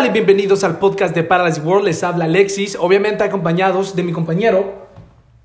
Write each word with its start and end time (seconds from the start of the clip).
tal 0.00 0.08
y 0.08 0.12
bienvenidos 0.12 0.64
al 0.64 0.78
podcast 0.78 1.14
de 1.14 1.24
Paralysis 1.24 1.62
World? 1.62 1.84
Les 1.84 2.02
habla 2.02 2.24
Alexis, 2.24 2.74
obviamente 2.80 3.22
acompañados 3.22 3.94
de 3.94 4.02
mi 4.02 4.12
compañero. 4.12 4.86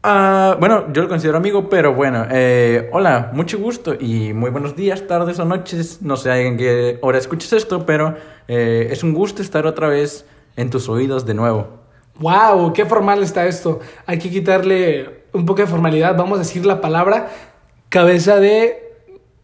Ah, 0.01 0.55
bueno, 0.61 0.93
yo 0.93 1.01
lo 1.01 1.09
considero 1.09 1.37
amigo, 1.37 1.67
pero 1.67 1.93
bueno, 1.93 2.25
eh, 2.31 2.89
hola, 2.93 3.31
mucho 3.33 3.59
gusto 3.59 3.95
y 3.99 4.31
muy 4.31 4.51
buenos 4.51 4.73
días, 4.73 5.07
tardes 5.07 5.39
o 5.39 5.43
noches. 5.43 6.01
No 6.01 6.15
sé 6.15 6.47
en 6.47 6.55
qué 6.55 6.99
hora 7.01 7.17
escuches 7.17 7.51
esto, 7.51 7.85
pero 7.85 8.15
eh, 8.47 8.87
es 8.91 9.03
un 9.03 9.13
gusto 9.13 9.41
estar 9.41 9.65
otra 9.65 9.89
vez 9.89 10.25
en 10.55 10.69
tus 10.69 10.87
oídos 10.87 11.25
de 11.25 11.33
nuevo. 11.33 11.67
¡Wow! 12.19 12.71
¡Qué 12.71 12.85
formal 12.85 13.23
está 13.23 13.45
esto! 13.47 13.81
Hay 14.05 14.19
que 14.19 14.29
quitarle 14.29 15.25
un 15.33 15.45
poco 15.45 15.63
de 15.63 15.67
formalidad. 15.67 16.15
Vamos 16.15 16.37
a 16.37 16.43
decir 16.43 16.65
la 16.65 16.79
palabra 16.79 17.27
cabeza 17.89 18.39
de. 18.39 18.93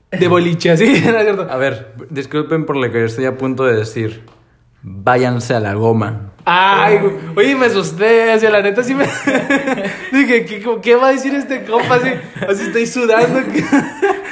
de 0.10 0.28
boliche, 0.30 0.78
¿sí? 0.78 0.86
¿No 1.06 1.18
es 1.18 1.24
cierto? 1.24 1.48
A 1.50 1.58
ver, 1.58 1.96
disculpen 2.10 2.66
por 2.66 2.78
lo 2.78 2.90
que 2.90 3.04
estoy 3.04 3.26
a 3.26 3.38
punto 3.38 3.66
de 3.66 3.76
decir. 3.76 4.24
Váyanse 4.84 5.54
a 5.54 5.60
la 5.60 5.74
goma. 5.74 6.32
Ay, 6.44 6.98
güey. 6.98 7.14
oye, 7.36 7.56
me 7.56 7.68
asusté, 7.68 8.32
así, 8.32 8.48
la 8.48 8.62
neta 8.62 8.84
sí 8.84 8.96
me... 8.96 9.06
Dije, 10.12 10.46
¿qué, 10.46 10.80
qué 10.82 10.96
va 10.96 11.10
a 11.10 11.12
decir 11.12 11.36
este 11.36 11.64
compa? 11.66 11.96
Así, 11.96 12.10
así 12.50 12.64
estoy 12.64 12.88
sudando. 12.88 13.40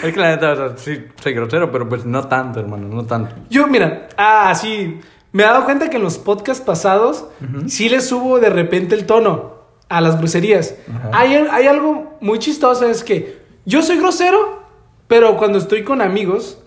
Es 0.03 0.13
que 0.13 0.19
la 0.19 0.29
neta, 0.29 0.53
o 0.53 0.55
sea, 0.55 0.77
sí, 0.77 1.05
soy 1.21 1.33
grosero, 1.33 1.71
pero 1.71 1.89
pues 1.89 2.05
no 2.05 2.25
tanto, 2.27 2.61
hermano, 2.61 2.87
no 2.87 3.05
tanto. 3.05 3.35
Yo, 3.49 3.67
mira, 3.67 4.07
ah, 4.15 4.55
sí, 4.55 5.01
me 5.33 5.43
he 5.43 5.45
dado 5.45 5.65
cuenta 5.65 5.89
que 5.89 5.97
en 5.97 6.03
los 6.03 6.17
podcasts 6.17 6.63
pasados 6.63 7.25
sí 7.67 7.89
le 7.89 7.99
subo 7.99 8.39
de 8.39 8.49
repente 8.49 8.95
el 8.95 9.05
tono 9.05 9.55
a 9.89 9.99
las 9.99 10.17
groserías. 10.17 10.75
Hay, 11.11 11.33
hay 11.35 11.67
algo 11.67 12.17
muy 12.21 12.39
chistoso, 12.39 12.87
es 12.87 13.03
que 13.03 13.39
yo 13.65 13.81
soy 13.81 13.97
grosero, 13.97 14.63
pero 15.09 15.35
cuando 15.35 15.57
estoy 15.57 15.83
con 15.83 16.01
amigos, 16.01 16.59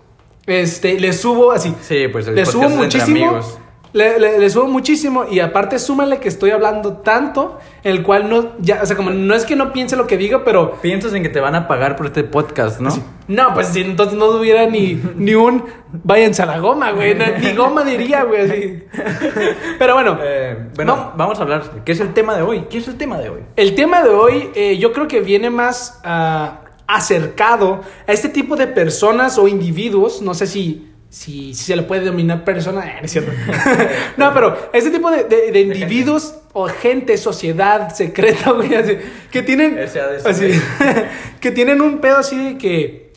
este, 0.47 1.01
le 1.01 1.15
subo 1.15 1.53
así. 1.53 1.75
Sí, 1.81 2.09
pues 2.09 2.27
el 2.29 2.35
le 2.35 2.45
subo 2.45 2.69
muchísimo. 2.69 3.29
amigos. 3.29 3.59
Le, 3.95 4.19
le- 4.19 4.39
le 4.39 4.49
subo 4.49 4.69
muchísimo 4.69 5.27
y 5.31 5.41
aparte 5.41 5.79
súmale 5.79 6.19
que 6.19 6.29
estoy 6.29 6.51
hablando 6.51 6.95
tanto, 6.99 7.59
el 7.85 8.03
cual 8.03 8.31
no, 8.31 8.53
ya, 8.59 8.81
o 8.83 8.87
sea, 8.87 8.97
como 8.97 9.11
no 9.11 9.35
es 9.35 9.45
que 9.45 9.55
no 9.55 9.71
piense 9.75 9.97
lo 9.97 10.07
que 10.07 10.17
digo, 10.17 10.43
pero 10.45 10.81
Piensas 10.81 11.13
en 11.13 11.23
que 11.23 11.29
te 11.29 11.41
van 11.41 11.55
a 11.55 11.69
pagar 11.69 11.97
por 11.97 12.07
este 12.07 12.25
podcast, 12.25 12.81
¿no? 12.81 12.91
no, 13.29 13.53
pues 13.55 13.69
si 13.69 13.83
entonces 13.83 14.17
no 14.19 14.27
hubiera 14.31 14.67
ni, 14.67 14.95
ni 15.17 15.35
un 15.35 15.65
váyanse 15.93 16.43
a 16.43 16.47
la 16.47 16.59
goma, 16.59 16.93
güey, 16.93 17.15
no, 17.15 17.25
ni 17.39 17.53
goma 17.55 17.85
diría, 17.85 18.25
güey, 18.25 18.41
así. 18.51 18.83
Pero 19.79 19.95
bueno, 19.95 20.19
Eh, 20.23 20.69
bueno, 20.75 20.97
No. 20.97 21.13
vamos 21.17 21.39
a 21.39 21.43
hablar. 21.43 21.63
¿Qué 21.85 21.93
es 21.93 22.01
el 22.01 22.15
tema 22.15 22.35
de 22.35 22.43
hoy? 22.43 22.65
¿Qué 22.71 22.79
es 22.79 22.89
el 22.89 22.97
tema 22.97 23.19
de 23.19 23.29
hoy? 23.29 23.41
El 23.57 23.75
tema 23.75 24.03
de 24.03 24.09
hoy 24.11 24.49
eh, 24.55 24.79
yo 24.79 24.93
creo 24.93 25.07
que 25.07 25.21
viene 25.21 25.51
más 25.51 26.01
ah, 26.05 26.61
acercado 26.87 27.81
a 28.07 28.13
este 28.13 28.29
tipo 28.29 28.57
de 28.57 28.67
personas 28.69 29.37
o 29.39 29.49
individuos, 29.49 30.23
no 30.23 30.35
sé 30.35 30.47
si, 30.47 30.92
si, 31.13 31.53
si 31.53 31.65
se 31.65 31.77
le 31.77 31.83
puede 31.83 32.01
denominar 32.01 32.43
persona, 32.43 32.87
eh, 32.87 32.97
no 33.01 33.05
es 33.05 33.11
cierto. 33.13 33.33
no, 34.17 34.33
pero 34.33 34.71
este 34.73 34.91
tipo 34.91 35.11
de, 35.11 35.25
de- 35.25 35.53
de 35.53 35.61
individuos 35.61 36.37
o 36.55 36.67
gente, 36.69 37.19
sociedad 37.19 37.95
secreta, 37.95 38.53
güey, 38.53 38.75
así, 38.75 38.97
que 39.31 39.43
tienen, 39.43 39.79
así, 39.79 40.49
que 41.41 41.51
tienen 41.51 41.83
un 41.83 41.99
pedo 41.99 42.17
así 42.17 42.37
de 42.43 42.59
que, 42.59 43.13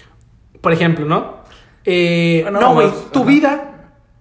por 0.60 0.74
ejemplo, 0.74 1.06
¿no? 1.06 1.38
Eh, 1.86 2.46
no, 2.52 2.74
güey, 2.74 2.90
tu 3.14 3.20
ajá. 3.22 3.28
vida 3.30 3.74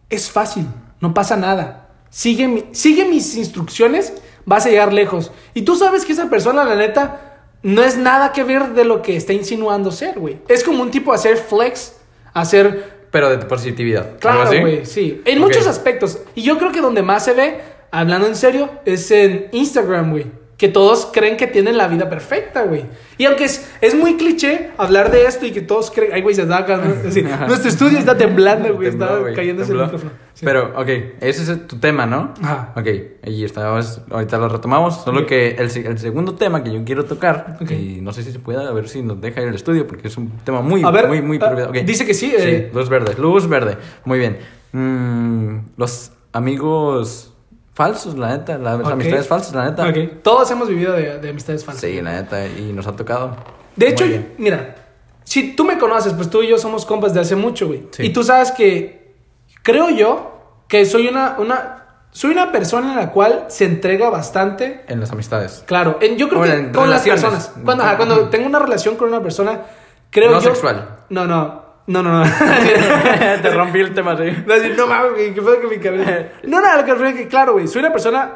es 0.09 0.31
fácil, 0.31 0.67
no 1.01 1.13
pasa 1.13 1.37
nada. 1.37 1.89
Sigue, 2.11 2.47
mi- 2.47 2.67
sigue 2.71 3.07
mis 3.07 3.35
instrucciones, 3.37 4.13
vas 4.45 4.67
a 4.67 4.69
llegar 4.69 4.93
lejos. 4.93 5.33
Y 5.53 5.63
tú 5.63 5.75
sabes 5.75 6.05
que 6.05 6.13
esa 6.13 6.31
persona, 6.31 6.63
la 6.63 6.77
neta, 6.77 7.49
no 7.65 7.83
es 7.83 7.97
nada 7.97 8.31
que 8.33 8.45
ver 8.45 8.69
de 8.75 8.85
lo 8.85 9.03
que 9.03 9.17
está 9.17 9.33
insinuando 9.33 9.91
ser, 9.91 10.21
güey. 10.21 10.39
Es 10.49 10.63
como 10.63 10.81
un 10.81 10.93
tipo 10.93 11.13
hacer 11.13 11.39
flex, 11.39 11.97
hacer... 12.35 12.94
Pero 13.15 13.31
de 13.31 13.39
tu 13.39 13.47
positividad. 13.47 14.07
¿algo 14.07 14.19
Claro, 14.19 14.61
güey, 14.61 14.85
sí. 14.85 15.23
En 15.25 15.39
muchos 15.39 15.69
aspectos. 15.69 16.19
Y 16.35 16.43
yo 16.43 16.59
creo 16.59 16.73
que 16.73 16.81
donde 16.81 17.01
más 17.01 17.25
se 17.25 17.33
ve, 17.33 17.61
hablando 17.93 18.27
en 18.27 18.35
serio, 18.35 18.69
es 18.85 19.09
en 19.13 19.47
Instagram, 19.53 20.11
güey. 20.11 20.27
Que 20.65 20.71
todos 20.71 21.11
creen 21.13 21.37
que 21.37 21.47
tienen 21.47 21.77
la 21.77 21.89
vida 21.89 22.09
perfecta, 22.09 22.63
güey. 22.63 22.87
Y 23.19 23.27
aunque 23.27 23.45
es, 23.45 23.71
es 23.83 23.95
muy 23.95 24.17
cliché 24.17 24.71
hablar 24.79 25.11
de 25.11 25.27
esto 25.27 25.45
y 25.45 25.51
que 25.53 25.61
todos 25.61 25.91
creen, 25.91 26.13
ay, 26.15 26.23
güey, 26.23 26.35
se 26.35 26.47
da 26.47 26.57
acá, 26.61 26.79
¿no? 26.79 26.95
Así, 27.11 27.21
Nuestro 27.21 27.69
estudio 27.69 27.99
está 27.99 28.17
temblando, 28.17 28.75
güey. 28.75 28.89
Tembló, 28.89 29.05
Está 29.05 29.19
güey, 29.19 29.35
cayéndose 29.35 29.73
el 29.73 29.79
tembló. 29.79 29.85
micrófono. 29.93 30.13
Sí. 30.33 30.47
Pero, 30.47 30.73
ok, 30.75 30.89
ese 31.21 31.53
es 31.53 31.67
tu 31.67 31.77
tema, 31.77 32.07
¿no? 32.07 32.33
Ajá. 32.41 32.73
Ok, 32.77 32.87
ahí 33.27 33.45
estamos, 33.45 34.01
ahorita 34.11 34.39
lo 34.39 34.49
retomamos, 34.49 35.05
solo 35.05 35.27
que 35.27 35.51
el, 35.51 35.71
el 35.87 35.99
segundo 35.99 36.35
tema 36.35 36.65
que 36.65 36.73
yo 36.73 36.83
quiero 36.83 37.05
tocar, 37.05 37.59
y 37.69 37.99
no 38.01 38.15
sé 38.15 38.23
si 38.23 38.33
se 38.33 38.39
puede, 38.39 38.67
a 38.67 38.73
ver 38.73 38.89
si 38.89 39.03
nos 39.03 39.21
deja 39.21 39.43
ir 39.43 39.49
el 39.49 39.55
estudio, 39.57 39.87
porque 39.87 40.09
es 40.09 40.17
un 40.17 40.31
tema 40.45 40.63
muy, 40.63 40.83
A 40.83 40.91
ver, 40.91 41.09
muy, 41.09 41.21
muy 41.21 41.39
ah, 41.43 41.51
privado. 41.51 41.69
Ok. 41.69 41.77
dice 41.85 42.07
que 42.07 42.15
sí, 42.15 42.31
Sí, 42.39 42.43
eh. 42.43 42.71
luz 42.73 42.89
verde, 42.89 43.15
luz 43.19 43.47
verde, 43.51 43.77
muy 44.07 44.19
bien. 44.19 44.39
Mm, 44.73 45.59
los 45.77 46.11
amigos 46.33 47.34
falsos, 47.75 48.17
la 48.17 48.29
neta, 48.37 48.57
las 48.59 48.81
Ok. 48.81 48.87
amistades 48.93 49.27
falsas, 49.29 49.55
la 49.55 49.71
neta. 49.71 49.93
Todos 50.23 50.51
hemos 50.51 50.69
vivido 50.69 50.93
de, 50.93 51.19
de 51.19 51.29
amistades 51.29 51.65
falsas. 51.65 51.83
Sí, 51.83 52.01
la 52.01 52.13
neta, 52.13 52.47
y 52.47 52.73
nos 52.73 52.87
ha 52.87 52.95
tocado. 52.97 53.37
De 53.77 53.89
hecho, 53.89 54.05
mira, 54.39 54.77
si 55.25 55.55
tú 55.57 55.65
me 55.65 55.79
conoces, 55.79 56.13
pues 56.13 56.31
tú 56.31 56.43
y 56.43 56.49
yo 56.49 56.59
somos 56.59 56.87
compas 56.87 57.13
de 57.15 57.21
hace 57.21 57.35
mucho, 57.37 57.67
güey. 57.67 57.87
Sí. 57.91 58.05
Y 58.05 58.13
tú 58.13 58.23
sabes 58.23 58.53
que 58.53 59.15
creo 59.63 59.91
yo 59.91 60.31
que 60.69 60.87
soy 60.87 61.09
una, 61.09 61.35
una, 61.39 61.87
soy 62.13 62.31
una 62.31 62.53
persona 62.53 62.91
en 62.93 62.97
la 62.97 63.11
cual 63.11 63.47
se 63.49 63.65
entrega 63.65 64.09
bastante. 64.11 64.85
En 64.87 65.01
las 65.01 65.11
amistades. 65.11 65.65
Claro, 65.67 65.99
en- 66.01 66.17
yo 66.17 66.29
creo 66.29 66.43
que 66.43 66.53
en 66.55 66.73
con 66.73 66.89
las 66.89 67.03
personas. 67.03 67.53
Cuando, 67.65 67.83
ajá, 67.83 67.97
cuando 67.97 68.29
tengo 68.29 68.47
una 68.47 68.61
relación 68.61 68.95
con 68.97 69.09
una 69.09 69.21
persona, 69.23 69.63
creo 70.11 70.31
No 70.31 70.37
yo. 70.41 70.51
sexual. 70.51 70.99
No, 71.11 71.27
no. 71.27 71.64
No, 71.87 72.03
no, 72.03 72.25
no. 72.25 72.31
Te 73.43 73.51
rompí 73.51 73.81
el 73.81 73.93
tema, 73.95 74.17
sí. 74.17 74.25
No, 74.47 74.55
así, 74.55 74.71
no 74.77 74.87
mames, 74.87 75.33
qué 75.35 75.43
fue 75.43 75.61
que 75.61 75.67
mi 75.67 75.79
cabeza. 75.79 76.29
No, 76.45 76.61
no, 76.61 76.77
lo 76.77 76.85
que 76.85 76.93
refiero 76.93 77.11
es 77.11 77.17
que, 77.17 77.29
claro, 77.29 77.53
güey, 77.53 77.69
soy 77.69 77.81
una 77.81 77.93
persona, 77.93 78.33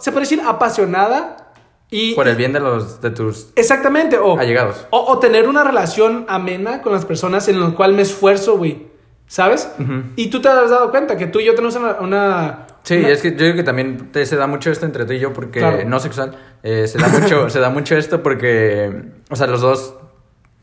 se 0.00 0.12
puede 0.12 0.22
decir 0.24 0.40
apasionada 0.46 1.52
y. 1.90 2.14
Por 2.14 2.26
el 2.28 2.36
bien 2.36 2.52
de 2.52 2.60
los 2.60 3.00
de 3.00 3.10
tus 3.10 3.52
Exactamente, 3.54 4.16
o. 4.18 4.38
allegados. 4.38 4.86
O, 4.90 4.98
o 5.12 5.18
tener 5.18 5.48
una 5.48 5.62
relación 5.62 6.24
amena 6.28 6.80
con 6.82 6.92
las 6.92 7.04
personas 7.04 7.48
en 7.48 7.60
la 7.60 7.70
cual 7.70 7.92
me 7.92 8.02
esfuerzo, 8.02 8.56
güey. 8.56 8.86
¿Sabes? 9.28 9.68
Y 10.14 10.28
tú 10.30 10.40
te 10.40 10.48
has 10.48 10.70
dado 10.70 10.90
cuenta 10.92 11.16
que 11.16 11.26
tú 11.26 11.40
y 11.40 11.44
yo 11.46 11.54
tenemos 11.54 11.74
una. 11.76 11.94
una- 12.00 12.66
Sí, 12.84 12.96
una- 12.98 13.08
es 13.08 13.20
que 13.20 13.32
yo 13.32 13.36
creo 13.38 13.54
que 13.56 13.64
también 13.64 14.12
te- 14.12 14.24
se 14.24 14.36
da 14.36 14.46
mucho 14.46 14.70
esto 14.70 14.86
entre 14.86 15.04
tú 15.04 15.12
y 15.14 15.18
yo 15.18 15.32
porque 15.32 15.58
Claro. 15.58 15.78
no 15.84 15.98
sexual. 15.98 16.36
eh, 16.62 16.86
se 16.86 16.96
da 16.98 17.08
mucho, 17.08 17.50
se 17.50 17.58
da 17.58 17.68
mucho 17.70 17.96
esto 17.96 18.22
porque, 18.22 19.02
o 19.28 19.34
sea, 19.34 19.48
los 19.48 19.60
dos 19.60 19.94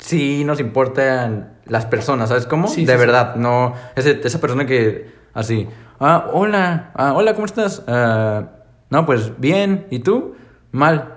sí 0.03 0.43
nos 0.43 0.59
importan 0.59 1.53
las 1.65 1.85
personas, 1.85 2.29
¿sabes 2.29 2.45
cómo? 2.45 2.67
Sí, 2.67 2.85
de 2.85 2.93
sí, 2.93 2.99
verdad, 2.99 3.35
no 3.35 3.73
ese- 3.95 4.19
esa 4.23 4.39
persona 4.41 4.65
que 4.65 5.11
así, 5.33 5.67
ah, 5.99 6.29
hola, 6.33 6.91
ah, 6.95 7.13
hola, 7.13 7.33
¿cómo 7.33 7.45
estás? 7.45 7.83
Ah, 7.87 8.49
no, 8.89 9.05
pues 9.05 9.31
bien, 9.39 9.87
¿y 9.89 9.99
tú? 9.99 10.35
Mal. 10.71 11.15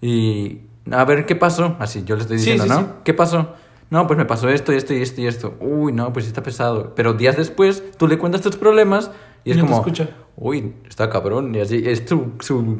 Y 0.00 0.60
a 0.90 1.04
ver, 1.04 1.24
¿qué 1.26 1.34
pasó? 1.34 1.76
Así, 1.78 2.04
yo 2.04 2.14
le 2.16 2.22
estoy 2.22 2.36
diciendo, 2.36 2.66
¿no? 2.66 2.78
sí. 2.80 2.86
¿Qué 3.04 3.14
pasó? 3.14 3.54
No, 3.88 4.06
pues 4.06 4.18
me 4.18 4.24
pasó 4.26 4.48
esto 4.48 4.72
y 4.72 4.76
esto 4.76 4.92
y 4.92 5.00
esto 5.02 5.20
y 5.20 5.26
esto. 5.28 5.54
Uy, 5.60 5.92
no, 5.92 6.12
pues 6.12 6.26
está 6.26 6.42
pesado. 6.42 6.94
Pero 6.94 7.14
días 7.14 7.36
después, 7.36 7.82
tú 7.96 8.06
le 8.08 8.18
cuentas 8.18 8.40
tus 8.42 8.56
problemas 8.56 9.10
y 9.44 9.52
es 9.52 9.56
no 9.56 9.62
como, 9.64 9.76
escucha. 9.78 10.08
uy, 10.36 10.74
está 10.88 11.08
cabrón. 11.08 11.54
Y 11.54 11.60
así, 11.60 11.82
es 11.86 12.02
su, 12.06 12.32
su 12.40 12.78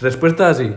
respuesta 0.00 0.48
así. 0.48 0.74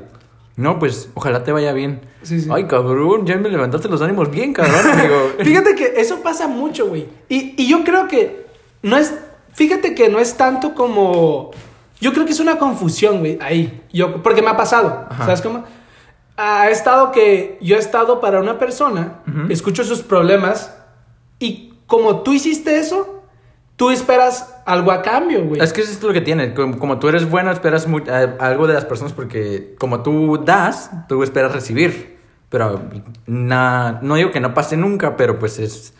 No, 0.55 0.79
pues 0.79 1.09
ojalá 1.13 1.43
te 1.43 1.51
vaya 1.51 1.71
bien. 1.73 2.01
Sí, 2.23 2.41
sí. 2.41 2.49
Ay, 2.51 2.65
cabrón, 2.65 3.25
ya 3.25 3.37
me 3.37 3.49
levantaste 3.49 3.87
los 3.87 4.01
ánimos 4.01 4.29
bien, 4.29 4.53
cabrón, 4.53 4.85
amigo. 4.99 5.15
Fíjate 5.39 5.75
que 5.75 5.93
eso 5.97 6.21
pasa 6.21 6.47
mucho, 6.47 6.87
güey. 6.87 7.07
Y, 7.29 7.55
y 7.61 7.67
yo 7.67 7.83
creo 7.83 8.07
que 8.07 8.45
no 8.83 8.97
es. 8.97 9.13
Fíjate 9.53 9.95
que 9.95 10.09
no 10.09 10.19
es 10.19 10.35
tanto 10.35 10.75
como. 10.75 11.51
Yo 11.99 12.13
creo 12.13 12.25
que 12.25 12.31
es 12.31 12.39
una 12.39 12.57
confusión, 12.57 13.19
güey, 13.19 13.37
ahí. 13.41 13.81
Yo, 13.93 14.21
porque 14.23 14.41
me 14.41 14.49
ha 14.49 14.57
pasado. 14.57 15.07
Ajá. 15.09 15.25
¿Sabes 15.25 15.41
cómo? 15.41 15.63
Ha 16.37 16.69
estado 16.69 17.11
que 17.11 17.57
yo 17.61 17.75
he 17.75 17.79
estado 17.79 18.19
para 18.19 18.39
una 18.39 18.57
persona, 18.57 19.19
Ujú. 19.27 19.51
escucho 19.51 19.83
sus 19.83 20.01
problemas 20.01 20.73
y 21.37 21.73
como 21.85 22.21
tú 22.21 22.33
hiciste 22.33 22.79
eso, 22.79 23.21
tú 23.75 23.91
esperas 23.91 24.50
algo 24.65 24.91
a 24.91 25.01
cambio, 25.01 25.43
güey. 25.45 25.61
Es 25.61 25.73
que 25.73 25.81
eso 25.81 25.91
es 25.91 26.01
lo 26.03 26.13
que 26.13 26.21
tiene. 26.21 26.53
Como, 26.53 26.77
como 26.79 26.99
tú 26.99 27.07
eres 27.09 27.29
bueno, 27.29 27.51
esperas 27.51 27.87
mu- 27.87 27.99
eh, 27.99 28.35
algo 28.39 28.67
de 28.67 28.73
las 28.73 28.85
personas 28.85 29.13
porque 29.13 29.75
como 29.79 30.01
tú 30.03 30.41
das, 30.43 30.91
tú 31.07 31.23
esperas 31.23 31.51
recibir. 31.53 32.19
Pero 32.49 32.81
na- 33.27 33.99
no 34.01 34.15
digo 34.15 34.31
que 34.31 34.39
no 34.39 34.53
pase 34.53 34.75
nunca, 34.77 35.15
pero 35.15 35.39
pues 35.39 35.57
es, 35.59 35.93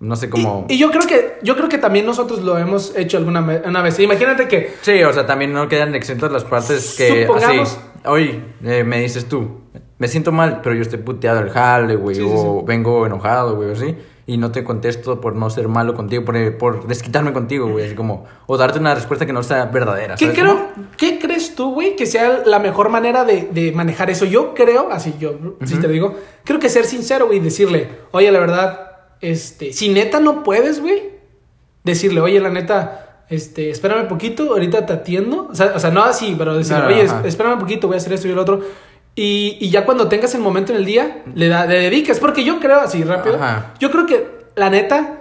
no 0.00 0.16
sé 0.16 0.28
cómo... 0.28 0.66
Y, 0.68 0.74
y 0.74 0.78
yo 0.78 0.90
creo 0.90 1.06
que 1.06 1.38
yo 1.42 1.56
creo 1.56 1.68
que 1.68 1.78
también 1.78 2.04
nosotros 2.04 2.42
lo 2.42 2.58
hemos 2.58 2.94
hecho 2.96 3.16
alguna 3.16 3.40
una 3.64 3.80
vez. 3.82 3.98
Imagínate 3.98 4.46
que 4.48 4.74
Sí, 4.82 5.02
o 5.02 5.12
sea, 5.12 5.24
también 5.26 5.52
no 5.52 5.66
quedan 5.68 5.94
exentas 5.94 6.30
las 6.30 6.44
partes 6.44 6.94
que 6.98 7.26
Supongamos- 7.26 7.78
así, 7.78 7.78
oye, 8.06 8.42
eh, 8.64 8.84
me 8.84 9.00
dices 9.00 9.26
tú, 9.28 9.62
me 9.98 10.08
siento 10.08 10.30
mal, 10.30 10.60
pero 10.62 10.74
yo 10.74 10.82
estoy 10.82 10.98
puteado 10.98 11.38
al 11.38 11.48
jale, 11.50 11.96
güey, 11.96 12.16
Sí, 12.16 12.22
sí, 12.22 12.28
o 12.30 12.58
sí. 12.60 12.66
vengo 12.66 13.06
enojado, 13.06 13.56
güey, 13.56 13.70
o 13.70 13.72
así, 13.72 13.96
y 14.26 14.38
no 14.38 14.50
te 14.52 14.64
contesto 14.64 15.20
por 15.20 15.36
no 15.36 15.50
ser 15.50 15.68
malo 15.68 15.94
contigo, 15.94 16.24
por, 16.24 16.56
por 16.56 16.86
desquitarme 16.86 17.32
contigo, 17.32 17.68
güey, 17.68 17.86
así 17.86 17.94
como, 17.94 18.24
o 18.46 18.56
darte 18.56 18.78
una 18.78 18.94
respuesta 18.94 19.26
que 19.26 19.32
no 19.32 19.42
sea 19.42 19.66
verdadera, 19.66 20.14
¿Qué, 20.14 20.26
¿sabes 20.26 20.40
creo, 20.40 20.54
cómo? 20.74 20.86
¿Qué 20.96 21.18
crees 21.18 21.54
tú, 21.54 21.74
güey, 21.74 21.94
que 21.94 22.06
sea 22.06 22.42
la 22.46 22.58
mejor 22.58 22.88
manera 22.88 23.24
de, 23.24 23.48
de 23.52 23.72
manejar 23.72 24.08
eso? 24.10 24.24
Yo 24.24 24.54
creo, 24.54 24.88
así 24.90 25.14
yo, 25.20 25.34
si 25.64 25.76
te 25.76 25.88
digo, 25.88 26.16
creo 26.44 26.58
que 26.58 26.68
ser 26.70 26.86
sincero, 26.86 27.26
güey, 27.26 27.40
decirle, 27.40 27.88
oye, 28.12 28.32
la 28.32 28.38
verdad, 28.40 28.92
este, 29.20 29.72
si 29.72 29.90
neta 29.90 30.20
no 30.20 30.42
puedes, 30.42 30.80
güey, 30.80 31.02
decirle, 31.82 32.20
oye, 32.22 32.40
la 32.40 32.48
neta, 32.50 33.24
este, 33.28 33.70
espérame 33.70 34.06
poquito, 34.08 34.50
ahorita 34.52 34.86
te 34.86 34.92
atiendo. 34.92 35.48
O 35.50 35.54
sea, 35.54 35.72
o 35.74 35.78
sea 35.78 35.90
no 35.90 36.02
así, 36.04 36.34
pero 36.36 36.56
decir, 36.56 36.76
No, 36.76 36.82
no, 36.82 36.88
oye, 36.88 37.02
ajá. 37.02 37.22
espérame 37.26 37.58
poquito, 37.58 37.86
voy 37.88 37.94
a 37.94 37.98
hacer 37.98 38.12
esto 38.12 38.28
y 38.28 38.32
el 38.32 38.38
otro. 38.38 38.60
Y, 39.16 39.58
y 39.60 39.70
ya 39.70 39.84
cuando 39.84 40.08
tengas 40.08 40.34
el 40.34 40.40
momento 40.40 40.72
en 40.72 40.78
el 40.78 40.84
día, 40.84 41.22
le, 41.34 41.48
da, 41.48 41.66
le 41.66 41.78
dedicas. 41.80 42.18
Porque 42.18 42.44
yo 42.44 42.58
creo, 42.60 42.80
así 42.80 43.04
rápido, 43.04 43.36
Ajá. 43.36 43.74
yo 43.78 43.90
creo 43.90 44.06
que, 44.06 44.44
la 44.56 44.70
neta, 44.70 45.20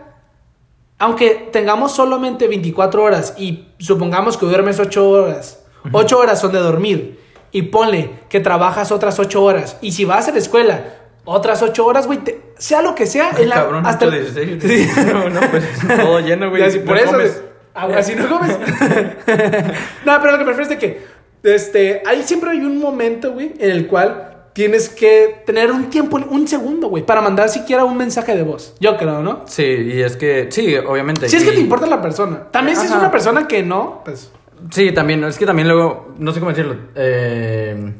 aunque 0.99 1.49
tengamos 1.51 1.91
solamente 1.95 2.47
24 2.47 3.03
horas 3.03 3.33
y 3.37 3.67
supongamos 3.79 4.37
que 4.37 4.45
duermes 4.45 4.79
8 4.79 5.09
horas, 5.09 5.63
8 5.91 6.17
horas 6.19 6.39
son 6.39 6.51
de 6.53 6.59
dormir 6.59 7.19
y 7.51 7.63
ponle 7.63 8.11
que 8.29 8.39
trabajas 8.39 8.91
otras 8.91 9.19
8 9.19 9.43
horas 9.43 9.77
y 9.81 9.91
si 9.91 10.05
vas 10.05 10.27
a 10.27 10.31
la 10.31 10.37
escuela 10.39 10.83
otras 11.25 11.61
8 11.61 11.85
horas, 11.85 12.05
güey, 12.07 12.19
te- 12.19 12.41
sea 12.57 12.81
lo 12.81 12.95
que 12.95 13.05
sea, 13.05 13.31
en 13.37 13.49
la- 13.49 13.55
Cabrón, 13.55 13.85
hasta 13.85 14.05
el- 14.05 14.11
16. 14.11 14.63
Sí. 14.63 15.01
No, 15.13 15.29
no, 15.29 15.39
pues 15.51 15.63
todo 16.01 16.19
lleno, 16.19 16.49
güey. 16.49 16.61
Y 16.61 16.65
así, 16.65 16.79
por 16.79 16.95
No 16.95 17.01
eso, 17.01 17.11
comes. 17.11 17.41
agua, 17.73 17.97
así 17.97 18.15
no 18.15 18.27
comes. 18.29 18.51
no, 20.05 20.19
pero 20.21 20.31
lo 20.33 20.37
que 20.37 20.43
me 20.45 20.51
refiero 20.53 20.63
es 20.63 20.69
de 20.69 20.77
que, 20.77 21.05
este, 21.43 22.01
hay 22.05 22.23
siempre 22.23 22.51
hay 22.51 22.59
un 22.59 22.79
momento, 22.79 23.33
güey, 23.33 23.53
en 23.59 23.71
el 23.71 23.87
cual 23.87 24.29
tienes 24.53 24.87
que 24.89 25.43
tener 25.45 25.71
un 25.71 25.89
tiempo, 25.89 26.17
un 26.17 26.47
segundo, 26.47 26.87
güey, 26.87 27.05
para 27.05 27.21
mandar 27.21 27.49
siquiera 27.49 27.83
un 27.85 27.97
mensaje 27.97 28.35
de 28.35 28.43
voz. 28.43 28.75
Yo 28.79 28.97
creo, 28.97 29.21
¿no? 29.21 29.43
Sí, 29.45 29.63
y 29.63 30.01
es 30.01 30.15
que, 30.15 30.47
sí, 30.51 30.75
obviamente. 30.77 31.27
Si 31.27 31.35
es 31.35 31.43
que 31.43 31.51
te 31.51 31.59
importa 31.59 31.87
la 31.87 32.01
persona. 32.01 32.47
También 32.51 32.77
si 32.77 32.85
es 32.85 32.91
una 32.91 33.11
persona 33.11 33.47
que 33.47 33.63
no, 33.63 34.01
pues... 34.05 34.31
Sí, 34.71 34.93
también, 34.93 35.23
es 35.25 35.37
que 35.37 35.45
también 35.45 35.67
luego, 35.67 36.13
no 36.17 36.31
sé 36.31 36.39
cómo 36.39 36.51
decirlo, 36.51 36.77
eh, 36.95 37.93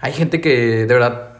hay 0.00 0.12
gente 0.12 0.40
que 0.40 0.86
de 0.86 0.92
verdad 0.92 1.34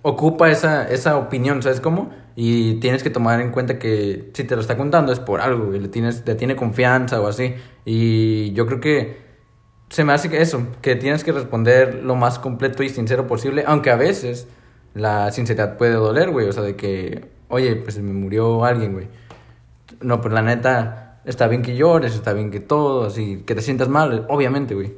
ocupa 0.00 0.50
esa, 0.50 0.88
esa 0.88 1.18
opinión, 1.18 1.62
¿sabes 1.62 1.80
cómo? 1.80 2.10
Y 2.34 2.74
tienes 2.74 3.02
que 3.02 3.10
tomar 3.10 3.40
en 3.40 3.50
cuenta 3.50 3.78
que 3.78 4.30
si 4.32 4.44
te 4.44 4.54
lo 4.54 4.62
está 4.62 4.78
contando 4.78 5.12
es 5.12 5.20
por 5.20 5.42
algo, 5.42 5.66
güey, 5.66 5.80
le 5.80 5.88
tienes, 5.88 6.24
te 6.24 6.34
tiene 6.34 6.56
confianza 6.56 7.20
o 7.20 7.28
así. 7.28 7.54
Y 7.84 8.52
yo 8.52 8.66
creo 8.66 8.80
que 8.80 9.31
se 9.92 10.04
me 10.04 10.14
hace 10.14 10.30
que 10.30 10.40
eso, 10.40 10.66
que 10.80 10.96
tienes 10.96 11.22
que 11.22 11.32
responder 11.32 12.02
lo 12.02 12.16
más 12.16 12.38
completo 12.38 12.82
y 12.82 12.88
sincero 12.88 13.26
posible, 13.26 13.64
aunque 13.66 13.90
a 13.90 13.96
veces 13.96 14.48
la 14.94 15.30
sinceridad 15.32 15.76
puede 15.76 15.92
doler, 15.92 16.30
güey, 16.30 16.48
o 16.48 16.52
sea, 16.52 16.62
de 16.62 16.76
que, 16.76 17.28
oye, 17.48 17.76
pues 17.76 17.98
me 17.98 18.14
murió 18.14 18.64
alguien, 18.64 18.94
güey. 18.94 19.08
No, 20.00 20.22
pues 20.22 20.32
la 20.32 20.40
neta, 20.40 21.20
está 21.26 21.46
bien 21.46 21.60
que 21.60 21.76
llores, 21.76 22.14
está 22.14 22.32
bien 22.32 22.50
que 22.50 22.58
todo, 22.58 23.04
así, 23.04 23.42
que 23.44 23.54
te 23.54 23.60
sientas 23.60 23.90
mal, 23.90 24.24
obviamente, 24.30 24.74
güey. 24.74 24.94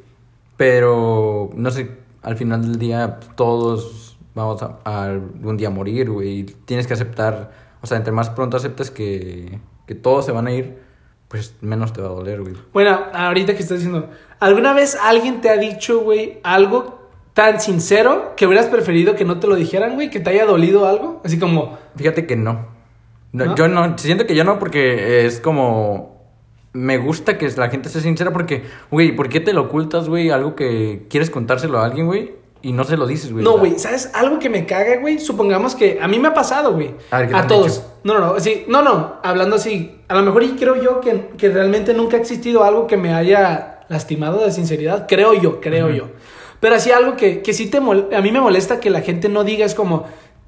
Pero, 0.57 1.51
no 1.57 1.73
sé, 1.73 1.91
al 2.23 2.37
final 2.37 2.63
del 2.63 2.79
día 2.79 3.19
todos 3.35 4.17
vamos 4.37 4.63
a, 4.63 4.79
a 4.85 5.07
algún 5.07 5.57
día 5.57 5.71
morir, 5.71 6.09
güey. 6.09 6.39
y 6.39 6.45
Tienes 6.45 6.87
que 6.87 6.95
aceptar, 6.95 7.51
o 7.83 7.89
sea, 7.89 7.97
entre 7.97 8.13
más 8.13 8.31
pronto 8.31 8.57
aceptes 8.57 8.93
que, 8.93 9.59
que 9.89 9.97
todos 9.97 10.25
se 10.25 10.31
van 10.31 10.47
a 10.47 10.53
ir, 10.53 10.79
pues 11.35 11.57
menos 11.63 11.93
te 11.93 12.01
va 12.01 12.07
a 12.07 12.13
doler, 12.13 12.43
güey. 12.43 12.55
Bueno, 12.73 12.97
ahorita 13.13 13.55
que 13.57 13.63
estás 13.63 13.79
diciendo, 13.79 14.09
¿alguna 14.45 14.73
vez 14.73 14.97
alguien 15.01 15.41
te 15.41 15.51
ha 15.51 15.57
dicho, 15.57 16.01
güey, 16.01 16.39
algo 16.43 17.09
tan 17.33 17.61
sincero 17.61 18.35
que 18.37 18.47
hubieras 18.47 18.67
preferido 18.67 19.17
que 19.17 19.25
no 19.25 19.41
te 19.41 19.47
lo 19.47 19.57
dijeran, 19.57 19.95
güey? 19.95 20.11
¿Que 20.11 20.21
te 20.21 20.31
haya 20.31 20.47
dolido 20.47 20.87
algo? 20.87 21.21
Así 21.25 21.39
como, 21.39 21.79
Fíjate 21.97 22.27
que 22.27 22.37
no. 22.37 22.67
No, 23.33 23.47
¿No? 23.47 23.57
Yo 23.57 23.69
no, 23.69 23.99
siento 23.99 24.27
que 24.27 24.35
yo 24.35 24.45
no 24.45 24.59
porque 24.59 25.27
es 25.27 25.41
como... 25.41 26.15
Me 26.73 26.99
gusta 26.99 27.39
que 27.39 27.49
la 27.57 27.69
gente 27.69 27.89
sea 27.89 28.01
sincera 28.01 28.33
porque, 28.33 28.65
güey, 28.91 29.15
¿por 29.15 29.29
qué 29.29 29.39
te 29.39 29.53
lo 29.53 29.63
ocultas, 29.63 30.09
güey? 30.09 30.31
Algo 30.31 30.57
que 30.57 31.07
quieres 31.09 31.31
contárselo 31.31 31.79
a 31.79 31.85
alguien, 31.85 32.07
güey, 32.07 32.35
y 32.63 32.73
no 32.73 32.83
se 32.83 32.97
lo 32.97 33.07
dices, 33.07 33.31
güey. 33.31 33.45
no, 33.45 33.59
güey, 33.59 33.79
¿sabes? 33.79 34.11
Algo 34.15 34.39
que 34.41 34.49
me 34.49 34.67
caga, 34.67 34.97
güey. 34.97 35.21
Supongamos 35.21 35.77
que 35.77 35.99
a 36.01 36.09
mí 36.09 36.19
me 36.19 36.29
ha 36.29 36.35
pasado, 36.35 36.73
güey. 36.73 36.95
A 37.11 37.19
ver, 37.19 37.27
¿qué 37.27 37.33
te 37.33 37.39
A 37.39 37.43
han 37.43 37.49
todos. 37.49 37.85
No, 38.03 38.15
no, 38.15 38.21
no. 38.21 38.41
Sí, 38.41 38.65
no, 38.67 38.83
no. 38.83 39.21
Hablando 39.23 39.57
así. 39.57 40.01
A 40.09 40.15
lo 40.15 40.23
mejor 40.23 40.43
y 40.43 40.53
creo 40.53 40.83
yo 40.83 41.01
que, 41.01 41.29
que 41.37 41.51
realmente 41.51 41.95
nunca 41.95 42.17
ha 42.17 42.21
existido 42.21 42.65
algo 42.65 42.87
que 42.87 42.97
me 42.97 43.13
haya 43.13 43.74
lastimado 43.89 44.45
de 44.45 44.51
sinceridad. 44.53 45.07
Creo 45.09 45.35
yo, 45.35 45.61
creo 45.61 45.91
yo. 45.91 46.09
Pero 46.61 46.77
así 46.77 46.91
algo 46.91 47.17
que, 47.17 47.43
que 47.43 47.53
sí 47.53 47.67
te 47.67 47.79
a 47.79 48.21
mí 48.21 48.33
me 48.33 48.41
molesta 48.41 48.81
que 48.81 48.91
la 48.91 49.01
gente 49.03 49.29
no 49.29 49.45
diga 49.45 49.67
es 49.67 49.75
como, 49.75 50.07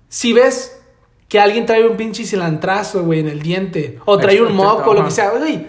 si 0.08 0.32
ves 0.32 0.80
que 1.28 1.38
alguien 1.40 1.66
trae 1.66 1.86
un 1.86 1.96
pinche 1.96 2.24
cilantrazo, 2.24 3.02
güey, 3.04 3.20
en 3.20 3.28
el 3.28 3.42
diente, 3.42 3.98
o 4.04 4.16
trae 4.16 4.40
un 4.40 4.54
moco, 4.54 4.90
o 4.90 4.94
lo 4.94 5.00
ajá. 5.00 5.08
que 5.08 5.14
sea, 5.14 5.30
güey, 5.30 5.66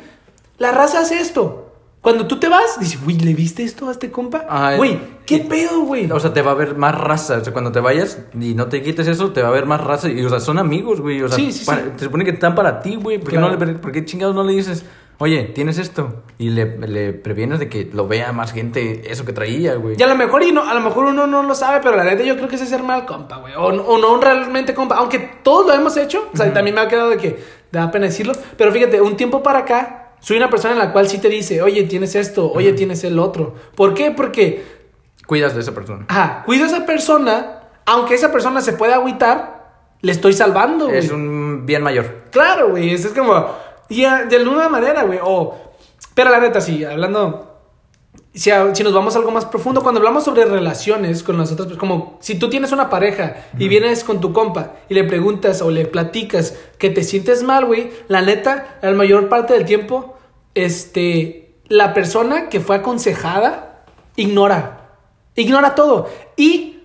la 0.59 0.71
raza 0.71 0.99
hace 1.01 1.19
esto. 1.19 1.63
Cuando 1.99 2.27
tú 2.27 2.39
te 2.39 2.47
vas, 2.47 2.79
dices, 2.79 3.03
güey, 3.03 3.17
¿le 3.17 3.33
viste 3.33 3.63
esto 3.63 3.89
a 3.89 3.91
este 3.91 4.09
compa? 4.11 4.45
Ajá, 4.47 4.77
Güey, 4.77 4.97
¿qué 5.25 5.39
pedo, 5.39 5.81
güey? 5.81 6.09
O 6.09 6.19
sea, 6.19 6.31
te 6.31 6.41
va 6.41 6.51
a 6.51 6.53
ver 6.53 6.77
más 6.77 6.95
raza. 6.95 7.37
O 7.39 7.43
sea, 7.43 7.51
cuando 7.51 7.71
te 7.73 7.81
vayas 7.81 8.19
y 8.39 8.53
no 8.53 8.67
te 8.67 8.81
quites 8.81 9.07
eso, 9.07 9.33
te 9.33 9.41
va 9.41 9.49
a 9.49 9.51
ver 9.51 9.65
más 9.65 9.81
raza. 9.83 10.07
Y, 10.07 10.23
o 10.23 10.29
sea, 10.29 10.39
son 10.39 10.57
amigos, 10.59 11.01
güey. 11.01 11.21
O 11.23 11.27
sea, 11.27 11.35
Sí, 11.35 11.51
sí, 11.51 11.65
para- 11.65 11.81
sí. 11.81 11.89
se 11.97 12.05
supone 12.05 12.23
que 12.23 12.31
están 12.31 12.55
para 12.55 12.79
ti, 12.81 12.95
güey. 12.95 13.17
¿Por, 13.17 13.31
Claro. 13.31 13.57
no 13.57 13.65
le- 13.65 13.73
por 13.73 13.91
qué 13.91 14.05
chingados 14.05 14.33
no 14.35 14.43
le 14.45 14.53
dices, 14.53 14.85
oye, 15.19 15.43
tienes 15.45 15.77
esto? 15.77 16.23
Y 16.37 16.49
le, 16.49 16.77
le 16.77 17.13
previenes 17.13 17.59
de 17.59 17.69
que 17.69 17.89
lo 17.91 18.07
vea 18.07 18.31
más 18.31 18.53
gente 18.53 19.11
eso 19.11 19.25
que 19.25 19.33
traía, 19.33 19.75
güey. 19.75 19.95
Y 19.97 20.03
a 20.03 20.07
lo 20.07 20.15
mejor, 20.15 20.43
y 20.43 20.51
no, 20.51 20.67
a 20.67 20.73
lo 20.73 20.81
mejor 20.81 21.05
uno 21.05 21.25
no 21.27 21.43
lo 21.43 21.55
sabe, 21.55 21.79
pero 21.83 21.95
la 21.97 22.03
neta 22.03 22.23
yo 22.23 22.35
creo 22.35 22.47
que 22.47 22.55
es 22.55 22.67
ser 22.69 22.83
mal 22.83 23.05
compa, 23.05 23.37
güey. 23.37 23.53
O, 23.55 23.65
o 23.67 23.97
no 23.97 24.19
realmente 24.21 24.73
compa. 24.73 24.95
Aunque 24.97 25.19
todos 25.43 25.67
lo 25.67 25.73
hemos 25.73 25.97
hecho. 25.97 26.29
O 26.33 26.37
sea, 26.37 26.53
también 26.53 26.75
me 26.75 26.81
ha 26.81 26.87
quedado 26.87 27.09
de 27.09 27.17
que 27.17 27.39
da 27.71 27.89
pena 27.91 28.05
decirlo. 28.05 28.33
Pero 28.57 28.71
fíjate, 28.71 29.01
un 29.01 29.17
tiempo 29.17 29.41
para 29.43 29.59
acá, 29.59 30.13
soy 30.19 30.37
una 30.37 30.49
persona 30.49 30.73
en 30.73 30.79
la 30.79 30.91
cual 30.91 31.07
sí 31.07 31.17
te 31.19 31.29
dice, 31.29 31.61
oye, 31.61 31.83
tienes 31.83 32.15
esto, 32.15 32.51
oye, 32.51 32.73
tienes 32.73 33.03
el 33.03 33.19
otro. 33.19 33.55
¿Por 33.75 33.93
qué? 33.93 34.11
Porque, 34.11 34.63
Cuidas 35.25 35.53
de 35.55 35.61
esa 35.61 35.73
persona. 35.73 36.05
ajá, 36.07 36.43
cuido 36.45 36.63
a 36.63 36.67
esa 36.67 36.85
persona, 36.85 37.63
aunque 37.85 38.13
esa 38.15 38.31
persona 38.31 38.61
se 38.61 38.73
pueda 38.73 38.95
agüitar, 38.95 39.57
le 40.01 40.11
estoy 40.11 40.33
salvando, 40.33 40.85
güey. 40.85 40.99
Es 40.99 41.11
un 41.11 41.65
bien 41.65 41.81
mayor. 41.83 42.05
Claro, 42.31 42.69
güey. 42.69 42.93
Eso 42.93 43.07
es 43.09 43.13
como. 43.13 43.33
Y 43.89 44.01
de 44.01 44.35
alguna 44.35 44.69
manera, 44.69 45.03
güey. 45.03 45.19
O. 45.23 45.55
Pero 46.13 46.29
la 46.29 46.39
neta, 46.39 46.61
sí, 46.61 46.83
hablando. 46.83 47.43
Si, 48.33 48.51
a- 48.51 48.73
si 48.75 48.83
nos 48.83 48.93
vamos 48.93 49.15
a 49.15 49.19
algo 49.19 49.31
más 49.31 49.45
profundo, 49.45 49.81
cuando 49.81 49.99
hablamos 49.99 50.23
sobre 50.23 50.45
relaciones 50.45 51.23
con 51.23 51.37
las 51.39 51.51
otras 51.51 51.67
personas, 51.67 51.79
como 51.79 52.17
si 52.21 52.37
tú 52.37 52.49
tienes 52.49 52.71
una 52.71 52.89
pareja 52.89 53.47
y 53.57 53.67
vienes 53.67 54.03
con 54.03 54.19
tu 54.21 54.31
compa 54.31 54.73
y 54.89 54.93
le 54.93 55.03
preguntas 55.05 55.61
o 55.63 55.71
le 55.71 55.85
platicas 55.85 56.53
que 56.77 56.91
te 56.91 57.03
sientes 57.03 57.41
mal, 57.41 57.65
güey, 57.65 57.91
la 58.07 58.21
neta, 58.21 58.77
la 58.83 58.91
mayor 58.91 59.27
parte 59.29 59.53
del 59.55 59.65
tiempo, 59.65 60.17
este, 60.53 61.55
la 61.67 61.93
persona 61.95 62.49
que 62.49 62.59
fue 62.59 62.75
aconsejada 62.75 63.83
ignora, 64.15 64.91
ignora 65.35 65.73
todo. 65.73 66.07
Y 66.35 66.81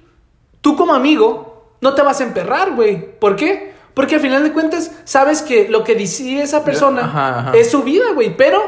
tú 0.62 0.74
como 0.76 0.94
amigo 0.94 1.74
no 1.82 1.94
te 1.94 2.00
vas 2.02 2.20
a 2.20 2.24
emperrar, 2.24 2.74
güey. 2.74 3.18
¿Por 3.18 3.36
qué? 3.36 3.71
Porque 3.94 4.14
al 4.16 4.20
final 4.20 4.42
de 4.42 4.52
cuentas 4.52 4.90
sabes 5.04 5.42
que 5.42 5.68
lo 5.68 5.84
que 5.84 5.94
decide 5.94 6.42
esa 6.42 6.64
persona 6.64 7.02
Ajá, 7.04 7.38
ajá. 7.40 7.52
es 7.56 7.70
su 7.70 7.82
vida, 7.82 8.06
güey. 8.14 8.36
Pero 8.36 8.60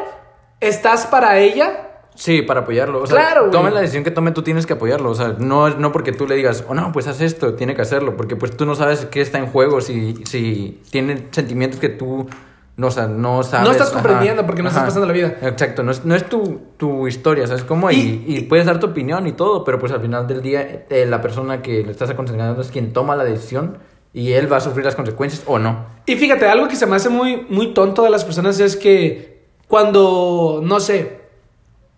estás 0.61 1.07
para 1.07 1.39
ella. 1.39 1.91
Sí, 2.15 2.43
para 2.43 2.61
apoyarlo. 2.61 3.03
O 3.03 3.07
sea, 3.07 3.17
Claro, 3.51 3.71
la 3.71 3.81
decisión 3.81 4.05
que 4.05 4.11
tome, 4.13 4.31
tú 4.31 4.43
tienes 4.43 4.67
que 4.67 4.75
apoyarlo. 4.75 5.11
O 5.11 5.15
sea, 5.15 5.35
no, 5.39 5.69
no 5.71 5.91
porque 5.93 6.13
tú 6.13 6.29
le 6.29 6.37
digas, 6.37 6.65
oh 6.69 6.75
no, 6.75 6.93
pues 6.93 7.09
haz 7.09 7.21
esto, 7.21 7.55
tiene 7.55 7.75
que 7.75 7.83
hacerlo. 7.83 8.17
Porque 8.17 8.37
pues 8.37 8.57
tú 8.57 8.67
no 8.67 8.75
sabes 8.77 9.07
qué 9.07 9.21
está 9.21 9.39
en 9.39 9.47
juego, 9.47 9.81
si, 9.81 10.15
si 10.25 10.81
tiene 10.91 11.27
sentimientos 11.33 11.81
que 11.81 11.89
tú 11.89 12.29
no, 12.77 12.89
o 12.89 12.91
sea, 12.91 13.07
no 13.09 13.43
sabes. 13.43 13.67
No 13.67 13.73
estás 13.73 13.89
Ajá, 13.89 13.95
comprendiendo 14.03 14.47
porque 14.47 14.63
no 14.63 14.69
estás 14.69 14.83
ajá. 14.83 14.89
pasando 14.91 15.07
la 15.09 15.13
vida. 15.13 15.37
Exacto, 15.43 15.83
no 15.83 15.91
es, 15.91 16.05
no 16.05 16.15
es 16.15 16.29
tu, 16.29 16.61
tu 16.77 17.09
historia, 17.09 17.47
¿sabes 17.49 17.65
cómo? 17.65 17.91
Y, 17.91 17.97
Y- 18.27 18.37
y 18.37 18.41
puedes 18.43 18.67
dar 18.67 18.79
tu 18.79 18.87
opinión 18.89 19.27
y 19.27 19.33
todo, 19.33 19.65
pero 19.65 19.79
pues 19.81 19.91
al 19.91 20.01
final 20.01 20.27
del 20.29 20.41
día 20.43 20.85
eh, 20.91 21.07
la 21.09 21.21
persona 21.21 21.63
que 21.63 21.83
le 21.83 21.91
estás 21.91 22.11
aconsejando 22.11 22.61
es 22.61 22.71
quien 22.71 22.93
toma 22.93 23.17
la 23.17 23.25
decisión 23.25 23.79
y 24.15 24.33
él 24.33 24.51
va 24.51 24.57
a 24.57 24.61
sufrir 24.61 24.85
las 24.87 24.95
consecuencias 24.95 25.43
o 25.47 25.59
no. 25.59 25.87
Y 26.07 26.15
fíjate, 26.17 26.47
algo 26.47 26.69
que 26.69 26.77
se 26.77 26.87
me 26.87 26.97
hace 26.97 27.09
muy, 27.11 27.45
muy 27.51 27.75
tonto 27.75 28.03
de 28.05 28.11
las 28.11 28.25
personas 28.25 28.59
es 28.61 28.77
que 28.77 29.43
cuando, 29.69 30.61
no 30.63 30.81
sé, 30.81 31.21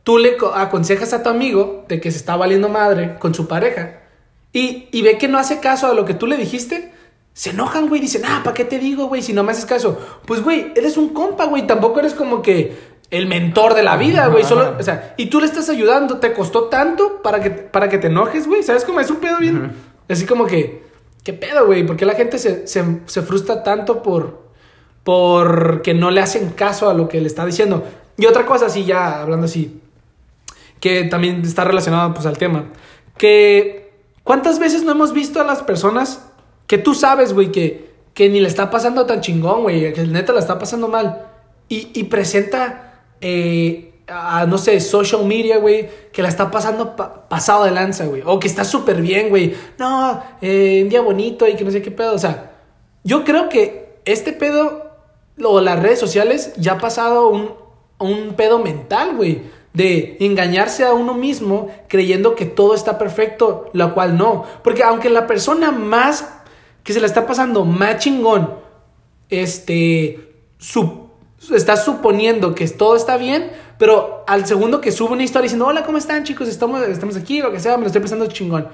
tú 0.02 0.18
le 0.18 0.36
co- 0.36 0.54
aconsejas 0.54 1.12
a 1.12 1.22
tu 1.22 1.28
amigo 1.28 1.84
de 1.88 2.00
que 2.00 2.10
se 2.10 2.16
está 2.18 2.34
valiendo 2.36 2.68
madre 2.68 3.18
con 3.18 3.34
su 3.34 3.46
pareja 3.46 4.00
y, 4.52 4.88
y 4.92 5.02
ve 5.02 5.18
que 5.18 5.28
no 5.28 5.38
hace 5.38 5.60
caso 5.60 5.86
a 5.88 5.94
lo 5.94 6.04
que 6.04 6.14
tú 6.14 6.26
le 6.26 6.36
dijiste, 6.36 6.92
se 7.34 7.50
enojan, 7.50 7.88
güey, 7.88 8.00
dicen, 8.00 8.22
ah, 8.24 8.40
¿para 8.42 8.54
qué 8.54 8.64
te 8.64 8.78
digo, 8.78 9.08
güey, 9.08 9.20
si 9.22 9.34
no 9.34 9.42
me 9.44 9.52
haces 9.52 9.66
caso? 9.66 10.00
Pues, 10.26 10.42
güey, 10.42 10.72
eres 10.74 10.96
un 10.96 11.10
compa, 11.10 11.44
güey, 11.44 11.66
tampoco 11.66 12.00
eres 12.00 12.14
como 12.14 12.40
que 12.40 12.96
el 13.10 13.26
mentor 13.26 13.74
de 13.74 13.82
la 13.82 13.96
vida, 13.98 14.28
güey, 14.28 14.42
solo, 14.44 14.74
o 14.80 14.82
sea, 14.82 15.12
y 15.18 15.26
tú 15.26 15.40
le 15.40 15.46
estás 15.46 15.68
ayudando, 15.68 16.18
te 16.18 16.32
costó 16.32 16.64
tanto 16.64 17.20
para 17.22 17.40
que, 17.42 17.50
para 17.50 17.88
que 17.90 17.98
te 17.98 18.06
enojes, 18.06 18.46
güey, 18.46 18.62
¿sabes 18.62 18.84
cómo 18.84 19.00
es 19.00 19.10
un 19.10 19.16
pedo 19.18 19.38
bien? 19.38 19.72
Así 20.08 20.24
como 20.24 20.46
que, 20.46 20.82
¿qué 21.26 21.32
pedo, 21.32 21.66
güey? 21.66 21.84
¿Por 21.84 21.96
qué 21.96 22.04
la 22.04 22.14
gente 22.14 22.38
se, 22.38 22.68
se, 22.68 23.00
se 23.06 23.22
frustra 23.22 23.64
tanto 23.64 24.00
por, 24.00 24.44
porque 25.02 25.92
no 25.92 26.12
le 26.12 26.20
hacen 26.20 26.50
caso 26.50 26.88
a 26.88 26.94
lo 26.94 27.08
que 27.08 27.20
le 27.20 27.26
está 27.26 27.44
diciendo? 27.44 27.84
Y 28.16 28.26
otra 28.26 28.46
cosa, 28.46 28.66
así 28.66 28.84
ya 28.84 29.22
hablando 29.22 29.46
así, 29.46 29.80
que 30.78 31.02
también 31.02 31.42
está 31.42 31.64
relacionado 31.64 32.14
pues 32.14 32.26
al 32.26 32.38
tema, 32.38 32.66
que 33.18 33.90
¿cuántas 34.22 34.60
veces 34.60 34.84
no 34.84 34.92
hemos 34.92 35.12
visto 35.12 35.40
a 35.40 35.44
las 35.44 35.64
personas 35.64 36.28
que 36.68 36.78
tú 36.78 36.94
sabes, 36.94 37.32
güey, 37.32 37.50
que, 37.50 37.90
que 38.14 38.28
ni 38.28 38.38
le 38.38 38.46
está 38.46 38.70
pasando 38.70 39.04
tan 39.04 39.20
chingón, 39.20 39.62
güey, 39.62 39.92
que 39.92 40.06
neta 40.06 40.32
la 40.32 40.38
está 40.38 40.60
pasando 40.60 40.86
mal 40.86 41.26
y, 41.68 41.90
y 41.92 42.04
presenta 42.04 43.02
eh, 43.20 43.95
a, 44.08 44.46
no 44.46 44.58
sé, 44.58 44.80
social 44.80 45.24
media, 45.24 45.58
güey, 45.58 45.88
que 46.12 46.22
la 46.22 46.28
está 46.28 46.50
pasando 46.50 46.94
pa- 46.96 47.28
pasado 47.28 47.64
de 47.64 47.70
lanza, 47.72 48.06
güey, 48.06 48.22
o 48.24 48.38
que 48.38 48.46
está 48.48 48.64
súper 48.64 49.00
bien, 49.02 49.28
güey, 49.30 49.54
no, 49.78 50.22
eh, 50.40 50.80
un 50.84 50.88
día 50.88 51.00
bonito 51.00 51.46
y 51.48 51.54
que 51.56 51.64
no 51.64 51.70
sé 51.70 51.82
qué 51.82 51.90
pedo, 51.90 52.14
o 52.14 52.18
sea, 52.18 52.52
yo 53.04 53.24
creo 53.24 53.48
que 53.48 53.98
este 54.04 54.32
pedo 54.32 54.90
o 55.42 55.60
las 55.60 55.80
redes 55.82 55.98
sociales 55.98 56.52
ya 56.56 56.72
ha 56.74 56.78
pasado 56.78 57.28
un, 57.28 57.52
un 57.98 58.34
pedo 58.34 58.58
mental, 58.58 59.16
güey. 59.16 59.42
De 59.74 60.16
engañarse 60.20 60.86
a 60.86 60.94
uno 60.94 61.12
mismo 61.12 61.68
creyendo 61.86 62.34
que 62.34 62.46
todo 62.46 62.74
está 62.74 62.96
perfecto, 62.96 63.68
lo 63.74 63.92
cual 63.92 64.16
no. 64.16 64.44
Porque 64.64 64.82
aunque 64.82 65.10
la 65.10 65.26
persona 65.26 65.70
más 65.70 66.26
que 66.82 66.94
se 66.94 67.00
la 67.00 67.06
está 67.06 67.26
pasando 67.26 67.66
más 67.66 67.98
chingón, 67.98 68.54
este, 69.28 70.32
su, 70.58 71.08
está 71.54 71.76
suponiendo 71.76 72.54
que 72.54 72.66
todo 72.68 72.96
está 72.96 73.16
bien, 73.18 73.52
pero 73.78 74.24
al 74.26 74.46
segundo 74.46 74.80
que 74.80 74.92
sube 74.92 75.12
una 75.12 75.22
historia 75.22 75.44
diciendo, 75.44 75.66
hola, 75.66 75.84
¿cómo 75.84 75.98
están 75.98 76.24
chicos? 76.24 76.48
Estamos, 76.48 76.82
estamos 76.82 77.16
aquí, 77.16 77.40
lo 77.40 77.52
que 77.52 77.60
sea, 77.60 77.76
me 77.76 77.82
lo 77.82 77.86
estoy 77.88 78.02
pasando 78.02 78.26
chingón. 78.26 78.68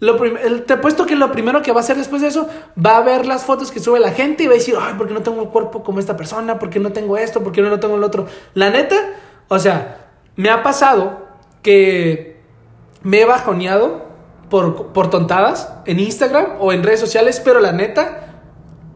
Lo 0.00 0.16
te 0.62 0.72
apuesto 0.72 1.06
que 1.06 1.14
lo 1.14 1.30
primero 1.32 1.62
que 1.62 1.72
va 1.72 1.80
a 1.80 1.82
hacer 1.82 1.96
después 1.96 2.20
de 2.20 2.28
eso 2.28 2.48
va 2.84 2.96
a 2.96 3.00
ver 3.02 3.26
las 3.26 3.44
fotos 3.44 3.70
que 3.70 3.80
sube 3.80 4.00
la 4.00 4.10
gente 4.10 4.42
y 4.42 4.46
va 4.46 4.52
a 4.52 4.56
decir, 4.56 4.74
ay, 4.78 4.94
¿por 4.94 5.06
qué 5.06 5.14
no 5.14 5.22
tengo 5.22 5.40
el 5.40 5.48
cuerpo 5.48 5.82
como 5.82 6.00
esta 6.00 6.16
persona? 6.16 6.58
¿Por 6.58 6.68
qué 6.68 6.80
no 6.80 6.92
tengo 6.92 7.16
esto? 7.16 7.42
¿Por 7.42 7.52
qué 7.52 7.62
no 7.62 7.78
tengo 7.78 7.96
el 7.96 8.04
otro? 8.04 8.26
La 8.54 8.70
neta, 8.70 8.96
o 9.48 9.58
sea, 9.58 10.10
me 10.36 10.50
ha 10.50 10.62
pasado 10.62 11.28
que 11.62 12.42
me 13.02 13.20
he 13.20 13.24
bajoneado 13.24 14.04
por, 14.50 14.88
por 14.88 15.10
tontadas 15.10 15.72
en 15.86 16.00
Instagram 16.00 16.56
o 16.58 16.72
en 16.72 16.82
redes 16.82 17.00
sociales, 17.00 17.40
pero 17.44 17.60
la 17.60 17.72
neta, 17.72 18.42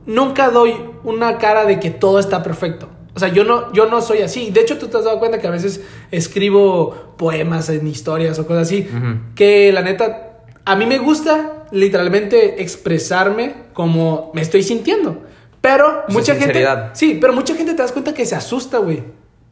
nunca 0.04 0.50
doy 0.50 0.74
una 1.04 1.38
cara 1.38 1.64
de 1.64 1.78
que 1.78 1.90
todo 1.90 2.18
está 2.18 2.42
perfecto. 2.42 2.88
O 3.18 3.20
sea, 3.20 3.30
yo 3.30 3.42
no, 3.42 3.72
yo 3.72 3.86
no 3.86 4.00
soy 4.00 4.22
así. 4.22 4.52
De 4.52 4.60
hecho, 4.60 4.78
tú 4.78 4.86
te 4.86 4.96
has 4.96 5.02
dado 5.02 5.18
cuenta 5.18 5.40
que 5.40 5.48
a 5.48 5.50
veces 5.50 5.80
escribo 6.12 7.14
poemas 7.16 7.68
en 7.68 7.84
historias 7.88 8.38
o 8.38 8.46
cosas 8.46 8.68
así. 8.68 8.88
Que 9.34 9.72
la 9.72 9.82
neta, 9.82 10.44
a 10.64 10.76
mí 10.76 10.86
me 10.86 10.98
gusta 10.98 11.64
literalmente 11.72 12.62
expresarme 12.62 13.54
como 13.72 14.30
me 14.34 14.40
estoy 14.40 14.62
sintiendo. 14.62 15.24
Pero 15.60 16.04
sea, 16.06 16.14
mucha 16.16 16.34
gente... 16.36 16.64
Sí, 16.92 17.18
pero 17.20 17.32
mucha 17.32 17.56
gente 17.56 17.72
te 17.72 17.82
das 17.82 17.90
cuenta 17.90 18.14
que 18.14 18.24
se 18.24 18.36
asusta, 18.36 18.78
güey. 18.78 19.02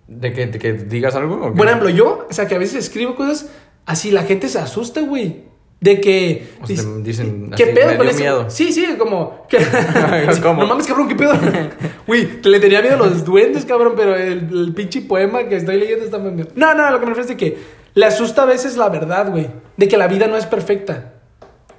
¿De 0.06 0.32
que, 0.32 0.46
de 0.46 0.60
que 0.60 0.74
digas 0.74 1.16
algo? 1.16 1.44
o 1.44 1.50
qué? 1.50 1.58
Por 1.58 1.66
ejemplo, 1.66 1.88
yo, 1.88 2.28
o 2.30 2.32
sea, 2.32 2.46
que 2.46 2.54
a 2.54 2.58
veces 2.58 2.84
escribo 2.84 3.16
cosas 3.16 3.50
así, 3.84 4.12
la 4.12 4.22
gente 4.22 4.48
se 4.48 4.60
asusta, 4.60 5.00
güey. 5.00 5.42
De 5.80 6.00
que. 6.00 6.48
O 6.62 6.66
sea, 6.66 6.76
dice- 6.76 6.88
dicen 7.02 7.50
¿Qué 7.56 7.64
así, 7.64 7.72
pedo 7.74 7.96
con 7.98 8.08
eso? 8.08 8.18
miedo. 8.18 8.50
Sí, 8.50 8.72
sí, 8.72 8.86
como. 8.98 9.46
que- 9.48 9.58
¿Cómo? 10.42 10.62
No 10.62 10.66
mames, 10.68 10.86
cabrón, 10.86 11.08
¿qué 11.08 11.14
pedo? 11.14 11.34
Güey, 12.06 12.40
le 12.42 12.60
tenía 12.60 12.80
miedo 12.80 12.94
a 12.94 12.98
los 12.98 13.24
duendes, 13.24 13.64
cabrón, 13.64 13.94
pero 13.96 14.14
el, 14.16 14.48
el 14.52 14.72
pinche 14.74 15.02
poema 15.02 15.44
que 15.48 15.56
estoy 15.56 15.78
leyendo 15.78 16.04
está 16.04 16.18
muy 16.18 16.30
miedo. 16.30 16.48
No, 16.54 16.72
no, 16.74 16.90
lo 16.90 16.98
que 17.00 17.06
me 17.06 17.10
refiero 17.14 17.22
es 17.22 17.28
de 17.28 17.36
que 17.36 17.58
le 17.94 18.06
asusta 18.06 18.42
a 18.42 18.46
veces 18.46 18.76
la 18.76 18.88
verdad, 18.88 19.30
güey. 19.30 19.48
De 19.76 19.88
que 19.88 19.96
la 19.96 20.06
vida 20.08 20.26
no 20.28 20.36
es 20.36 20.46
perfecta. 20.46 21.12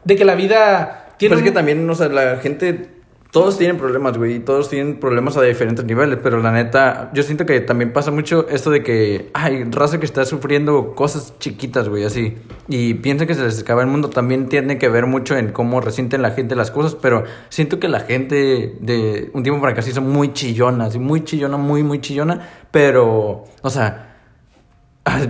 De 0.04 0.16
que 0.16 0.26
la 0.26 0.36
vida 0.36 1.14
tiene. 1.18 1.36
Pero 1.36 1.46
es 1.46 1.52
que 1.52 1.56
también, 1.56 1.90
o 1.90 1.96
sea, 1.96 2.08
la 2.10 2.38
gente, 2.38 2.90
todos 3.32 3.58
tienen 3.58 3.78
problemas, 3.78 4.18
güey, 4.18 4.40
todos 4.40 4.70
tienen 4.70 5.00
problemas 5.00 5.36
a 5.38 5.42
diferentes 5.42 5.84
niveles, 5.84 6.20
pero 6.24 6.40
la 6.42 6.52
neta, 6.52 7.12
yo 7.14 7.24
siento 7.24 7.46
que 7.46 7.60
también 7.60 7.92
pasa 7.92 8.10
mucho 8.12 8.48
esto 8.50 8.72
de 8.72 8.84
que, 8.84 9.30
ay, 9.34 9.66
raza 9.66 10.00
que 10.00 10.06
está 10.06 10.26
sufriendo 10.26 10.96
cosas 10.96 11.34
chiquitas, 11.40 11.90
güey, 11.90 12.06
así, 12.06 12.36
y 12.68 12.94
piensa 12.96 13.26
que 13.26 13.36
se 13.36 13.44
les 13.44 13.62
acaba 13.62 13.82
el 13.82 13.88
mundo, 13.88 14.10
también 14.10 14.48
tiene 14.48 14.78
que 14.78 14.88
ver 14.90 15.08
mucho 15.08 15.36
en 15.36 15.52
cómo 15.52 15.82
resienten 15.82 16.22
la 16.22 16.32
gente 16.32 16.56
las 16.56 16.72
cosas, 16.72 16.96
pero 16.96 17.26
siento 17.50 17.80
que 17.80 17.90
la 17.90 18.00
gente 18.00 18.76
de 18.80 19.30
un 19.34 19.44
tiempo 19.44 19.60
para 19.62 19.74
acá 19.74 19.82
se 19.82 19.90
hizo 19.92 20.02
muy 20.02 20.34
chillona, 20.34 20.86
así, 20.86 21.00
muy 21.00 21.24
chillona, 21.24 21.58
muy, 21.58 21.84
muy 21.84 22.00
chillona, 22.00 22.50
pero, 22.72 23.44
o 23.62 23.70
sea, 23.70 24.16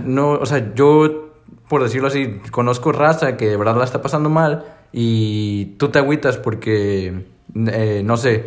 no, 0.04 0.32
o 0.32 0.46
sea, 0.46 0.74
yo, 0.74 1.32
por 1.68 1.82
decirlo 1.82 2.08
así, 2.08 2.40
conozco 2.50 2.92
raza 2.92 3.36
que 3.36 3.48
de 3.48 3.56
verdad 3.56 3.76
la 3.76 3.84
está 3.84 4.02
pasando 4.02 4.30
mal 4.30 4.64
y 4.92 5.76
tú 5.78 5.88
te 5.88 5.98
agüitas 5.98 6.36
porque, 6.36 7.24
eh, 7.66 8.02
no 8.04 8.16
sé, 8.16 8.46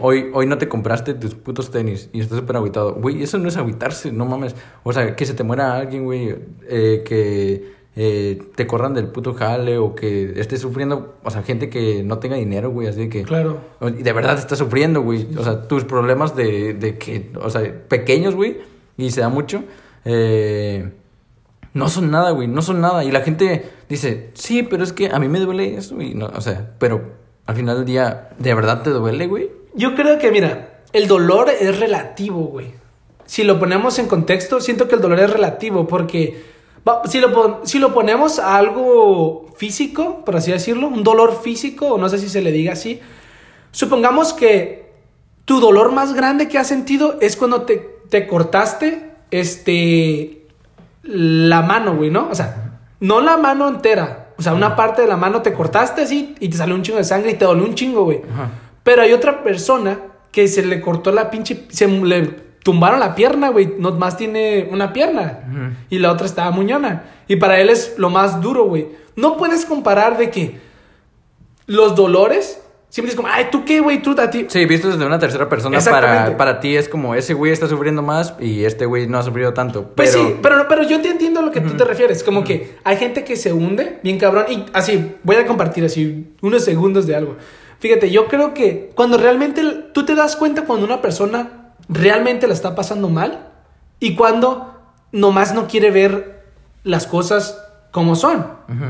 hoy, 0.00 0.30
hoy 0.32 0.46
no 0.46 0.58
te 0.58 0.68
compraste 0.68 1.14
tus 1.14 1.34
putos 1.34 1.70
tenis 1.70 2.08
y 2.12 2.20
estás 2.20 2.38
súper 2.38 2.56
agüitado. 2.56 2.94
Güey, 2.94 3.22
eso 3.22 3.38
no 3.38 3.48
es 3.48 3.56
agüitarse, 3.56 4.12
no 4.12 4.24
mames. 4.26 4.54
O 4.82 4.92
sea, 4.92 5.14
que 5.16 5.26
se 5.26 5.34
te 5.34 5.44
muera 5.44 5.76
alguien, 5.76 6.04
güey, 6.04 6.36
eh, 6.68 7.02
que 7.04 7.80
eh, 7.96 8.42
te 8.54 8.66
corran 8.66 8.94
del 8.94 9.08
puto 9.08 9.34
jale 9.34 9.76
o 9.78 9.94
que 9.94 10.38
estés 10.40 10.60
sufriendo, 10.60 11.16
o 11.22 11.30
sea, 11.30 11.42
gente 11.42 11.68
que 11.68 12.02
no 12.02 12.18
tenga 12.18 12.36
dinero, 12.36 12.70
güey, 12.70 12.88
así 12.88 13.08
que... 13.08 13.24
Claro. 13.24 13.58
Y 13.80 14.02
de 14.02 14.12
verdad 14.12 14.38
está 14.38 14.56
sufriendo, 14.56 15.02
güey. 15.02 15.28
O 15.36 15.42
sea, 15.42 15.66
tus 15.66 15.84
problemas 15.84 16.36
de, 16.36 16.74
de 16.74 16.98
que, 16.98 17.30
o 17.40 17.50
sea, 17.50 17.62
pequeños, 17.88 18.34
güey, 18.34 18.58
y 18.96 19.10
se 19.10 19.20
da 19.20 19.28
mucho, 19.28 19.64
eh, 20.04 20.92
no 21.74 21.88
son 21.88 22.10
nada, 22.10 22.30
güey, 22.30 22.48
no 22.48 22.62
son 22.62 22.80
nada. 22.80 23.04
Y 23.04 23.10
la 23.10 23.20
gente 23.20 23.64
dice, 23.88 24.30
sí, 24.34 24.62
pero 24.62 24.84
es 24.84 24.92
que 24.92 25.08
a 25.08 25.18
mí 25.18 25.28
me 25.28 25.40
duele 25.40 25.76
eso, 25.76 26.00
y 26.00 26.14
no, 26.14 26.26
o 26.26 26.40
sea, 26.40 26.74
pero 26.78 27.19
al 27.50 27.56
final 27.56 27.78
del 27.78 27.84
día, 27.84 28.28
¿de 28.38 28.54
verdad 28.54 28.82
te 28.82 28.90
duele, 28.90 29.26
güey? 29.26 29.50
Yo 29.74 29.96
creo 29.96 30.20
que, 30.20 30.30
mira, 30.30 30.82
el 30.92 31.08
dolor 31.08 31.50
es 31.50 31.80
relativo, 31.80 32.44
güey. 32.44 32.68
Si 33.26 33.42
lo 33.42 33.58
ponemos 33.58 33.98
en 33.98 34.06
contexto, 34.06 34.60
siento 34.60 34.86
que 34.86 34.94
el 34.94 35.00
dolor 35.00 35.18
es 35.18 35.30
relativo 35.30 35.88
porque 35.88 36.44
si, 37.06 37.18
lo 37.18 37.60
si 37.64 37.80
lo 37.80 37.92
ponemos 37.92 38.38
a 38.38 38.56
algo 38.56 39.48
físico, 39.56 40.24
por 40.24 40.36
así 40.36 40.52
decirlo, 40.52 40.86
un 40.86 41.02
dolor 41.02 41.42
físico, 41.42 41.88
o 41.88 41.98
no 41.98 42.08
sé 42.08 42.18
si 42.18 42.28
se 42.28 42.40
le 42.40 42.52
diga 42.52 42.74
así, 42.74 43.00
supongamos 43.72 44.32
que 44.32 44.92
tu 45.44 45.58
dolor 45.58 45.90
más 45.90 46.14
grande 46.14 46.46
que 46.46 46.56
has 46.56 46.68
sentido 46.68 47.18
es 47.20 47.34
cuando 47.34 47.62
te, 47.62 47.78
te 48.10 48.28
cortaste 48.28 49.10
este, 49.32 50.46
la 51.02 51.62
mano, 51.62 51.96
güey, 51.96 52.10
¿no? 52.10 52.28
O 52.30 52.34
sea, 52.36 52.78
no 53.00 53.20
la 53.20 53.36
mano 53.38 53.68
entera, 53.68 54.29
o 54.40 54.42
sea, 54.42 54.54
una 54.54 54.74
parte 54.74 55.02
de 55.02 55.08
la 55.08 55.18
mano 55.18 55.42
te 55.42 55.52
cortaste 55.52 56.00
así 56.00 56.34
y 56.40 56.48
te 56.48 56.56
salió 56.56 56.74
un 56.74 56.80
chingo 56.80 56.96
de 56.96 57.04
sangre 57.04 57.32
y 57.32 57.34
te 57.34 57.44
dolió 57.44 57.62
un 57.62 57.74
chingo, 57.74 58.04
güey. 58.04 58.22
Ajá. 58.32 58.48
Pero 58.82 59.02
hay 59.02 59.12
otra 59.12 59.42
persona 59.42 59.98
que 60.32 60.48
se 60.48 60.64
le 60.64 60.80
cortó 60.80 61.12
la 61.12 61.30
pinche. 61.30 61.66
Se 61.68 61.86
le 61.86 62.22
tumbaron 62.62 63.00
la 63.00 63.14
pierna, 63.14 63.50
güey. 63.50 63.74
No 63.78 63.92
más 63.92 64.16
tiene 64.16 64.66
una 64.70 64.94
pierna. 64.94 65.40
Y 65.90 65.98
la 65.98 66.10
otra 66.10 66.24
estaba 66.24 66.50
muñona. 66.52 67.04
Y 67.28 67.36
para 67.36 67.60
él 67.60 67.68
es 67.68 67.98
lo 67.98 68.08
más 68.08 68.40
duro, 68.40 68.64
güey. 68.64 68.88
No 69.14 69.36
puedes 69.36 69.66
comparar 69.66 70.16
de 70.16 70.30
que 70.30 70.58
los 71.66 71.94
dolores. 71.94 72.62
Siempre 72.90 73.10
es 73.10 73.16
como, 73.16 73.28
ay, 73.28 73.46
¿tú 73.52 73.64
qué, 73.64 73.78
güey? 73.78 74.02
Tú 74.02 74.16
a 74.18 74.28
ti. 74.28 74.46
Sí, 74.48 74.66
visto 74.66 74.88
desde 74.88 75.06
una 75.06 75.20
tercera 75.20 75.48
persona, 75.48 75.78
para, 75.78 76.36
para 76.36 76.58
ti 76.58 76.76
es 76.76 76.88
como, 76.88 77.14
ese 77.14 77.34
güey 77.34 77.52
está 77.52 77.68
sufriendo 77.68 78.02
más 78.02 78.34
y 78.40 78.64
este 78.64 78.84
güey 78.84 79.06
no 79.06 79.16
ha 79.16 79.22
sufrido 79.22 79.54
tanto. 79.54 79.92
Pues 79.94 80.10
pero... 80.10 80.26
sí, 80.26 80.36
pero, 80.42 80.66
pero 80.68 80.82
yo 80.82 81.00
te 81.00 81.08
entiendo 81.08 81.38
a 81.38 81.44
lo 81.44 81.52
que 81.52 81.60
tú 81.60 81.76
te 81.76 81.84
refieres. 81.84 82.24
Como 82.24 82.42
que 82.42 82.76
hay 82.82 82.96
gente 82.96 83.22
que 83.22 83.36
se 83.36 83.52
hunde, 83.52 84.00
bien 84.02 84.18
cabrón. 84.18 84.46
Y 84.50 84.66
así, 84.72 85.14
voy 85.22 85.36
a 85.36 85.46
compartir 85.46 85.84
así 85.84 86.34
unos 86.42 86.64
segundos 86.64 87.06
de 87.06 87.14
algo. 87.14 87.36
Fíjate, 87.78 88.10
yo 88.10 88.26
creo 88.26 88.54
que 88.54 88.90
cuando 88.96 89.18
realmente 89.18 89.62
tú 89.94 90.04
te 90.04 90.16
das 90.16 90.34
cuenta 90.34 90.64
cuando 90.64 90.84
una 90.84 91.00
persona 91.00 91.72
realmente 91.88 92.48
la 92.48 92.54
está 92.54 92.74
pasando 92.74 93.08
mal 93.08 93.50
y 94.00 94.16
cuando 94.16 94.80
nomás 95.12 95.54
no 95.54 95.68
quiere 95.68 95.92
ver 95.92 96.44
las 96.82 97.06
cosas 97.06 97.56
como 97.92 98.16
son. 98.16 98.40
Ujú. 98.68 98.86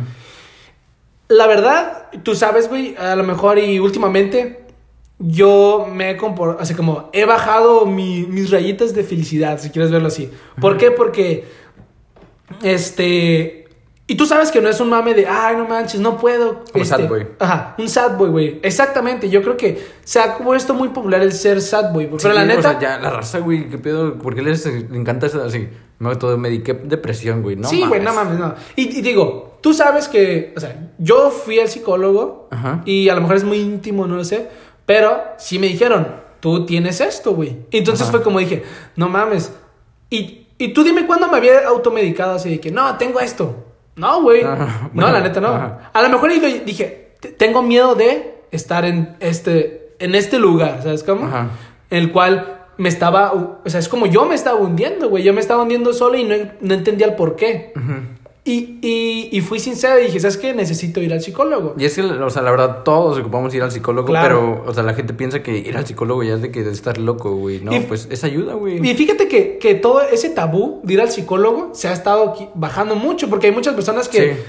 La 1.31 1.47
verdad, 1.47 2.09
tú 2.25 2.35
sabes, 2.35 2.69
güey, 2.69 2.95
a 2.97 3.15
lo 3.17 3.23
mejor 3.25 3.59
y 3.59 3.79
últimamente 3.79 4.67
yo 5.19 5.87
me 5.93 6.11
he 6.11 6.19
compor- 6.19 6.57
así 6.59 6.75
como 6.75 7.09
he 7.13 7.25
bajado 7.25 7.87
mi- 7.87 8.25
mis 8.27 8.51
rayitas 8.51 8.95
de 8.95 9.05
felicidad, 9.05 9.59
si 9.61 9.71
quieres 9.71 9.91
verlo 9.91 10.09
así. 10.09 10.31
¿Por 10.61 10.77
qué? 10.77 10.91
Porque 10.91 11.45
este 12.63 13.57
y 14.07 14.17
tú 14.17 14.27
sabes 14.27 14.51
que 14.51 14.61
no 14.61 14.69
es 14.69 14.81
un 14.81 14.89
mame 14.91 15.15
de, 15.15 15.25
ay, 15.29 15.55
no 15.57 15.69
manches, 15.69 16.01
no 16.01 16.17
puedo. 16.19 16.65
Como 16.73 16.83
este, 16.83 16.97
sad 16.97 17.09
boy. 17.09 17.29
Ajá, 17.39 17.77
un 17.79 17.89
sad 17.89 18.19
boy, 18.19 18.29
güey. 18.31 18.61
Exactamente, 18.65 19.31
yo 19.31 19.41
creo 19.41 19.57
que 19.57 19.87
se 20.03 20.19
ha 20.19 20.37
puesto 20.37 20.75
muy 20.75 20.89
popular 20.89 21.23
el 21.23 21.33
ser 21.33 21.63
sad 21.63 21.93
boy. 21.93 22.07
Sí, 22.07 22.17
Pero 22.23 22.35
la 22.35 22.43
o 22.43 22.47
neta, 22.47 22.63
sea, 22.73 22.81
ya 22.81 22.99
la 22.99 23.11
raza, 23.11 23.39
güey, 23.39 23.69
¿qué 23.69 23.79
pedo? 23.79 24.19
¿Por 24.19 24.35
qué 24.35 24.43
les 24.43 24.67
encanta 24.67 25.27
eso 25.27 25.41
así? 25.45 25.69
Me 26.01 26.17
todo 26.17 26.37
mediqué 26.39 26.75
depresión, 26.75 27.41
güey, 27.43 27.55
no 27.55 27.69
sí, 27.69 27.85
güey, 27.87 28.01
no 28.01 28.13
mames, 28.13 28.37
no. 28.41 28.53
Y, 28.75 28.99
y 28.99 29.01
digo, 29.01 29.50
tú 29.61 29.75
sabes 29.75 30.09
que, 30.09 30.53
o 30.57 30.61
sea, 30.61 30.77
yo 30.99 31.31
fui 31.31 31.59
al 31.61 31.69
psicólogo 31.69 32.49
Ajá. 32.51 32.83
y 32.85 33.09
a 33.09 33.15
lo 33.15 33.21
mejor 33.23 33.37
es 33.37 33.45
muy 33.45 33.59
íntimo, 33.59 34.07
no 34.07 34.17
lo 34.17 34.25
sé, 34.25 34.49
pero 34.87 35.21
sí 35.39 35.59
me 35.59 35.67
dijeron, 35.69 36.07
tú 36.41 36.67
tienes 36.67 37.01
esto, 37.01 37.35
güey. 37.35 37.57
Entonces 37.71 38.03
Ajá. 38.03 38.13
fue 38.13 38.23
como 38.23 38.39
dije, 38.39 38.63
no 38.97 39.09
mames. 39.09 39.53
Y, 40.09 40.47
y 40.59 40.69
tú 40.73 40.83
dime 40.83 41.07
cuándo 41.07 41.29
me 41.29 41.37
había 41.37 41.67
automedicado 41.69 42.33
así 42.35 42.51
de 42.51 42.61
que, 42.61 42.71
no, 42.71 42.97
tengo 42.97 43.21
esto. 43.21 43.67
No, 43.97 44.23
güey. 44.23 44.43
No, 44.95 45.11
la 45.11 45.21
neta 45.21 45.41
no. 45.41 45.49
ajá. 45.49 45.91
A 45.93 46.03
lo 46.03 46.09
mejor 46.09 46.31
dije, 46.33 46.63
dije, 46.65 47.17
"Te- 47.21 47.29
tengo 47.29 47.63
miedo 47.63 47.95
de 47.95 48.43
estar 48.51 48.85
en 48.85 49.17
este, 49.21 49.95
en 49.99 50.15
este 50.15 50.39
lugar, 50.39 50.81
¿sabes 50.83 51.05
cómo? 51.05 51.27
Ajá. 51.27 51.51
En 51.91 51.99
el 51.99 52.13
cual 52.13 52.57
me 52.79 52.89
estaba, 52.89 53.33
o 53.33 53.61
sea, 53.67 53.79
es 53.79 53.89
como 53.91 54.07
yo 54.07 54.25
me 54.25 54.35
estaba 54.35 54.59
hundiendo, 54.59 55.11
güey. 55.11 55.23
Yo 55.23 55.35
me 55.35 55.41
estaba 55.41 55.63
hundiendo 55.63 55.93
solo 55.93 56.17
y 56.17 56.25
no, 56.25 56.35
no 56.63 56.75
entendía 56.75 57.07
el 57.09 57.15
por 57.15 57.37
qué. 57.37 57.75
Y, 58.51 58.79
y, 58.83 59.29
y 59.37 59.41
fui 59.43 59.61
sincero 59.61 59.99
y 60.01 60.05
dije, 60.07 60.19
¿sabes 60.21 60.37
qué? 60.37 60.53
Necesito 60.55 61.01
ir 61.01 61.13
al 61.13 61.21
psicólogo. 61.21 61.75
Y 61.79 61.85
es 61.85 61.95
que, 61.95 62.03
o 62.03 62.31
sea, 62.31 62.43
la 62.43 62.51
verdad, 62.51 62.83
todos 62.85 63.19
ocupamos 63.19 63.55
ir 63.55 63.63
al 63.63 63.71
psicólogo, 63.71 64.09
Claro. 64.09 64.57
pero, 64.63 64.71
o 64.71 64.75
sea, 64.75 64.83
la 64.83 64.95
gente 64.95 65.15
piensa 65.15 65.43
que 65.43 65.57
ir 65.59 65.77
al 65.77 65.87
psicólogo 65.87 66.23
ya 66.23 66.35
es 66.35 66.43
de 66.43 66.51
que 66.51 66.63
de 66.65 66.73
estar 66.73 66.99
loco, 66.99 67.31
güey. 67.37 67.61
No, 67.61 67.73
Y- 67.75 67.81
pues 67.81 68.09
es 68.11 68.25
ayuda, 68.25 68.55
güey. 68.55 68.85
Y 68.87 68.95
fíjate 68.95 69.29
que, 69.29 69.59
que 69.59 69.75
todo 69.75 70.01
ese 70.03 70.31
tabú 70.31 70.81
de 70.85 70.95
ir 70.95 71.01
al 71.01 71.11
psicólogo 71.11 71.71
se 71.75 71.89
ha 71.89 71.93
estado 71.93 72.35
bajando 72.55 72.95
mucho 72.97 73.29
porque 73.31 73.47
hay 73.49 73.53
muchas 73.53 73.75
personas 73.75 74.09
que 74.09 74.35
Sí. 74.35 74.41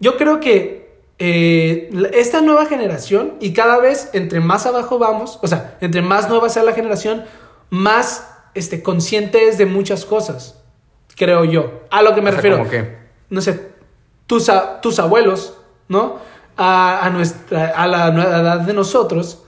yo 0.00 0.16
creo 0.16 0.40
que 0.40 0.88
eh, 1.18 1.90
esta 2.14 2.40
nueva 2.40 2.64
generación 2.66 3.34
y 3.40 3.52
cada 3.52 3.78
vez 3.78 4.08
entre 4.14 4.40
más 4.40 4.64
abajo 4.64 4.98
vamos, 4.98 5.38
o 5.42 5.46
sea, 5.48 5.76
entre 5.82 6.00
más 6.00 6.30
nueva 6.30 6.48
sea 6.48 6.62
la 6.62 6.72
generación, 6.72 7.24
más 7.68 8.26
este, 8.54 8.82
conscientes 8.82 9.58
de 9.58 9.66
muchas 9.66 10.06
cosas, 10.06 10.62
creo 11.16 11.44
yo. 11.44 11.82
A 11.90 12.00
lo 12.02 12.14
que 12.14 12.22
me 12.22 12.30
O 12.30 12.32
sea, 12.32 12.36
refiero. 12.40 12.56
¿cómo 12.58 12.70
qué? 12.70 12.99
No 13.30 13.40
sé, 13.40 13.70
tus, 14.26 14.48
a- 14.48 14.80
tus 14.80 14.98
abuelos, 14.98 15.56
¿no? 15.88 16.18
A, 16.56 17.06
a 17.06 17.10
nuestra, 17.10 17.68
a 17.68 17.86
la 17.86 18.10
nueva 18.10 18.38
edad 18.40 18.60
de 18.60 18.72
nosotros, 18.74 19.44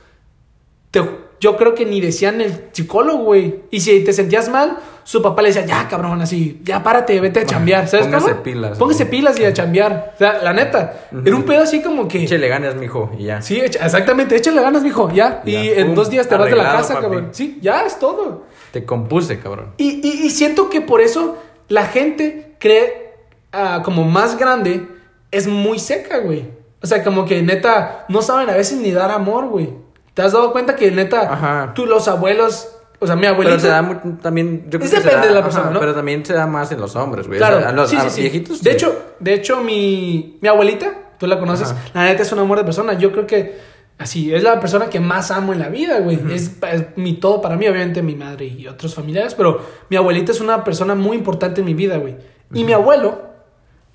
te- 0.91 1.23
yo 1.41 1.57
creo 1.57 1.75
que 1.75 1.85
ni 1.85 2.01
decían 2.01 2.41
el 2.41 2.67
psicólogo, 2.73 3.25
güey. 3.25 3.63
Y 3.73 3.81
si 3.81 4.05
te 4.05 4.13
sentías 4.13 4.49
mal, 4.49 4.79
su 5.03 5.21
papá 5.21 5.43
le 5.43 5.49
decía, 5.49 5.67
ya, 5.67 5.89
cabrón, 5.89 6.23
así, 6.23 6.61
ya 6.63 6.81
párate, 6.85 7.19
vete 7.21 7.41
a 7.41 7.47
chambear. 7.47 7.89
¿Sabes 7.89 8.07
póngase 8.07 8.37
pilas, 8.37 8.79
Póngase 8.79 9.05
güey. 9.05 9.11
pilas 9.19 9.41
y 9.41 9.45
a 9.45 9.53
chambear. 9.53 10.13
O 10.15 10.19
sea, 10.19 10.41
la 10.41 10.53
neta, 10.53 11.09
era 11.25 11.35
un 11.35 11.43
pedo 11.43 11.63
así 11.65 11.83
como 11.83 12.07
que... 12.07 12.23
Échale 12.23 12.47
ganas, 12.47 12.77
mijo, 12.77 13.11
y 13.19 13.25
ya. 13.25 13.43
Sí, 13.43 13.61
echa- 13.61 13.85
exactamente, 13.85 14.37
échale 14.37 14.63
ganas, 14.63 14.85
mijo, 14.85 15.11
ya. 15.11 15.43
Ya, 15.45 15.65
Y 15.65 15.69
en 15.71 15.87
pum, 15.89 15.95
dos 15.97 16.11
días 16.11 16.29
te 16.29 16.37
vas 16.37 16.49
de 16.49 16.55
la 16.55 16.65
casa, 16.73 16.95
papi. 16.95 17.03
cabrón. 17.07 17.29
Sí, 17.33 17.59
ya 17.61 17.81
es 17.85 17.99
todo. 17.99 18.45
Te 18.71 18.85
compuse, 18.85 19.41
cabrón. 19.41 19.73
Y, 19.79 20.01
y- 20.07 20.27
y 20.27 20.31
siento 20.31 20.71
que 20.71 20.81
por 20.81 21.01
eso 21.01 21.37
la 21.69 21.87
gente 21.87 22.55
cree 22.61 23.12
ah, 23.53 23.83
como 23.85 24.05
más 24.05 24.39
grande 24.39 24.89
es 25.31 25.47
muy 25.47 25.79
seca, 25.79 26.19
güey. 26.19 26.49
O 26.83 26.87
sea, 26.87 27.03
como 27.05 27.25
que 27.25 27.43
neta 27.43 28.05
no 28.09 28.23
saben 28.23 28.51
a 28.51 28.55
veces 28.55 28.79
ni 28.79 28.91
dar 28.91 29.11
amor, 29.11 29.47
güey. 29.47 29.71
¿Te 30.15 30.23
has 30.23 30.33
dado 30.33 30.53
cuenta 30.53 30.77
que 30.77 30.91
neta 30.91 31.33
Ajá. 31.33 31.73
tú 31.75 31.87
los 31.87 32.07
abuelos, 32.09 32.69
o 32.99 33.07
sea, 33.07 33.17
mi 33.17 33.27
abuelito 33.27 33.57
Pero 33.57 33.61
se 33.63 33.69
da 33.69 34.03
también. 34.21 34.67
Yo 34.69 34.79
creo 34.79 34.91
se 34.91 34.97
depende 34.97 35.27
da- 35.29 35.29
de 35.29 35.35
la 35.35 35.43
persona, 35.43 35.71
¿no? 35.71 35.81
Pero 35.81 35.95
también 35.95 36.25
se 36.27 36.35
da 36.35 36.47
más 36.47 36.71
en 36.73 36.81
los 36.81 36.95
hombres, 36.97 37.27
güey. 37.29 37.39
Claro, 37.39 37.59
O 37.59 37.61
sea, 37.61 37.69
a 37.71 37.73
los 37.73 37.89
sí, 37.91 37.97
a 37.97 38.01
sí, 38.01 38.05
los 38.07 38.15
sí. 38.15 38.21
viejitos. 38.23 38.63
De 38.63 38.73
hecho, 38.73 39.01
de 39.21 39.35
hecho 39.35 39.61
mi, 39.63 40.39
mi 40.43 40.49
abuelita, 40.49 40.93
tú 41.19 41.27
la 41.27 41.39
conoces, 41.39 41.71
Ajá. 41.71 41.81
la 41.95 42.05
neta 42.05 42.23
es 42.23 42.33
un 42.33 42.41
amor 42.41 42.59
de 42.59 42.65
persona. 42.65 42.95
Yo 42.95 43.13
creo 43.13 43.27
que 43.27 43.57
así 43.99 44.35
es 44.35 44.43
la 44.43 44.59
persona 44.61 44.87
que 44.91 44.99
más 45.01 45.31
amo 45.31 45.53
en 45.53 45.61
la 45.61 45.69
vida, 45.69 46.01
güey. 46.01 46.19
es, 46.33 46.51
es 46.71 46.85
mi 46.97 47.15
todo 47.15 47.41
para 47.41 47.57
mí, 47.57 47.67
obviamente 47.69 48.03
mi 48.03 48.17
madre 48.17 48.47
y 48.47 48.67
otros 48.67 48.95
familiares, 48.95 49.35
pero 49.35 49.61
mi 49.89 49.97
abuelita 49.97 50.33
es 50.33 50.41
una 50.41 50.63
persona 50.65 50.95
muy 50.97 51.17
importante 51.17 51.61
en 51.61 51.67
mi 51.67 51.75
vida, 51.75 51.97
güey. 51.97 52.17
Y 52.53 52.65
mi 52.65 52.73
abuelo, 52.75 53.32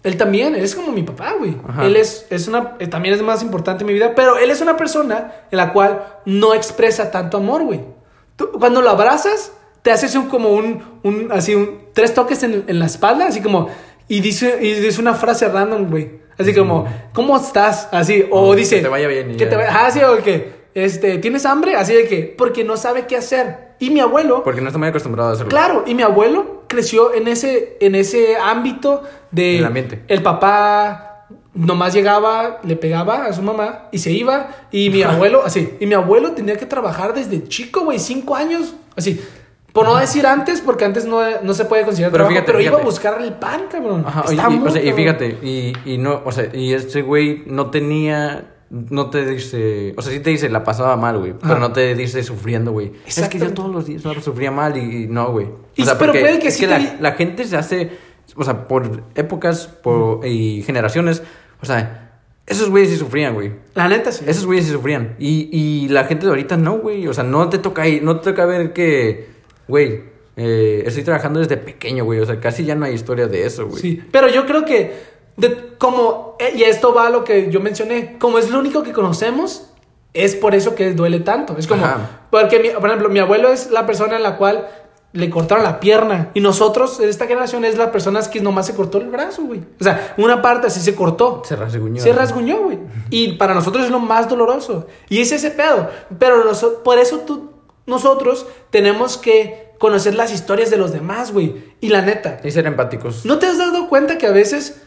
él 0.03 0.17
también, 0.17 0.55
él 0.55 0.63
es 0.63 0.75
como 0.75 0.91
mi 0.91 1.03
papá, 1.03 1.33
güey. 1.37 1.57
Ajá. 1.67 1.85
Él 1.85 1.95
es, 1.95 2.27
es 2.29 2.47
una, 2.47 2.75
eh, 2.79 2.87
también 2.87 3.15
es 3.15 3.21
más 3.21 3.41
importante 3.41 3.83
en 3.83 3.87
mi 3.87 3.93
vida, 3.93 4.13
pero 4.15 4.37
él 4.37 4.49
es 4.51 4.61
una 4.61 4.77
persona 4.77 5.33
en 5.51 5.57
la 5.57 5.73
cual 5.73 6.05
no 6.25 6.53
expresa 6.53 7.11
tanto 7.11 7.37
amor, 7.37 7.63
güey. 7.63 7.81
Tú, 8.35 8.51
cuando 8.53 8.81
lo 8.81 8.89
abrazas, 8.89 9.51
te 9.81 9.91
haces 9.91 10.15
un, 10.15 10.27
como 10.27 10.49
un, 10.49 10.99
un, 11.03 11.29
así, 11.31 11.55
un, 11.55 11.87
tres 11.93 12.13
toques 12.13 12.43
en, 12.43 12.63
en 12.67 12.79
la 12.79 12.85
espalda, 12.85 13.27
así 13.27 13.41
como, 13.41 13.69
y 14.07 14.21
dice, 14.21 14.59
y 14.61 14.73
dice 14.75 15.01
una 15.01 15.13
frase 15.13 15.47
random, 15.49 15.89
güey. 15.89 16.27
Así 16.37 16.53
como, 16.53 16.87
¿cómo 17.13 17.35
estás? 17.35 17.89
Así, 17.91 18.25
o 18.29 18.55
dice, 18.55 18.77
que 18.77 18.83
te 18.83 18.87
vaya 18.89 19.07
bien 19.07 19.35
Que 19.37 19.47
te 19.47 19.55
vaya, 19.55 19.71
ah, 19.73 19.91
sí, 19.91 20.01
o 20.03 20.21
que, 20.23 20.67
este, 20.75 21.17
¿tienes 21.17 21.45
hambre? 21.45 21.75
Así 21.75 21.93
de 21.93 22.07
que, 22.07 22.35
porque 22.37 22.63
no 22.63 22.77
sabe 22.77 23.07
qué 23.07 23.17
hacer. 23.17 23.75
Y 23.79 23.89
mi 23.89 23.99
abuelo, 23.99 24.43
Porque 24.43 24.61
no 24.61 24.67
está 24.67 24.77
muy 24.77 24.87
acostumbrado 24.87 25.31
a 25.31 25.33
hacerlo. 25.33 25.49
Claro, 25.49 25.83
y 25.85 25.95
mi 25.95 26.03
abuelo 26.03 26.56
creció 26.67 27.13
en 27.13 27.27
ese, 27.27 27.77
en 27.79 27.95
ese 27.95 28.37
ámbito 28.37 29.03
de... 29.31 29.59
El 29.59 29.65
ambiente. 29.65 30.03
El 30.07 30.21
papá 30.21 31.07
nomás 31.57 31.93
llegaba, 31.93 32.59
le 32.63 32.75
pegaba 32.75 33.25
a 33.25 33.33
su 33.33 33.41
mamá 33.41 33.89
y 33.91 33.97
se 33.97 34.11
iba. 34.11 34.49
Y 34.71 34.89
mi 34.89 35.03
abuelo, 35.03 35.43
así. 35.43 35.73
Y 35.79 35.85
mi 35.85 35.93
abuelo 35.93 36.31
tenía 36.33 36.57
que 36.57 36.65
trabajar 36.65 37.13
desde 37.13 37.43
chico, 37.47 37.81
güey, 37.81 37.99
cinco 37.99 38.35
años. 38.35 38.75
Así. 38.95 39.21
Por 39.73 39.85
no 39.85 39.95
decir 39.95 40.25
antes, 40.25 40.61
porque 40.61 40.85
antes 40.85 41.05
no, 41.05 41.19
no 41.43 41.53
se 41.53 41.65
puede 41.65 41.83
considerar 41.83 42.11
Pero 42.11 42.23
trabajo, 42.23 42.33
fíjate, 42.33 42.51
pero 42.51 42.61
iba 42.61 42.79
a 42.79 42.83
buscar 42.83 43.21
el 43.21 43.33
pan, 43.33 43.65
cabrón. 43.71 44.03
Ajá, 44.07 44.23
y, 44.33 44.35
muy 44.57 44.69
o 44.69 44.71
sea, 44.71 44.83
y 44.83 44.91
fíjate, 44.91 45.37
y, 45.43 45.73
y 45.85 45.99
no, 45.99 46.21
o 46.25 46.31
sea, 46.31 46.49
y 46.51 46.73
este 46.73 47.03
güey 47.03 47.43
no 47.45 47.69
tenía, 47.69 48.55
no 48.71 49.11
te 49.11 49.23
dice, 49.23 49.93
o 49.95 50.01
sea, 50.01 50.11
sí 50.11 50.19
te 50.19 50.31
dice, 50.31 50.49
la 50.49 50.63
pasaba 50.63 50.97
mal, 50.97 51.19
güey, 51.19 51.35
pero 51.39 51.59
no 51.59 51.73
te 51.73 51.93
dice 51.93 52.23
sufriendo, 52.23 52.71
güey. 52.71 52.91
Es 53.05 53.21
que 53.29 53.37
yo 53.37 53.53
todos 53.53 53.69
los 53.69 53.85
días 53.85 54.01
sufría 54.23 54.49
mal 54.49 54.75
y, 54.77 55.03
y 55.03 55.07
no, 55.07 55.31
güey. 55.31 55.47
Y- 55.77 55.83
O 55.83 55.85
sea, 55.85 55.97
pero 55.97 56.11
puede 56.11 56.39
que 56.39 56.49
es 56.49 56.55
sí 56.55 56.61
que 56.61 56.67
te 56.67 56.79
la, 56.79 56.95
la 56.99 57.11
gente 57.13 57.45
se 57.45 57.55
hace, 57.55 57.91
o 58.35 58.43
sea, 58.43 58.67
por 58.67 59.03
épocas 59.15 59.67
por, 59.67 60.25
y 60.25 60.63
generaciones, 60.63 61.23
o 61.61 61.65
sea, 61.65 62.03
esos 62.45 62.69
güeyes 62.69 62.89
sí 62.91 62.97
sufrían, 62.97 63.33
güey. 63.33 63.51
La 63.75 63.87
neta, 63.87 64.11
sí. 64.11 64.23
Esos 64.27 64.45
güeyes 64.45 64.65
sí 64.65 64.71
sufrían. 64.71 65.15
Y, 65.19 65.49
y 65.51 65.89
la 65.89 66.05
gente 66.05 66.25
de 66.25 66.29
ahorita 66.31 66.55
no, 66.57 66.77
güey. 66.77 67.05
O 67.07 67.13
sea, 67.13 67.23
no 67.25 67.49
te 67.49 67.57
toca 67.57 67.81
ahí, 67.83 67.99
no 68.01 68.19
te 68.21 68.31
toca 68.31 68.45
ver 68.45 68.71
que, 68.71 69.27
güey, 69.67 70.03
eh, 70.37 70.83
estoy 70.85 71.03
trabajando 71.03 71.39
desde 71.41 71.57
pequeño, 71.57 72.05
güey. 72.05 72.19
O 72.21 72.25
sea, 72.25 72.39
casi 72.39 72.63
ya 72.63 72.73
no 72.75 72.85
hay 72.85 72.93
historia 72.93 73.27
de 73.27 73.45
eso, 73.45 73.67
güey. 73.67 73.81
Sí, 73.81 74.01
pero 74.11 74.29
yo 74.29 74.45
creo 74.45 74.63
que 74.63 74.93
de- 75.35 75.73
como, 75.77 76.37
eh, 76.39 76.53
y 76.55 76.63
esto 76.63 76.93
va 76.93 77.07
a 77.07 77.09
lo 77.09 77.25
que 77.25 77.51
yo 77.51 77.59
mencioné, 77.59 78.17
como 78.17 78.39
es 78.39 78.49
lo 78.49 78.59
único 78.59 78.81
que 78.81 78.93
conocemos, 78.93 79.69
es 80.13 80.33
por 80.35 80.55
eso 80.55 80.73
que 80.73 80.93
duele 80.93 81.19
tanto. 81.19 81.57
Es 81.57 81.67
como, 81.67 81.83
Ajá. 81.83 82.21
porque, 82.31 82.59
mi- 82.59 82.69
por 82.69 82.85
ejemplo, 82.87 83.09
mi 83.09 83.19
abuelo 83.19 83.49
es 83.51 83.71
la 83.71 83.85
persona 83.85 84.15
en 84.15 84.23
la 84.23 84.37
cual 84.37 84.69
le 85.13 85.29
cortaron 85.29 85.63
la 85.63 85.79
pierna 85.79 86.29
y 86.33 86.41
nosotros, 86.41 86.99
esta 86.99 87.25
generación, 87.25 87.65
es 87.65 87.77
la 87.77 87.91
persona 87.91 88.21
que 88.29 88.41
nomás 88.41 88.65
se 88.67 88.75
cortó 88.75 88.99
el 88.99 89.07
brazo, 89.09 89.43
güey. 89.43 89.61
O 89.79 89.83
sea, 89.83 90.13
una 90.17 90.41
parte 90.41 90.67
así 90.67 90.79
se 90.79 90.93
cortó. 90.95 91.41
Se 91.45 91.55
rasguñó. 91.55 92.01
Se 92.01 92.13
rasguñó, 92.13 92.57
güey. 92.59 92.79
Y 93.09 93.33
para 93.33 93.53
nosotros 93.53 93.85
es 93.85 93.91
lo 93.91 93.99
más 93.99 94.29
doloroso. 94.29 94.85
Y 95.09 95.21
es 95.21 95.31
ese 95.31 95.49
pedo. 95.51 95.89
Pero 96.19 96.43
noso- 96.43 96.83
por 96.83 96.99
eso 96.99 97.19
tú, 97.19 97.51
nosotros 97.85 98.45
tenemos 98.69 99.17
que 99.17 99.73
conocer 99.79 100.13
las 100.15 100.31
historias 100.33 100.69
de 100.69 100.77
los 100.77 100.91
demás, 100.91 101.31
güey. 101.31 101.55
Y 101.79 101.89
la 101.89 102.01
neta, 102.01 102.39
Y 102.43 102.51
ser 102.51 102.65
empáticos. 102.67 103.25
¿No 103.25 103.39
te 103.39 103.45
has 103.47 103.57
dado 103.57 103.87
cuenta 103.89 104.17
que 104.17 104.27
a 104.27 104.31
veces, 104.31 104.81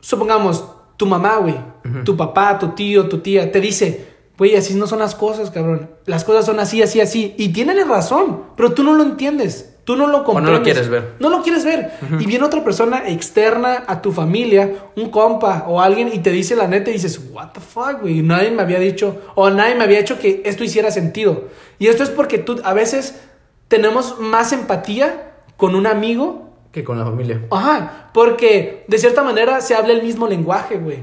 supongamos, 0.00 0.64
tu 0.96 1.06
mamá, 1.06 1.36
güey, 1.38 1.56
tu 2.04 2.16
papá, 2.16 2.58
tu 2.58 2.70
tío, 2.70 3.08
tu 3.08 3.18
tía, 3.18 3.50
te 3.50 3.60
dice, 3.60 4.11
güey, 4.38 4.56
así 4.56 4.74
no 4.74 4.86
son 4.86 5.00
las 5.00 5.14
cosas, 5.14 5.50
cabrón. 5.50 5.90
Las 6.06 6.24
cosas 6.24 6.46
son 6.46 6.60
así, 6.60 6.82
así, 6.82 7.00
así. 7.00 7.34
Y 7.38 7.50
tienen 7.50 7.88
razón, 7.88 8.44
pero 8.56 8.72
tú 8.72 8.82
no 8.82 8.94
lo 8.94 9.02
entiendes. 9.02 9.68
Tú 9.84 9.96
no 9.96 10.06
lo 10.06 10.18
no 10.18 10.24
comprendes. 10.24 10.58
lo 10.58 10.62
quieres 10.62 10.88
ver. 10.88 11.14
No 11.18 11.28
lo 11.28 11.42
quieres 11.42 11.64
ver. 11.64 11.92
Y 12.20 12.26
viene 12.26 12.44
otra 12.44 12.62
persona 12.62 13.08
externa 13.08 13.82
a 13.88 14.00
tu 14.00 14.12
familia, 14.12 14.74
un 14.94 15.10
compa 15.10 15.64
o 15.66 15.80
alguien, 15.80 16.08
y 16.12 16.20
te 16.20 16.30
dice 16.30 16.54
la 16.54 16.68
neta 16.68 16.90
y 16.90 16.94
dices, 16.94 17.20
what 17.32 17.48
the 17.52 17.60
fuck, 17.60 18.00
güey. 18.00 18.22
Nadie 18.22 18.52
me 18.52 18.62
había 18.62 18.78
dicho, 18.78 19.20
o 19.34 19.50
nadie 19.50 19.74
me 19.74 19.82
había 19.82 19.98
hecho 19.98 20.20
que 20.20 20.42
esto 20.44 20.62
hiciera 20.62 20.92
sentido. 20.92 21.48
Y 21.80 21.88
esto 21.88 22.04
es 22.04 22.10
porque 22.10 22.38
tú 22.38 22.60
a 22.62 22.72
veces 22.72 23.22
tenemos 23.66 24.20
más 24.20 24.52
empatía 24.52 25.32
con 25.56 25.74
un 25.74 25.86
amigo 25.86 26.50
Que 26.70 26.84
con 26.84 26.98
la 26.98 27.04
familia. 27.04 27.42
Ajá, 27.50 28.10
porque 28.14 28.84
de 28.86 28.98
cierta 28.98 29.22
manera 29.22 29.60
se 29.60 29.74
habla 29.74 29.92
el 29.92 30.02
mismo 30.02 30.28
lenguaje, 30.28 30.76
güey. 30.76 30.98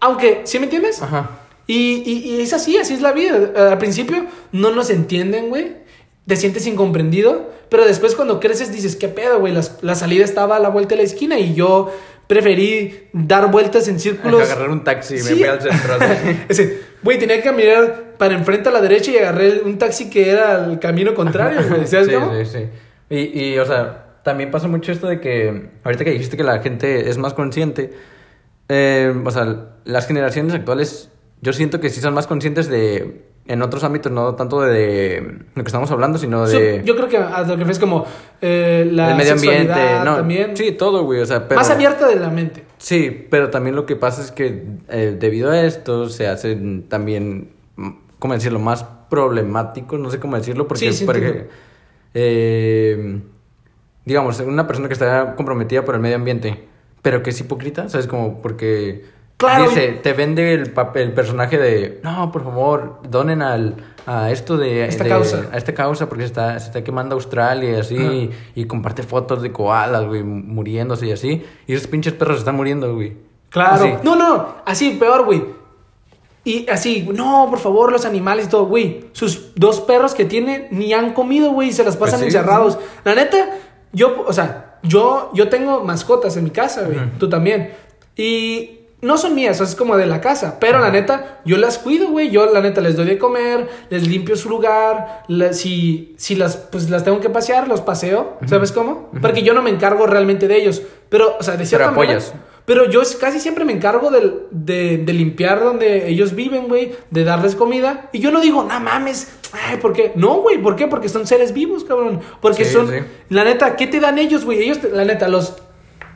Aunque, 0.00 0.40
¿sí 0.44 0.58
me 0.58 0.64
entiendes? 0.64 1.02
Ajá. 1.02 1.30
Y, 1.70 2.02
y- 2.04 2.34
y 2.36 2.40
es 2.40 2.52
así, 2.52 2.76
así 2.78 2.94
es 2.94 3.00
la 3.00 3.12
vida. 3.12 3.70
Al 3.70 3.78
principio 3.78 4.26
no 4.52 4.70
nos 4.72 4.90
entienden, 4.90 5.48
güey. 5.50 5.76
Te 6.26 6.36
sientes 6.36 6.66
incomprendido. 6.66 7.50
Pero 7.68 7.84
después 7.86 8.16
cuando 8.16 8.40
creces 8.40 8.72
dices, 8.72 8.96
¿qué 8.96 9.06
pedo, 9.08 9.38
güey? 9.38 9.52
Las- 9.52 9.78
La, 9.82 9.94
salida 9.94 10.24
estaba 10.24 10.56
a 10.56 10.58
la 10.58 10.68
vuelta 10.70 10.90
de 10.90 11.02
la 11.02 11.02
esquina 11.04 11.38
y 11.38 11.54
yo 11.54 11.92
preferí 12.26 13.08
dar 13.12 13.50
vueltas 13.50 13.86
en 13.88 14.00
círculos. 14.00 14.42
Agarrar 14.42 14.70
un 14.70 14.82
taxi 14.84 15.14
y 15.14 15.18
Sí. 15.18 15.30
me 15.30 15.36
fui 15.40 15.44
al 15.44 15.60
centro. 15.62 15.94
así. 15.94 16.36
Ese, 16.48 16.80
güey, 17.02 17.18
tenía 17.18 17.36
que 17.36 17.42
caminar 17.44 18.14
para 18.18 18.34
enfrente 18.34 18.68
a 18.68 18.72
la 18.72 18.80
derecha 18.80 19.10
y 19.12 19.18
agarré 19.18 19.60
un 19.62 19.78
taxi 19.78 20.10
que 20.10 20.30
era 20.30 20.64
el 20.66 20.78
camino 20.80 21.14
contrario, 21.14 21.60
güey. 21.68 21.86
¿Sabes 21.86 22.06
sí, 22.08 22.12
cómo? 22.14 22.32
sí, 22.34 22.46
sí. 22.46 22.64
Y, 23.10 23.40
y, 23.52 23.58
o 23.58 23.64
sea, 23.66 24.16
también 24.24 24.50
pasa 24.50 24.66
mucho 24.68 24.90
esto 24.92 25.06
de 25.06 25.20
que, 25.20 25.70
ahorita 25.84 26.04
que 26.04 26.10
dijiste 26.10 26.36
que 26.36 26.42
la 26.44 26.58
gente 26.60 27.08
es 27.08 27.16
más 27.18 27.34
consciente, 27.34 27.92
eh, 28.68 29.12
o 29.24 29.30
sea, 29.30 29.76
las 29.84 30.06
generaciones 30.06 30.54
actuales, 30.54 31.08
yo 31.40 31.52
siento 31.52 31.80
que 31.80 31.90
sí 31.90 32.00
son 32.00 32.14
más 32.14 32.26
conscientes 32.26 32.68
de, 32.68 33.22
en 33.46 33.62
otros 33.62 33.82
ámbitos, 33.82 34.12
no 34.12 34.34
tanto 34.34 34.60
de, 34.60 35.38
lo 35.54 35.64
que 35.64 35.68
estamos 35.68 35.90
hablando, 35.90 36.18
sino 36.18 36.46
de... 36.46 36.80
So, 36.80 36.84
yo 36.84 36.96
creo 36.96 37.08
que 37.08 37.16
a 37.16 37.42
lo 37.42 37.56
que 37.56 37.70
es 37.70 37.78
como 37.78 38.06
eh, 38.40 38.88
la 38.92 39.10
el 39.12 39.16
medio 39.16 39.32
ambiente, 39.32 39.80
no, 40.04 40.16
también. 40.16 40.56
sí, 40.56 40.72
todo, 40.72 41.04
güey, 41.04 41.20
o 41.20 41.26
sea, 41.26 41.48
pero... 41.48 41.60
Más 41.60 41.70
abierta 41.70 42.06
de 42.06 42.16
la 42.16 42.30
mente. 42.30 42.64
Sí, 42.78 43.26
pero 43.30 43.50
también 43.50 43.74
lo 43.74 43.86
que 43.86 43.96
pasa 43.96 44.22
es 44.22 44.30
que 44.30 44.64
eh, 44.88 45.16
debido 45.18 45.50
a 45.50 45.60
esto 45.62 46.08
se 46.08 46.28
hacen 46.28 46.84
también, 46.88 47.50
¿cómo 48.18 48.34
decirlo?, 48.34 48.58
más 48.58 48.84
problemáticos, 49.08 49.98
no 49.98 50.10
sé 50.10 50.20
cómo 50.20 50.36
decirlo, 50.36 50.68
porque, 50.68 50.92
Sí, 50.92 50.98
sí, 50.98 51.04
porque, 51.04 51.48
eh, 52.14 53.20
digamos, 54.04 54.38
una 54.40 54.66
persona 54.66 54.88
que 54.88 54.94
está 54.94 55.34
comprometida 55.34 55.84
por 55.84 55.94
el 55.94 56.00
medio 56.00 56.16
ambiente, 56.16 56.68
pero 57.02 57.22
que 57.22 57.30
es 57.30 57.40
hipócrita, 57.40 57.88
¿sabes? 57.88 58.06
Como 58.06 58.40
porque 58.42 59.04
Claro, 59.40 59.70
dice, 59.70 59.88
te 60.02 60.12
vende 60.12 60.52
el, 60.52 60.70
papel, 60.70 61.08
el 61.08 61.12
personaje 61.12 61.56
de, 61.56 61.98
no, 62.02 62.30
por 62.30 62.44
favor, 62.44 63.00
donen 63.08 63.40
al, 63.40 63.74
a 64.06 64.30
esto 64.30 64.58
de... 64.58 64.84
Esta 64.84 65.04
de- 65.04 65.10
causa. 65.10 65.48
A 65.50 65.56
esta 65.56 65.72
causa 65.72 66.08
porque 66.10 66.24
se 66.24 66.26
está, 66.26 66.58
se 66.58 66.66
está 66.66 66.84
quemando 66.84 67.14
Australia 67.14 67.70
y 67.70 67.74
así, 67.76 68.30
y 68.54 68.64
comparte 68.66 69.02
fotos 69.02 69.40
de 69.40 69.50
koalas, 69.50 70.04
güey, 70.04 70.22
muriéndose 70.22 71.06
y 71.06 71.12
así, 71.12 71.42
y 71.66 71.72
esos 71.72 71.86
pinches 71.86 72.12
perros 72.12 72.38
están 72.38 72.54
muriendo, 72.56 72.94
güey. 72.94 73.16
Claro. 73.48 73.84
Así. 73.84 73.94
No, 74.02 74.14
no, 74.14 74.56
así, 74.66 74.90
peor, 75.00 75.24
güey. 75.24 75.42
Y 76.44 76.68
así, 76.70 77.08
no, 77.12 77.46
por 77.50 77.58
favor, 77.58 77.92
los 77.92 78.04
animales 78.04 78.46
y 78.46 78.48
todo, 78.50 78.66
güey. 78.66 79.06
Sus 79.12 79.54
dos 79.54 79.80
perros 79.80 80.14
que 80.14 80.24
tiene 80.26 80.68
ni 80.70 80.92
han 80.92 81.12
comido, 81.14 81.52
güey, 81.52 81.68
y 81.68 81.72
se 81.72 81.82
las 81.82 81.96
pasan 81.96 82.20
Pues 82.20 82.32
sí, 82.32 82.36
encerrados. 82.38 82.78
La 83.04 83.14
neta, 83.14 83.56
yo, 83.92 84.22
o 84.26 84.32
sea, 84.32 84.78
yo, 84.82 85.30
yo 85.34 85.48
tengo 85.48 85.82
mascotas 85.84 86.36
en 86.36 86.44
mi 86.44 86.50
casa, 86.50 86.82
güey. 86.82 86.98
Ujú. 86.98 87.06
Tú 87.18 87.28
también. 87.28 87.72
Y 88.16 88.79
no 89.02 89.16
son 89.18 89.34
mías, 89.34 89.60
es 89.60 89.74
como 89.74 89.96
de 89.96 90.06
la 90.06 90.20
casa. 90.20 90.58
Pero 90.60 90.78
la 90.80 90.90
neta, 90.90 91.40
yo 91.44 91.56
las 91.56 91.78
cuido, 91.78 92.08
güey. 92.08 92.30
Yo 92.30 92.46
la 92.52 92.60
neta 92.60 92.80
les 92.80 92.96
doy 92.96 93.06
de 93.06 93.18
comer, 93.18 93.68
les 93.90 94.06
limpio 94.06 94.36
su 94.36 94.48
lugar. 94.48 95.22
la- 95.28 95.52
si, 95.52 96.14
si 96.18 96.34
las, 96.34 96.56
pues, 96.56 96.90
las 96.90 97.04
tengo 97.04 97.20
que 97.20 97.30
pasear, 97.30 97.68
los 97.68 97.80
paseo. 97.80 98.38
¿Sabes 98.46 98.72
cómo? 98.72 99.10
Porque 99.22 99.42
yo 99.42 99.54
no 99.54 99.62
me 99.62 99.70
encargo 99.70 100.06
realmente 100.06 100.48
de 100.48 100.56
ellos. 100.56 100.82
Pero, 101.08 101.36
o 101.38 101.42
sea, 101.42 101.56
de 101.56 101.66
cierta 101.66 101.90
manera. 101.90 102.18
apoyas. 102.18 102.34
Pero 102.66 102.88
yo 102.88 103.00
casi 103.18 103.40
siempre 103.40 103.64
me 103.64 103.72
encargo 103.72 104.10
de, 104.10 104.98
de 104.98 105.12
limpiar 105.12 105.60
donde 105.60 106.08
ellos 106.08 106.34
viven, 106.34 106.68
güey. 106.68 106.92
De 107.10 107.24
darles 107.24 107.56
comida. 107.56 108.08
Y 108.12 108.20
yo 108.20 108.30
no 108.30 108.40
digo, 108.40 108.62
no 108.62 108.78
mames. 108.80 109.32
Ay, 109.52 109.78
¿por 109.78 109.92
qué? 109.92 110.12
No, 110.14 110.40
güey. 110.42 110.58
¿Por 110.58 110.76
qué? 110.76 110.86
Porque 110.86 111.08
son 111.08 111.26
seres 111.26 111.52
vivos, 111.52 111.82
cabrón. 111.84 112.20
Porque 112.40 112.64
Sí, 112.64 112.72
son. 112.74 112.88
sí. 112.88 112.96
La 113.30 113.42
neta, 113.44 113.74
¿qué 113.76 113.86
te 113.88 113.98
dan 113.98 114.18
ellos, 114.18 114.44
güey? 114.44 114.60
Ellos, 114.62 114.78
te- 114.78 114.90
la 114.90 115.04
neta, 115.04 115.26
los. 115.26 115.56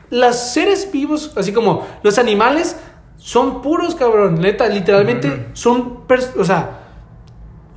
Los 0.09 0.35
seres 0.35 0.89
vivos, 0.91 1.31
así 1.35 1.51
como 1.51 1.85
los 2.03 2.17
animales, 2.19 2.77
son 3.17 3.61
puros, 3.61 3.95
cabrón. 3.95 4.39
Neta, 4.39 4.67
literalmente 4.67 5.47
son. 5.53 5.99
O 6.37 6.43
sea 6.43 6.81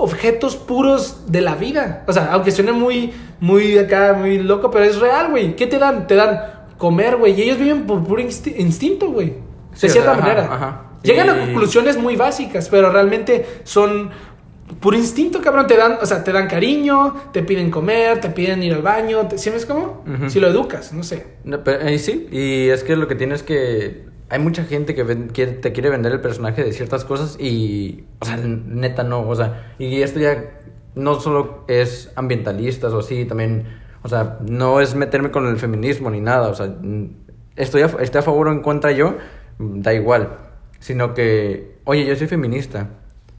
objetos 0.00 0.54
puros 0.56 1.24
de 1.26 1.40
la 1.40 1.56
vida. 1.56 2.04
O 2.06 2.12
sea, 2.12 2.28
aunque 2.32 2.52
suene 2.52 2.70
muy, 2.72 3.12
muy 3.40 3.76
acá, 3.78 4.14
muy 4.16 4.38
loco, 4.38 4.70
pero 4.70 4.84
es 4.84 5.00
real, 5.00 5.30
güey. 5.30 5.56
¿Qué 5.56 5.66
te 5.66 5.78
dan? 5.78 6.06
Te 6.06 6.14
dan 6.14 6.40
comer, 6.78 7.16
güey. 7.16 7.32
Y 7.38 7.42
ellos 7.42 7.58
viven 7.58 7.84
por 7.86 8.04
puro 8.04 8.22
insti- 8.22 8.54
instinto, 8.58 9.10
güey. 9.10 9.30
De 9.30 9.36
Sí, 9.74 9.88
cierta 9.88 10.12
ajá, 10.12 10.20
manera. 10.20 10.42
ajá. 10.50 10.82
Llegan 11.02 11.30
a 11.30 11.36
conclusiones 11.38 11.96
muy 11.96 12.14
básicas, 12.16 12.68
pero 12.68 12.90
realmente 12.90 13.44
son 13.64 14.10
puro 14.80 14.96
instinto, 14.96 15.40
cabrón. 15.40 15.66
Te 15.66 15.76
dan, 15.76 15.98
o 16.00 16.06
sea, 16.06 16.22
te 16.24 16.32
dan 16.32 16.46
cariño, 16.48 17.14
te 17.32 17.42
piden 17.42 17.70
comer, 17.70 18.20
te 18.20 18.30
piden 18.30 18.62
ir 18.62 18.74
al 18.74 18.82
baño. 18.82 19.26
Te, 19.28 19.38
¿Sí 19.38 19.50
ves 19.50 19.66
cómo? 19.66 20.04
Si 20.28 20.40
lo 20.40 20.48
educas, 20.48 20.92
no 20.92 21.02
sé. 21.02 21.26
No, 21.44 21.62
pero, 21.64 21.80
eh, 21.86 21.98
sí, 21.98 22.28
y 22.30 22.68
es 22.68 22.84
que 22.84 22.96
lo 22.96 23.08
que 23.08 23.14
tienes 23.14 23.42
que... 23.42 24.06
Hay 24.30 24.38
mucha 24.40 24.64
gente 24.64 24.94
que, 24.94 25.02
ven- 25.04 25.28
que 25.28 25.46
te 25.46 25.72
quiere 25.72 25.88
vender 25.88 26.12
el 26.12 26.20
personaje 26.20 26.62
de 26.62 26.72
ciertas 26.72 27.04
cosas 27.04 27.36
y... 27.40 28.04
O 28.20 28.24
sea, 28.26 28.36
neta 28.36 29.02
no, 29.02 29.26
o 29.26 29.34
sea... 29.34 29.74
Y 29.78 30.02
esto 30.02 30.20
ya 30.20 30.44
no 30.94 31.18
solo 31.20 31.64
es 31.68 32.10
ambientalistas 32.16 32.92
o 32.92 32.98
así, 32.98 33.24
también... 33.24 33.64
O 34.02 34.08
sea, 34.08 34.38
no 34.46 34.80
es 34.80 34.94
meterme 34.94 35.30
con 35.30 35.46
el 35.46 35.56
feminismo 35.58 36.10
ni 36.10 36.20
nada, 36.20 36.48
o 36.48 36.54
sea... 36.54 36.66
mm, 36.66 37.06
Estoy 37.56 37.82
a, 37.82 37.86
estoy 38.00 38.20
a 38.20 38.22
favor 38.22 38.46
o 38.48 38.52
en 38.52 38.60
contra 38.60 38.92
yo, 38.92 39.16
mm, 39.58 39.80
da 39.80 39.92
igual. 39.94 40.28
Sino 40.78 41.12
que, 41.14 41.78
oye, 41.84 42.04
yo 42.06 42.14
soy 42.14 42.28
feminista. 42.28 42.90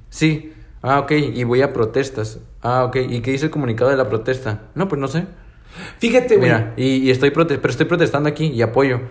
Sí. 0.09 0.51
Ah, 0.81 0.99
ok, 0.99 1.11
y 1.11 1.43
voy 1.43 1.61
a 1.61 1.73
protestas. 1.73 2.39
Ah, 2.61 2.83
ok, 2.85 2.95
¿y 3.09 3.19
qué 3.21 3.31
dice 3.31 3.45
el 3.45 3.51
comunicado 3.51 3.89
de 3.91 3.97
la 3.97 4.07
protesta? 4.09 4.61
No, 4.75 4.87
pues 4.87 4.99
no 4.99 5.07
sé. 5.07 5.25
Fíjate, 5.99 6.37
güey. 6.37 6.49
Mira, 6.49 6.73
y, 6.77 6.95
y 6.97 7.11
estoy 7.11 7.29
prote- 7.31 7.57
pero 7.61 7.69
estoy 7.69 7.85
protestando 7.85 8.29
aquí 8.29 8.45
y 8.47 8.61
apoyo. 8.61 9.01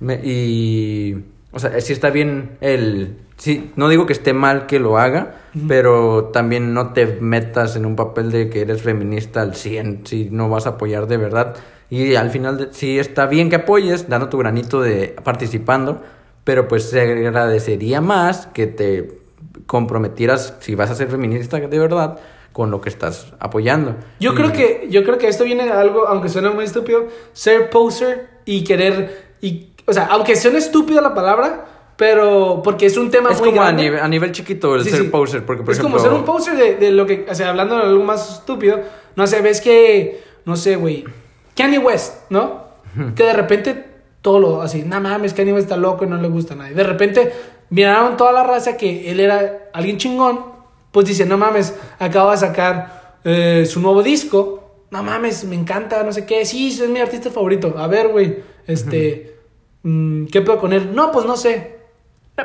Me- 0.00 0.20
y, 0.22 1.24
o 1.52 1.58
sea, 1.58 1.80
sí 1.80 1.92
está 1.92 2.10
bien 2.10 2.56
el... 2.60 3.18
Sí, 3.36 3.70
no 3.76 3.88
digo 3.88 4.04
que 4.04 4.12
esté 4.12 4.32
mal 4.32 4.66
que 4.66 4.80
lo 4.80 4.98
haga, 4.98 5.36
pero 5.68 6.24
también 6.32 6.74
no 6.74 6.92
te 6.92 7.06
metas 7.20 7.76
en 7.76 7.86
un 7.86 7.94
papel 7.94 8.32
de 8.32 8.50
que 8.50 8.62
eres 8.62 8.82
feminista 8.82 9.42
al 9.42 9.54
100 9.54 10.00
si 10.04 10.28
no 10.30 10.48
vas 10.48 10.66
a 10.66 10.70
apoyar 10.70 11.06
de 11.06 11.18
verdad. 11.18 11.54
Y 11.88 12.16
al 12.16 12.30
final, 12.30 12.58
de- 12.58 12.68
sí 12.72 12.98
está 12.98 13.26
bien 13.26 13.48
que 13.48 13.56
apoyes, 13.56 14.08
dando 14.08 14.28
tu 14.28 14.38
granito 14.38 14.80
de 14.80 15.14
participando, 15.22 16.02
pero 16.42 16.66
pues 16.66 16.90
se 16.90 17.00
agradecería 17.00 18.00
más 18.00 18.48
que 18.48 18.66
te 18.66 19.17
comprometieras, 19.66 20.54
si 20.60 20.74
vas 20.74 20.90
a 20.90 20.94
ser 20.94 21.08
feminista 21.08 21.58
de 21.60 21.78
verdad, 21.78 22.18
con 22.52 22.70
lo 22.70 22.80
que 22.80 22.88
estás 22.88 23.32
apoyando. 23.38 23.96
Yo 24.18 24.34
creo 24.34 24.52
que 24.52 24.88
yo 24.90 25.04
creo 25.04 25.18
que 25.18 25.28
esto 25.28 25.44
viene 25.44 25.64
de 25.64 25.72
algo, 25.72 26.06
aunque 26.08 26.28
suene 26.28 26.50
muy 26.50 26.64
estúpido, 26.64 27.06
ser 27.32 27.70
poser 27.70 28.28
y 28.44 28.64
querer 28.64 29.36
y 29.40 29.68
o 29.86 29.92
sea, 29.92 30.06
aunque 30.06 30.36
suene 30.36 30.58
estúpida 30.58 31.00
la 31.00 31.14
palabra, 31.14 31.66
pero 31.96 32.60
porque 32.62 32.86
es 32.86 32.96
un 32.96 33.10
tema 33.10 33.30
Es 33.30 33.38
muy 33.40 33.50
como 33.50 33.62
a 33.62 33.66
grande. 33.66 33.82
nivel, 33.84 34.00
a 34.00 34.08
nivel 34.08 34.32
chiquito 34.32 34.74
el 34.74 34.84
Sí, 34.84 34.90
ser 34.90 35.02
sí. 35.02 35.08
poser, 35.08 35.44
porque 35.46 35.62
por 35.62 35.72
es 35.72 35.78
ejemplo... 35.78 35.98
como 35.98 36.08
ser 36.10 36.18
un 36.18 36.24
poser 36.24 36.56
de, 36.56 36.74
de 36.76 36.92
lo 36.92 37.06
que, 37.06 37.26
o 37.30 37.34
sea, 37.34 37.50
hablando 37.50 37.76
de 37.76 37.82
algo 37.82 38.02
más 38.04 38.38
estúpido, 38.38 38.80
no 39.16 39.26
sé, 39.26 39.40
ves 39.40 39.60
que 39.60 40.22
no 40.44 40.56
sé, 40.56 40.76
güey, 40.76 41.04
Kanye 41.56 41.78
West, 41.78 42.30
¿no? 42.30 42.66
Que 43.14 43.22
de 43.24 43.32
repente 43.32 43.84
todo 44.22 44.40
lo 44.40 44.62
así, 44.62 44.82
no 44.82 45.00
mames, 45.00 45.32
Kanye 45.32 45.52
West 45.52 45.64
está 45.70 45.76
loco 45.76 46.04
y 46.04 46.08
no 46.08 46.16
le 46.16 46.28
gusta 46.28 46.54
a 46.54 46.56
nadie. 46.56 46.74
De 46.74 46.82
repente 46.84 47.32
miraron 47.70 48.16
toda 48.16 48.32
la 48.32 48.44
raza 48.44 48.76
que 48.76 49.10
él 49.10 49.20
era 49.20 49.70
alguien 49.72 49.98
chingón, 49.98 50.44
pues 50.92 51.06
dice, 51.06 51.26
no 51.26 51.36
mames, 51.36 51.74
acaba 51.98 52.32
de 52.32 52.38
sacar 52.38 53.18
eh, 53.24 53.66
su 53.66 53.80
nuevo 53.80 54.02
disco. 54.02 54.86
No 54.90 55.02
mames, 55.02 55.44
me 55.44 55.54
encanta, 55.54 56.02
no 56.02 56.12
sé 56.12 56.24
qué. 56.24 56.44
Sí, 56.46 56.68
es 56.68 56.88
mi 56.88 56.98
artista 56.98 57.30
favorito. 57.30 57.74
A 57.76 57.86
ver, 57.86 58.08
güey, 58.08 58.42
este, 58.66 59.36
mm, 59.82 60.26
¿qué 60.26 60.40
puedo 60.40 60.58
con 60.58 60.72
él? 60.72 60.94
No, 60.94 61.12
pues 61.12 61.26
no 61.26 61.36
sé. 61.36 61.78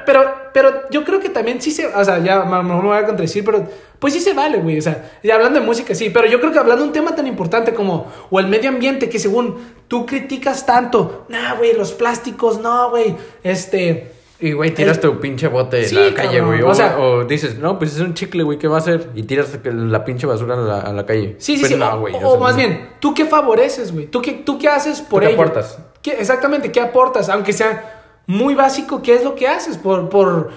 Pero, 0.06 0.24
pero 0.54 0.90
yo 0.90 1.04
creo 1.04 1.20
que 1.20 1.30
también 1.30 1.62
sí 1.62 1.70
se, 1.70 1.86
o 1.86 2.04
sea, 2.04 2.18
ya 2.18 2.42
a 2.42 2.46
lo 2.46 2.64
mejor 2.64 2.84
me 2.84 2.90
voy 2.90 2.98
a 2.98 3.06
contradecir, 3.06 3.46
pero 3.46 3.68
pues 4.00 4.14
sí 4.14 4.20
se 4.20 4.34
vale, 4.34 4.58
güey. 4.58 4.80
O 4.80 4.82
sea, 4.82 5.12
ya 5.24 5.36
hablando 5.36 5.60
de 5.60 5.66
música, 5.66 5.94
sí, 5.94 6.10
pero 6.10 6.28
yo 6.28 6.40
creo 6.40 6.52
que 6.52 6.58
hablando 6.58 6.84
de 6.84 6.88
un 6.88 6.94
tema 6.94 7.16
tan 7.16 7.28
importante 7.28 7.76
como, 7.76 8.12
o 8.32 8.40
el 8.40 8.48
medio 8.48 8.70
ambiente, 8.70 9.08
que 9.08 9.20
según 9.20 9.58
tú 9.88 10.08
criticas 10.08 10.66
tanto, 10.66 11.28
nah, 11.30 11.54
güey, 11.56 11.74
los 11.74 11.92
plásticos, 11.92 12.60
no, 12.60 12.90
güey, 12.90 13.16
este, 13.44 14.13
Y, 14.46 14.52
güey, 14.52 14.74
tiras 14.74 15.00
tu 15.00 15.20
pinche 15.22 15.48
bote 15.48 15.86
Sí, 15.86 15.96
la 15.96 16.14
calle, 16.14 16.42
güey. 16.42 16.62
o 16.62 16.68
O, 16.70 16.76
sea- 16.76 16.98
o 17.00 17.24
dices, 17.24 17.58
no, 17.60 17.80
pues 17.80 17.96
es 17.96 18.02
un 18.02 18.14
chicle, 18.14 18.44
güey, 18.44 18.58
¿qué 18.58 18.68
va 18.68 18.76
a 18.76 18.80
hacer? 18.80 19.10
Y 19.16 19.24
tiras 19.24 19.58
la 19.64 20.04
pinche 20.04 20.28
basura 20.28 20.56
a 20.56 20.58
la, 20.58 20.80
a 20.82 20.92
la 20.92 21.06
calle. 21.06 21.36
Sí, 21.40 21.56
sí, 21.56 21.62
Pues 21.62 21.72
sí. 21.72 21.78
no, 21.78 21.94
o- 21.94 22.00
güey, 22.02 22.14
o, 22.16 22.18
o 22.28 22.32
sea, 22.32 22.40
más 22.42 22.52
no. 22.52 22.58
bien, 22.58 22.90
¿tú 23.00 23.14
qué 23.14 23.26
favoreces, 23.26 23.94
güey? 23.94 24.08
¿Tú 24.08 24.22
qué, 24.22 24.34
¿Tú 24.34 24.58
qué 24.60 24.68
haces 24.68 25.02
por 25.02 25.22
qué 25.22 25.28
ello? 25.30 25.42
aportas? 25.42 25.80
¿Qué- 26.02 26.12
exactamente, 26.20 26.72
¿qué 26.72 26.82
aportas? 26.82 27.30
Aunque 27.30 27.54
sea 27.54 28.02
muy 28.28 28.54
básico, 28.56 29.02
¿qué 29.02 29.16
es 29.16 29.24
lo 29.24 29.36
que 29.36 29.48
haces 29.48 29.78
por, 29.78 30.10
por, 30.10 30.50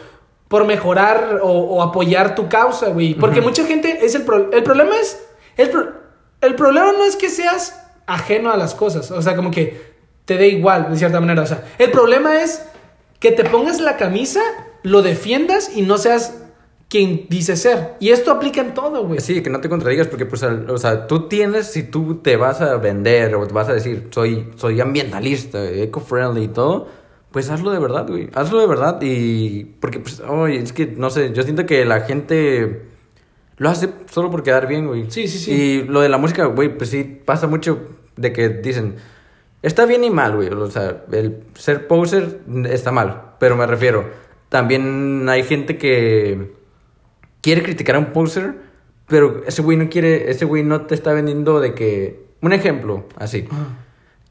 por 0.48 0.64
mejorar 0.66 1.38
o, 1.42 1.48
o 1.50 1.82
apoyar 1.82 2.34
tu 2.34 2.48
causa, 2.48 2.88
güey? 2.88 3.14
Porque 3.14 3.40
mucha 3.40 3.64
gente 3.64 4.04
es 4.04 4.14
el, 4.16 4.22
pro- 4.22 4.50
el 4.52 4.62
problema 4.64 4.96
es... 5.00 5.24
El, 5.56 5.70
pro- 5.70 5.92
el 6.40 6.54
problema 6.56 6.92
no 6.92 7.04
es 7.04 7.14
que 7.16 7.30
seas 7.30 7.82
ajeno 8.06 8.50
a 8.52 8.56
las 8.56 8.74
cosas, 8.74 9.10
o 9.10 9.22
sea, 9.22 9.36
como 9.36 9.50
que 9.50 9.94
te 10.24 10.36
dé 10.36 10.48
igual, 10.48 10.90
de 10.90 10.96
cierta 10.98 11.20
manera. 11.20 11.42
O 11.42 11.46
sea, 11.46 11.62
el 11.78 11.90
problema 11.92 12.40
es 12.42 12.66
que 13.20 13.32
te 13.32 13.44
pongas 13.44 13.80
la 13.80 13.96
camisa, 13.96 14.40
lo 14.82 15.02
defiendas 15.02 15.70
y 15.76 15.82
no 15.82 15.98
seas 15.98 16.42
quien 16.88 17.26
dice 17.28 17.56
ser. 17.56 17.94
Y 17.98 18.10
esto 18.10 18.30
aplica 18.30 18.60
en 18.60 18.72
todo, 18.74 19.04
güey. 19.06 19.20
Sí, 19.20 19.42
que 19.42 19.50
no 19.50 19.60
te 19.60 19.68
contradigas 19.68 20.06
porque, 20.06 20.24
pues, 20.26 20.42
al- 20.44 20.70
o 20.70 20.78
sea, 20.78 21.06
tú 21.08 21.26
tienes, 21.28 21.66
si 21.66 21.82
tú 21.82 22.16
te 22.18 22.36
vas 22.36 22.60
a 22.60 22.76
vender 22.76 23.34
o 23.34 23.46
te 23.46 23.52
vas 23.52 23.68
a 23.68 23.72
decir, 23.74 24.08
soy, 24.10 24.50
soy 24.56 24.80
ambientalista, 24.80 25.64
eco-friendly 25.68 26.44
y 26.44 26.48
todo, 26.48 26.86
pues 27.32 27.50
hazlo 27.50 27.72
de 27.72 27.80
verdad, 27.80 28.06
güey. 28.08 28.30
Hazlo 28.34 28.60
de 28.60 28.66
verdad 28.68 28.98
y... 29.02 29.64
Porque, 29.80 29.98
pues, 29.98 30.22
ay, 30.26 30.58
es 30.58 30.72
que, 30.72 30.86
no 30.86 31.10
sé, 31.10 31.32
yo 31.32 31.42
siento 31.42 31.66
que 31.66 31.84
la 31.84 32.02
gente 32.02 32.82
lo 33.56 33.68
hace 33.68 33.88
solo 34.10 34.30
por 34.30 34.42
quedar 34.44 34.68
bien, 34.68 34.86
güey. 34.86 35.06
Sí, 35.10 35.26
sí, 35.26 35.38
sí. 35.38 35.52
Y 35.52 35.82
lo 35.82 36.00
de 36.02 36.08
la 36.08 36.18
música, 36.18 36.44
güey, 36.46 36.76
pues 36.78 36.90
sí, 36.90 37.02
pasa 37.24 37.46
mucho 37.48 37.80
de 38.16 38.32
que 38.32 38.48
dicen, 38.48 38.94
está 39.66 39.84
bien 39.86 40.04
y 40.04 40.10
mal, 40.10 40.36
güey. 40.36 40.48
O 40.48 40.70
sea, 40.70 41.04
el 41.12 41.40
ser 41.54 41.86
poser 41.86 42.40
está 42.70 42.92
mal, 42.92 43.32
pero 43.38 43.56
me 43.56 43.66
refiero, 43.66 44.08
también 44.48 45.28
hay 45.28 45.42
gente 45.42 45.76
que 45.76 46.52
quiere 47.40 47.62
criticar 47.62 47.96
a 47.96 47.98
un 47.98 48.06
poser, 48.12 48.54
pero 49.06 49.42
ese 49.46 49.62
güey 49.62 49.76
no 49.76 49.88
quiere, 49.88 50.30
ese 50.30 50.44
güey 50.44 50.62
no 50.64 50.82
te 50.82 50.94
está 50.94 51.12
vendiendo 51.12 51.60
de 51.60 51.74
que, 51.74 52.26
un 52.40 52.52
ejemplo, 52.52 53.04
así. 53.16 53.46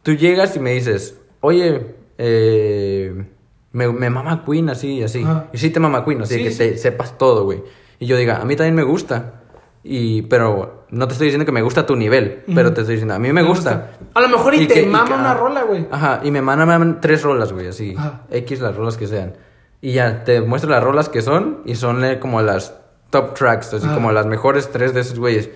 Tú 0.04 0.14
llegas 0.14 0.56
y 0.56 0.60
me 0.60 0.72
dices, 0.74 1.18
oye, 1.42 1.96
eh, 2.18 3.26
me, 3.72 3.92
me 3.92 4.10
mama 4.10 4.44
Queen 4.46 4.70
así, 4.70 5.02
así. 5.04 5.24
Ajá. 5.24 5.50
Y 5.54 5.58
sí 5.58 5.70
te 5.70 5.80
mama 5.80 6.06
Queen, 6.06 6.22
así 6.22 6.36
Sí, 6.36 6.44
que 6.44 6.52
sí. 6.52 6.58
te 6.58 6.78
sepas 6.78 7.18
todo, 7.18 7.44
güey. 7.46 7.64
Y 8.00 8.06
yo 8.06 8.18
diga, 8.18 8.42
a 8.42 8.46
mí 8.46 8.56
también 8.56 8.76
me 8.76 8.84
gusta. 8.84 9.42
Y, 9.88 10.24
pero 10.24 10.86
no 10.90 11.08
te 11.08 11.14
estoy 11.14 11.28
diciendo 11.28 11.46
que 11.46 11.52
me 11.52 11.62
gusta 11.62 11.86
tu 11.86 11.96
nivel, 11.96 12.44
pero 12.56 12.74
te 12.74 12.82
estoy 12.82 12.96
diciendo, 12.96 13.14
a 13.14 13.20
mí 13.20 13.32
me, 13.32 13.44
gusta. 13.44 13.92
A 14.16 14.20
lo 14.20 14.28
mejor 14.30 14.56
y, 14.56 14.64
Y 14.64 14.68
te 14.68 14.74
que- 14.74 14.82
y 14.82 14.86
mama 14.88 15.06
que- 15.06 15.14
una 15.14 15.32
ah, 15.32 15.36
rola, 15.36 15.62
güey. 15.62 15.86
Ajá, 15.92 16.22
y 16.24 16.32
me 16.32 16.42
mandan 16.42 17.00
tres 17.02 17.22
rolas, 17.22 17.54
güey, 17.54 17.68
así. 17.68 17.94
Ajá. 17.96 18.24
X 18.32 18.62
las 18.62 18.76
rolas 18.76 18.98
que 18.98 19.06
sean. 19.06 19.34
Y 19.82 19.94
ya, 19.94 20.24
te 20.24 20.42
muestro 20.42 20.72
las 20.72 20.84
rolas 20.84 21.08
que 21.08 21.22
son 21.22 21.60
y 21.66 21.76
son 21.76 22.04
eh, 22.04 22.20
como 22.20 22.42
las 22.42 22.74
top 23.12 23.36
tracks, 23.36 23.76
así 23.76 23.88
como 23.88 24.12
las 24.12 24.26
mejores 24.26 24.72
tres 24.72 24.92
de 24.96 25.02
esos 25.02 25.20
güeyes. 25.20 25.50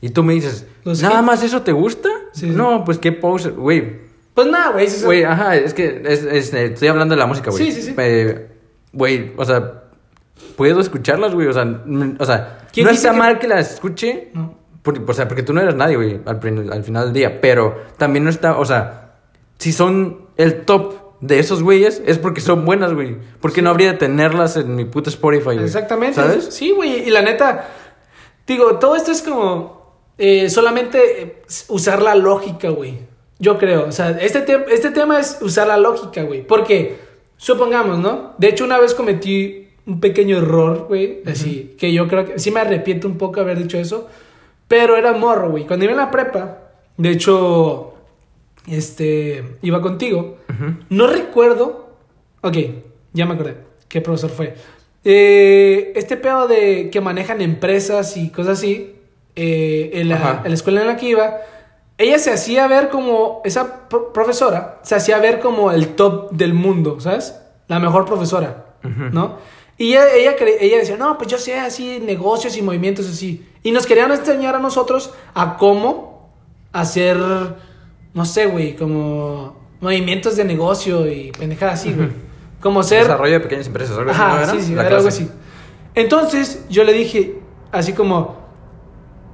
Y 0.00 0.08
tú 0.10 0.22
me 0.22 0.32
dices, 0.32 0.66
Los 0.84 1.02
¿nada 1.02 1.16
hits. 1.16 1.24
más 1.26 1.42
eso 1.42 1.60
te 1.60 1.72
gusta? 1.72 2.08
Sí. 2.32 2.48
No, 2.48 2.84
pues 2.84 2.96
qué 2.98 3.12
poser, 3.12 3.52
güey. 3.52 4.00
Pues 4.32 4.46
nada, 4.48 4.72
güey. 4.72 4.88
Güey, 5.04 5.24
ajá, 5.24 5.56
es 5.56 5.74
que 5.74 6.02
es, 6.06 6.24
es, 6.24 6.54
eh, 6.54 6.64
estoy 6.72 6.88
hablando 6.88 7.14
de 7.14 7.18
la 7.18 7.26
música, 7.26 7.50
güey. 7.50 7.66
Sí, 7.66 7.72
sí, 7.72 7.82
sí. 7.82 7.94
Eh, 7.98 8.48
Güey, 8.96 9.32
o 9.36 9.44
sea, 9.44 9.83
puedo 10.56 10.80
escucharlas, 10.80 11.34
güey, 11.34 11.46
o 11.48 11.52
sea, 11.52 11.82
o 12.18 12.24
sea, 12.24 12.66
¿Quién 12.72 12.86
no 12.86 12.92
está 12.92 13.12
que- 13.12 13.16
mal 13.18 13.38
que 13.38 13.48
las 13.48 13.74
escuche, 13.74 14.30
No. 14.34 14.54
por- 14.82 14.98
o 15.08 15.12
sea, 15.14 15.28
porque 15.28 15.42
tú 15.42 15.52
no 15.52 15.60
eres 15.60 15.74
nadie, 15.74 15.96
güey, 15.96 16.20
al, 16.26 16.72
al 16.72 16.84
final 16.84 17.04
del 17.06 17.12
día. 17.12 17.40
Pero 17.40 17.76
también 17.96 18.24
no 18.24 18.30
está, 18.30 18.58
o 18.58 18.64
sea, 18.64 19.14
si 19.58 19.72
son 19.72 20.26
el 20.36 20.62
top 20.64 20.94
de 21.20 21.38
esos 21.38 21.62
güeyes, 21.62 22.02
es 22.06 22.18
porque 22.18 22.40
son 22.40 22.64
buenas, 22.64 22.92
güey. 22.92 23.16
Porque 23.40 23.62
no 23.62 23.70
habría 23.70 23.92
de 23.92 23.98
tenerlas 23.98 24.56
en 24.56 24.74
mi 24.76 24.84
puto 24.84 25.08
Spotify, 25.10 25.44
güey. 25.54 25.64
Exactamente. 25.64 26.16
¿Sabes? 26.16 26.46
Sí, 26.54 26.70
güey. 26.72 27.06
Y 27.06 27.10
la 27.10 27.22
neta, 27.22 27.68
digo, 28.46 28.78
todo 28.78 28.94
esto 28.96 29.10
es 29.12 29.22
como 29.22 29.82
eh, 30.18 30.50
solamente 30.50 31.22
eh, 31.22 31.42
usar 31.68 32.02
la 32.02 32.14
lógica, 32.14 32.68
güey. 32.68 32.98
Yo 33.38 33.58
creo. 33.58 33.86
O 33.86 33.92
sea, 33.92 34.10
este, 34.10 34.42
te- 34.42 34.64
este 34.74 34.90
tema 34.90 35.18
es 35.18 35.38
usar 35.40 35.66
la 35.66 35.76
lógica, 35.76 36.22
güey. 36.22 36.46
Porque 36.46 36.98
supongamos, 37.36 37.98
¿no? 37.98 38.34
De 38.38 38.48
hecho, 38.48 38.64
una 38.64 38.78
vez 38.78 38.94
cometí 38.94 39.63
un 39.86 40.00
pequeño 40.00 40.38
error, 40.38 40.86
güey, 40.88 41.20
así, 41.26 41.74
que 41.78 41.92
yo 41.92 42.08
creo 42.08 42.24
que 42.26 42.38
sí 42.38 42.50
me 42.50 42.60
arrepiento 42.60 43.06
un 43.08 43.18
poco 43.18 43.40
haber 43.40 43.58
dicho 43.58 43.78
eso, 43.78 44.08
pero 44.68 44.96
era 44.96 45.12
morro, 45.12 45.50
güey. 45.50 45.66
Cuando 45.66 45.84
iba 45.84 45.92
en 45.92 45.98
la 45.98 46.10
prepa, 46.10 46.58
de 46.96 47.10
hecho, 47.10 47.94
este, 48.66 49.56
iba 49.62 49.80
contigo, 49.82 50.38
no 50.88 51.06
recuerdo, 51.06 51.90
ok, 52.40 52.56
ya 53.12 53.26
me 53.26 53.34
acordé, 53.34 53.56
¿qué 53.88 54.00
profesor 54.00 54.30
fue? 54.30 54.54
Eh, 55.04 55.92
este 55.96 56.16
pedo 56.16 56.48
de 56.48 56.88
que 56.90 57.00
manejan 57.02 57.42
empresas 57.42 58.16
y 58.16 58.30
cosas 58.30 58.58
así, 58.58 58.96
eh, 59.36 59.90
en, 59.94 60.08
la, 60.08 60.14
Ajá. 60.16 60.40
en 60.44 60.50
la 60.50 60.54
escuela 60.54 60.80
en 60.80 60.86
la 60.86 60.96
que 60.96 61.10
iba, 61.10 61.36
ella 61.98 62.18
se 62.18 62.32
hacía 62.32 62.66
ver 62.68 62.88
como, 62.88 63.42
esa 63.44 63.88
pro- 63.88 64.12
profesora, 64.12 64.80
se 64.82 64.94
hacía 64.94 65.18
ver 65.18 65.40
como 65.40 65.70
el 65.72 65.88
top 65.88 66.30
del 66.32 66.54
mundo, 66.54 67.00
¿sabes? 67.00 67.38
La 67.68 67.78
mejor 67.78 68.06
profesora, 68.06 68.64
¿no? 69.12 69.36
Y 69.76 69.92
ella, 69.92 70.04
ella, 70.14 70.36
ella 70.60 70.78
decía, 70.78 70.96
no, 70.96 71.18
pues 71.18 71.30
yo 71.30 71.38
sé 71.38 71.58
así 71.58 71.98
negocios 72.00 72.56
y 72.56 72.62
movimientos 72.62 73.08
así. 73.08 73.46
Y 73.62 73.72
nos 73.72 73.86
querían 73.86 74.12
enseñar 74.12 74.54
a 74.54 74.60
nosotros 74.60 75.12
a 75.34 75.56
cómo 75.56 76.30
hacer, 76.72 77.16
no 78.12 78.24
sé, 78.24 78.46
güey, 78.46 78.76
como 78.76 79.56
movimientos 79.80 80.36
de 80.36 80.44
negocio 80.44 81.10
y 81.10 81.32
pendejadas 81.32 81.80
así, 81.80 81.92
güey. 81.92 82.10
Como 82.60 82.82
ser... 82.82 83.02
Desarrollo 83.02 83.34
de 83.34 83.40
pequeñas 83.40 83.66
empresas, 83.66 83.98
algo 83.98 84.10
así, 84.10 84.58
sí, 84.58 84.66
sí, 84.66 84.72
era 84.72 84.96
algo 84.96 85.08
así. 85.08 85.28
Entonces, 85.94 86.64
yo 86.68 86.84
le 86.84 86.92
dije, 86.92 87.38
así 87.72 87.92
como, 87.92 88.36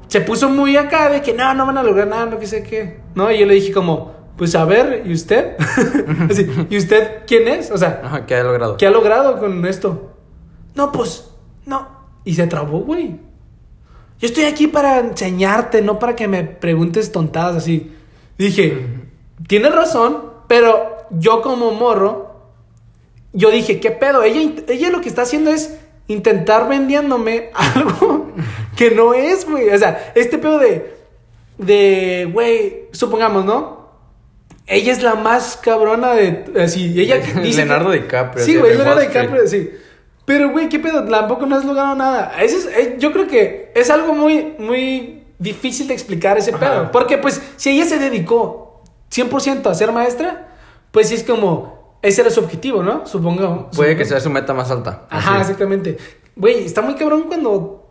se 0.09 0.21
puso 0.21 0.49
muy 0.49 0.77
acá 0.77 1.09
de 1.09 1.23
que 1.23 1.33
no, 1.33 1.55
no 1.55 1.67
van 1.67 1.79
a 1.79 1.83
lograr 1.83 2.09
nada, 2.09 2.27
no 2.27 2.39
que 2.39 2.47
sé 2.47 2.63
qué. 2.63 3.01
No, 3.15 3.31
y 3.31 3.39
yo 3.39 3.47
le 3.47 3.55
dije 3.55 3.73
como, 3.73 4.13
pues 4.37 4.55
a 4.55 4.65
ver, 4.65 5.03
¿y 5.07 5.13
usted? 5.13 5.57
Así, 6.31 6.51
¿y 6.71 6.77
usted 6.79 7.25
quién 7.27 7.47
es? 7.47 7.71
O 7.71 7.79
sea, 7.79 8.01
Ajá, 8.03 8.27
¿qué 8.27 8.37
ha 8.37 8.43
logrado? 8.43 8.77
¿qué 8.77 8.87
ha 8.87 8.91
logrado 8.91 9.39
con 9.39 9.65
esto? 9.67 10.10
No, 10.75 10.93
pues, 10.93 11.31
no. 11.67 11.89
Y 12.25 12.35
se 12.35 12.47
trabó, 12.47 12.81
güey. 12.81 13.19
Yo 14.19 14.27
estoy 14.27 14.45
aquí 14.45 14.67
para 14.67 14.99
enseñarte, 14.99 15.81
no 15.81 15.99
para 15.99 16.15
que 16.15 16.29
me 16.29 16.45
preguntes 16.45 17.11
tontadas 17.11 17.57
así. 17.57 17.93
Dije, 18.37 18.87
tienes 19.47 19.75
razón, 19.75 20.25
pero 20.47 21.07
yo 21.11 21.41
como 21.43 21.73
morro, 21.73 22.31
yo 23.33 23.51
dije, 23.51 23.81
¿qué 23.81 23.91
pedo? 23.91 24.23
Ella, 24.23 24.63
ella 24.69 24.91
lo 24.91 25.01
que 25.01 25.09
está 25.09 25.23
haciendo 25.23 25.51
es 25.51 25.79
intentar 26.09 26.69
vendiéndome 26.69 27.51
algo 27.55 28.33
que 28.77 28.91
no 28.91 29.15
es, 29.15 29.49
güey. 29.49 29.71
O 29.71 29.79
sea, 29.79 30.13
este 30.15 30.39
pedo 30.39 30.59
de, 30.59 30.97
de, 31.59 32.29
güey, 32.33 32.89
supongamos, 32.93 33.45
¿no? 33.45 33.81
Ella 34.67 34.93
es 34.93 35.03
la 35.03 35.15
más 35.15 35.57
cabrona 35.57 36.15
de, 36.15 36.45
así, 36.63 37.01
ella 37.01 37.17
dice 37.43 37.65
Leonardo 37.65 37.91
DiCaprio, 37.91 38.45
Sí, 38.45 38.57
güey, 38.57 38.75
Leonardo. 38.75 39.01
DiCaprio, 39.01 39.47
sí. 39.47 39.71
Pero, 40.31 40.51
güey, 40.51 40.69
¿qué 40.69 40.79
pedo? 40.79 41.03
Tampoco 41.03 41.45
no 41.45 41.57
has 41.57 41.65
logrado 41.65 41.97
nada. 41.97 42.33
Ese 42.41 42.57
es- 42.59 42.67
eh, 42.67 42.97
yo 43.01 43.11
creo 43.11 43.27
que 43.27 43.73
es 43.75 43.91
algo 43.91 44.15
muy, 44.15 44.55
muy 44.61 45.25
difícil 45.41 45.89
de 45.89 45.95
explicar 45.95 46.39
ese 46.39 46.53
Ajá. 46.55 46.61
pedo. 46.61 46.93
Porque, 46.93 47.19
pues, 47.19 47.43
si 47.57 47.71
ella 47.71 47.85
se 47.85 47.99
dedicó 47.99 48.85
100% 49.11 49.69
a 49.69 49.75
ser 49.75 49.91
maestra, 49.91 50.47
pues 50.93 51.09
sí 51.09 51.17
es 51.17 51.25
como, 51.25 51.97
ese 52.01 52.21
era 52.21 52.31
su 52.31 52.39
objetivo, 52.39 52.85
¿no? 52.85 53.09
Supongo. 53.09 53.71
Puede 53.75 53.97
que 53.97 54.05
sea 54.05 54.21
su 54.21 54.31
meta 54.31 54.55
más 54.55 54.71
alta. 54.71 55.07
Ajá, 55.11 55.33
Así. 55.33 55.41
exactamente. 55.41 55.99
Güey, 56.37 56.65
está 56.65 56.81
muy 56.81 56.95
cabrón 56.95 57.25
cuando 57.27 57.91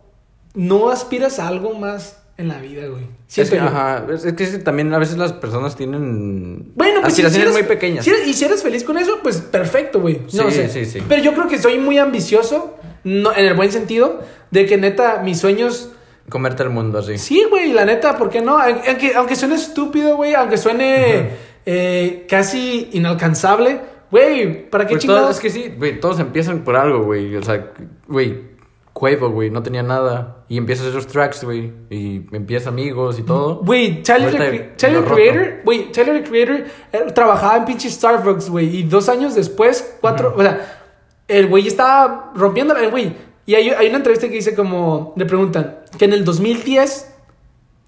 no 0.54 0.88
aspiras 0.88 1.38
a 1.40 1.46
algo 1.46 1.74
más 1.74 2.19
en 2.40 2.48
la 2.48 2.60
vida, 2.60 2.86
güey. 2.88 3.02
Es 3.02 3.08
Siento 3.34 3.52
que, 3.52 3.58
yo. 3.58 3.64
ajá, 3.64 4.06
es 4.12 4.24
es 4.24 4.32
que 4.34 4.46
también 4.58 4.92
a 4.92 4.98
veces 4.98 5.16
las 5.18 5.32
personas 5.32 5.76
tienen 5.76 6.72
Bueno, 6.74 7.00
pues 7.02 7.14
si- 7.14 7.20
si 7.22 7.26
aspiraciones 7.26 7.36
eres- 7.42 7.52
muy 7.52 7.62
pequeñas. 7.76 8.04
si 8.04 8.10
eres- 8.10 8.26
y 8.26 8.32
si 8.34 8.44
eres 8.44 8.62
feliz 8.62 8.82
con 8.84 8.98
eso, 8.98 9.18
pues 9.22 9.40
perfecto, 9.40 10.00
güey. 10.00 10.20
No 10.32 10.50
Sí, 10.50 10.56
sé. 10.56 10.68
sí, 10.68 10.84
sí. 10.86 11.02
Pero 11.08 11.22
yo 11.22 11.32
creo 11.34 11.46
que 11.48 11.58
soy 11.58 11.78
muy 11.78 11.98
ambicioso, 11.98 12.76
no, 13.04 13.32
en 13.34 13.46
el 13.46 13.54
buen 13.54 13.70
sentido, 13.70 14.20
de 14.50 14.66
que 14.66 14.76
neta, 14.76 15.22
mis 15.22 15.38
sueños. 15.38 15.90
Comerte 16.28 16.62
el 16.62 16.70
mundo 16.70 16.98
así. 17.00 17.18
Sí, 17.18 17.44
güey, 17.50 17.72
la 17.72 17.84
neta, 17.84 18.16
¿por 18.16 18.30
qué 18.30 18.40
no? 18.40 18.56
Aunque, 18.58 19.14
aunque 19.16 19.34
suene 19.36 19.56
estúpido, 19.56 20.16
güey, 20.16 20.34
aunque 20.34 20.56
suene 20.58 21.30
eh, 21.66 22.26
casi 22.28 22.88
inalcanzable, 22.92 23.80
güey, 24.10 24.68
¿para 24.70 24.86
qué 24.86 24.92
Pues 24.94 25.02
chingados? 25.02 25.22
todos- 25.22 25.36
es 25.36 25.42
que 25.42 25.50
sí, 25.50 25.74
güey, 25.76 26.00
todos 26.00 26.18
empiezan 26.20 26.60
por 26.64 26.76
algo, 26.76 27.02
güey. 27.04 27.34
O 27.36 27.42
sea, 27.42 27.72
güey, 28.08 28.49
Quavo, 28.92 29.30
güey, 29.30 29.50
no 29.50 29.62
tenía 29.62 29.82
nada. 29.82 30.44
Y 30.48 30.56
empieza 30.58 30.86
esos 30.88 31.06
tracks, 31.06 31.44
güey. 31.44 31.72
Y 31.90 32.26
empieza 32.32 32.68
amigos 32.70 33.18
y 33.18 33.22
todo. 33.22 33.56
Güey, 33.64 34.02
Tyler, 34.02 34.34
Cre- 34.34 34.76
Tyler. 34.76 35.04
Creator, 35.04 35.54
güey, 35.64 35.92
Tyler 35.92 36.22
Creator 36.24 36.64
eh, 36.92 37.12
trabajaba 37.14 37.56
en 37.58 37.64
pinche 37.64 37.88
Starbucks, 37.88 38.50
güey, 38.50 38.76
y 38.78 38.82
dos 38.82 39.08
años 39.08 39.34
después, 39.34 39.96
cuatro, 40.00 40.34
o 40.36 40.42
sea, 40.42 40.82
el 41.28 41.46
güey 41.46 41.66
estaba 41.68 42.32
rompiéndola, 42.34 42.82
el 42.82 42.90
güey. 42.90 43.14
Y 43.46 43.54
hay, 43.54 43.70
hay 43.70 43.88
una 43.88 43.98
entrevista 43.98 44.28
que 44.28 44.34
dice 44.34 44.54
como, 44.54 45.12
le 45.16 45.24
preguntan, 45.24 45.78
que 45.98 46.04
en 46.04 46.12
el 46.12 46.24
2010 46.24 47.06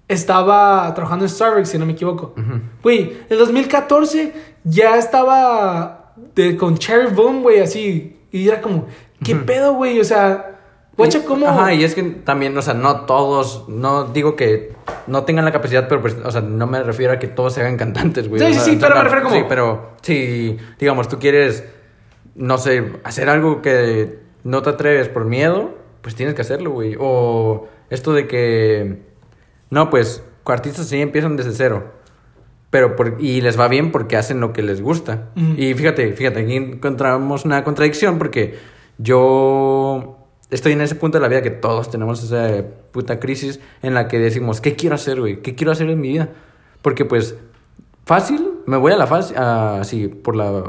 estaba 0.07 0.93
trabajando 0.93 1.25
en 1.25 1.29
Starbucks, 1.29 1.69
si 1.69 1.77
no 1.77 1.85
me 1.85 1.93
equivoco. 1.93 2.33
Güey, 2.81 3.01
en 3.01 3.25
el 3.29 3.37
2014 3.37 4.33
ya 4.63 4.97
estaba 4.97 6.13
de, 6.35 6.55
con 6.57 6.77
Cherry 6.77 7.13
Boom, 7.13 7.41
güey, 7.43 7.59
así. 7.59 8.19
Y 8.31 8.47
era 8.47 8.61
como, 8.61 8.85
¿qué 9.23 9.35
pedo, 9.35 9.73
güey? 9.75 9.99
O 9.99 10.03
sea, 10.03 10.52
guacha, 10.97 11.19
Y- 11.19 11.21
¿cómo? 11.23 11.47
Ajá, 11.47 11.73
y 11.73 11.83
es 11.83 11.95
que 11.95 12.03
también, 12.03 12.57
o 12.57 12.61
sea, 12.61 12.73
no 12.73 13.01
todos, 13.01 13.67
no 13.69 14.05
digo 14.05 14.35
que 14.35 14.73
no 15.07 15.23
tengan 15.23 15.45
la 15.45 15.51
capacidad, 15.51 15.87
pero 15.87 16.01
pues, 16.01 16.15
o 16.23 16.31
sea, 16.31 16.41
no 16.41 16.67
me 16.67 16.81
refiero 16.83 17.13
a 17.13 17.19
que 17.19 17.27
todos 17.27 17.53
se 17.53 17.61
hagan 17.61 17.77
cantantes, 17.77 18.27
güey. 18.29 18.39
Sí, 18.39 18.45
O 18.45 18.47
sí, 18.49 18.53
sea, 18.55 18.63
sí, 18.63 18.77
pero 18.81 18.95
me 18.95 19.03
refiero 19.03 19.23
como- 19.23 19.35
Sí, 19.35 19.43
pero 19.49 19.91
si, 20.01 20.57
digamos, 20.79 21.07
tú 21.07 21.19
quieres, 21.19 21.63
no 22.35 22.57
sé, 22.57 22.93
hacer 23.03 23.29
algo 23.29 23.61
que 23.61 24.19
no 24.43 24.61
te 24.61 24.69
atreves 24.71 25.09
por 25.09 25.25
miedo, 25.25 25.71
pues 26.01 26.15
tienes 26.15 26.35
que 26.35 26.41
hacerlo, 26.41 26.71
güey. 26.71 26.95
O 26.99 27.67
esto 27.89 28.11
de 28.13 28.27
que, 28.27 29.01
no, 29.69 29.89
pues, 29.89 30.23
artistas 30.45 30.87
sí 30.87 30.99
empiezan 31.01 31.37
desde 31.37 31.51
cero. 31.53 31.91
Pero 32.69 32.95
por- 32.95 33.17
y 33.19 33.39
les 33.41 33.57
va 33.59 33.67
bien 33.67 33.91
porque 33.91 34.17
hacen 34.17 34.39
lo 34.41 34.51
que 34.51 34.63
les 34.63 34.81
gusta. 34.81 35.29
Y 35.35 35.73
fíjate, 35.75 36.11
fíjate, 36.13 36.39
aquí 36.41 36.55
encontramos 36.55 37.45
una 37.45 37.63
contradicción 37.63 38.17
porque 38.17 38.57
yo 38.97 40.22
estoy 40.53 40.73
en 40.73 40.81
ese 40.81 40.95
punto 40.95 41.17
de 41.17 41.21
la 41.21 41.27
vida 41.27 41.41
que 41.41 41.49
todos 41.51 41.89
tenemos 41.89 42.23
esa 42.23 42.63
puta 42.91 43.19
crisis 43.19 43.59
en 43.81 43.93
la 43.93 44.07
que 44.07 44.19
decimos, 44.19 44.61
¿qué 44.61 44.75
quiero 44.75 44.95
hacer, 44.95 45.19
güey? 45.19 45.41
¿Qué 45.41 45.55
quiero 45.55 45.71
hacer 45.71 45.89
en 45.89 45.99
mi 45.99 46.09
vida? 46.09 46.29
Porque 46.81 47.05
pues 47.05 47.35
fácil, 48.05 48.49
me 48.65 48.77
voy 48.77 48.91
a 48.91 48.97
la 48.97 49.07
fácil, 49.07 49.37
así, 49.37 50.07
por 50.07 50.35
la 50.35 50.63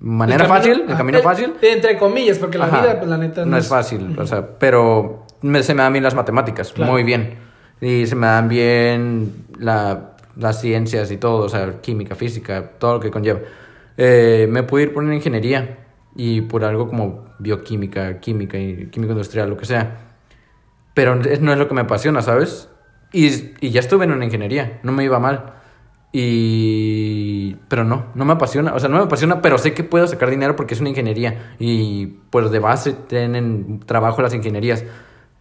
manera 0.00 0.44
El 0.44 0.48
camino- 0.48 0.54
fácil, 0.62 0.82
el 0.86 0.92
ah, 0.92 0.96
camino 0.96 1.18
eh, 1.18 1.22
fácil. 1.22 1.54
Entre 1.62 1.98
comillas, 1.98 2.38
porque 2.38 2.58
la 2.58 2.66
Ajá. 2.66 2.80
vida, 2.82 2.98
pues 2.98 3.10
la 3.10 3.18
neta 3.18 3.44
no, 3.44 3.56
es 3.56 3.66
fácil, 3.68 4.16
o 4.18 4.26
sea, 4.26 4.58
pero 4.58 5.26
me- 5.42 5.62
se 5.62 5.74
me 5.74 5.82
dan 5.82 5.92
bien 5.92 6.04
las 6.04 6.14
matemáticas, 6.14 6.72
Claro. 6.72 6.92
muy 6.92 7.02
bien. 7.02 7.34
Y 7.80 8.06
se 8.06 8.14
me 8.16 8.26
dan 8.26 8.48
bien 8.48 9.32
la- 9.58 10.16
las 10.36 10.60
ciencias 10.60 11.10
y 11.10 11.16
todo, 11.16 11.44
o 11.44 11.48
sea, 11.48 11.80
química, 11.80 12.14
física, 12.14 12.70
todo 12.78 12.94
lo 12.94 13.00
que 13.00 13.10
conlleva. 13.10 13.40
Eh, 13.96 14.46
me 14.48 14.62
pude 14.62 14.84
ir 14.84 14.94
por 14.94 15.02
una 15.02 15.14
ingeniería 15.16 15.78
y 16.18 16.40
por 16.40 16.64
algo 16.64 16.88
como 16.88 17.26
bioquímica, 17.38 18.18
química 18.18 18.58
y 18.58 18.88
química 18.88 19.12
industrial, 19.12 19.48
lo 19.48 19.56
que 19.56 19.64
sea. 19.64 20.16
Pero 20.92 21.14
no 21.14 21.52
es 21.52 21.58
lo 21.58 21.68
que 21.68 21.74
me 21.74 21.82
apasiona, 21.82 22.22
¿sabes? 22.22 22.68
Y, 23.12 23.54
y 23.60 23.70
ya 23.70 23.78
estuve 23.78 24.04
en 24.04 24.10
una 24.10 24.24
ingeniería, 24.24 24.80
no 24.82 24.90
me 24.90 25.04
iba 25.04 25.20
mal. 25.20 25.54
Y... 26.12 27.54
Pero 27.68 27.84
no, 27.84 28.06
no 28.16 28.24
me 28.24 28.32
apasiona. 28.32 28.74
O 28.74 28.80
sea, 28.80 28.88
no 28.88 28.98
me 28.98 29.04
apasiona, 29.04 29.40
pero 29.40 29.58
sé 29.58 29.74
que 29.74 29.84
puedo 29.84 30.08
sacar 30.08 30.28
dinero 30.28 30.56
porque 30.56 30.74
es 30.74 30.80
una 30.80 30.88
ingeniería. 30.88 31.54
Y 31.60 32.06
pues 32.30 32.50
de 32.50 32.58
base 32.58 32.94
tienen 32.94 33.78
trabajo 33.86 34.20
las 34.20 34.34
ingenierías. 34.34 34.84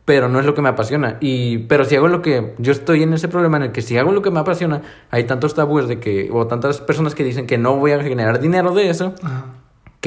Pero 0.06 0.30
no 0.30 0.40
es 0.40 0.46
lo 0.46 0.54
que 0.54 0.62
me 0.62 0.70
apasiona. 0.70 1.18
Y... 1.22 1.58
Pero 1.70 1.86
si 1.86 1.96
hago 1.96 2.08
lo 2.08 2.22
que... 2.22 2.54
Yo 2.60 2.72
estoy 2.72 3.02
en 3.02 3.14
ese 3.14 3.30
problema 3.30 3.58
en 3.58 3.64
el 3.64 3.72
que 3.72 3.82
si 3.82 3.98
hago 3.98 4.12
lo 4.12 4.22
que 4.22 4.30
me 4.30 4.42
apasiona, 4.42 4.84
hay 5.10 5.24
tantos 5.24 5.56
tabúes 5.56 5.88
de 5.88 6.00
que... 6.00 6.30
O 6.32 6.46
tantas 6.46 6.82
personas 6.82 7.16
que 7.16 7.24
dicen 7.24 7.48
que 7.48 7.58
no 7.58 7.78
voy 7.78 7.94
a 7.94 8.04
generar 8.04 8.40
dinero 8.40 8.76
de 8.76 8.92
eso. 8.92 9.16
Ajá. 9.24 9.57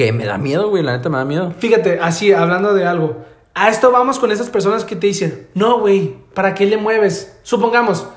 Que 0.05 0.11
me 0.11 0.25
da 0.25 0.37
miedo, 0.37 0.69
güey. 0.69 0.83
La 0.83 0.97
neta 0.97 1.09
me 1.09 1.17
da 1.17 1.25
miedo. 1.25 1.53
Fíjate, 1.59 1.99
así, 2.01 2.31
hablando 2.33 2.73
de 2.73 2.85
algo. 2.85 3.23
A 3.53 3.69
esto 3.69 3.91
vamos 3.91 4.17
con 4.17 4.31
esas 4.31 4.49
personas 4.49 4.85
que 4.85 4.95
te 4.95 5.07
dicen, 5.07 5.47
no, 5.53 5.79
güey, 5.79 6.15
¿para 6.33 6.53
qué 6.53 6.65
le 6.65 6.77
mueves? 6.77 7.37
Supongamos, 7.43 8.07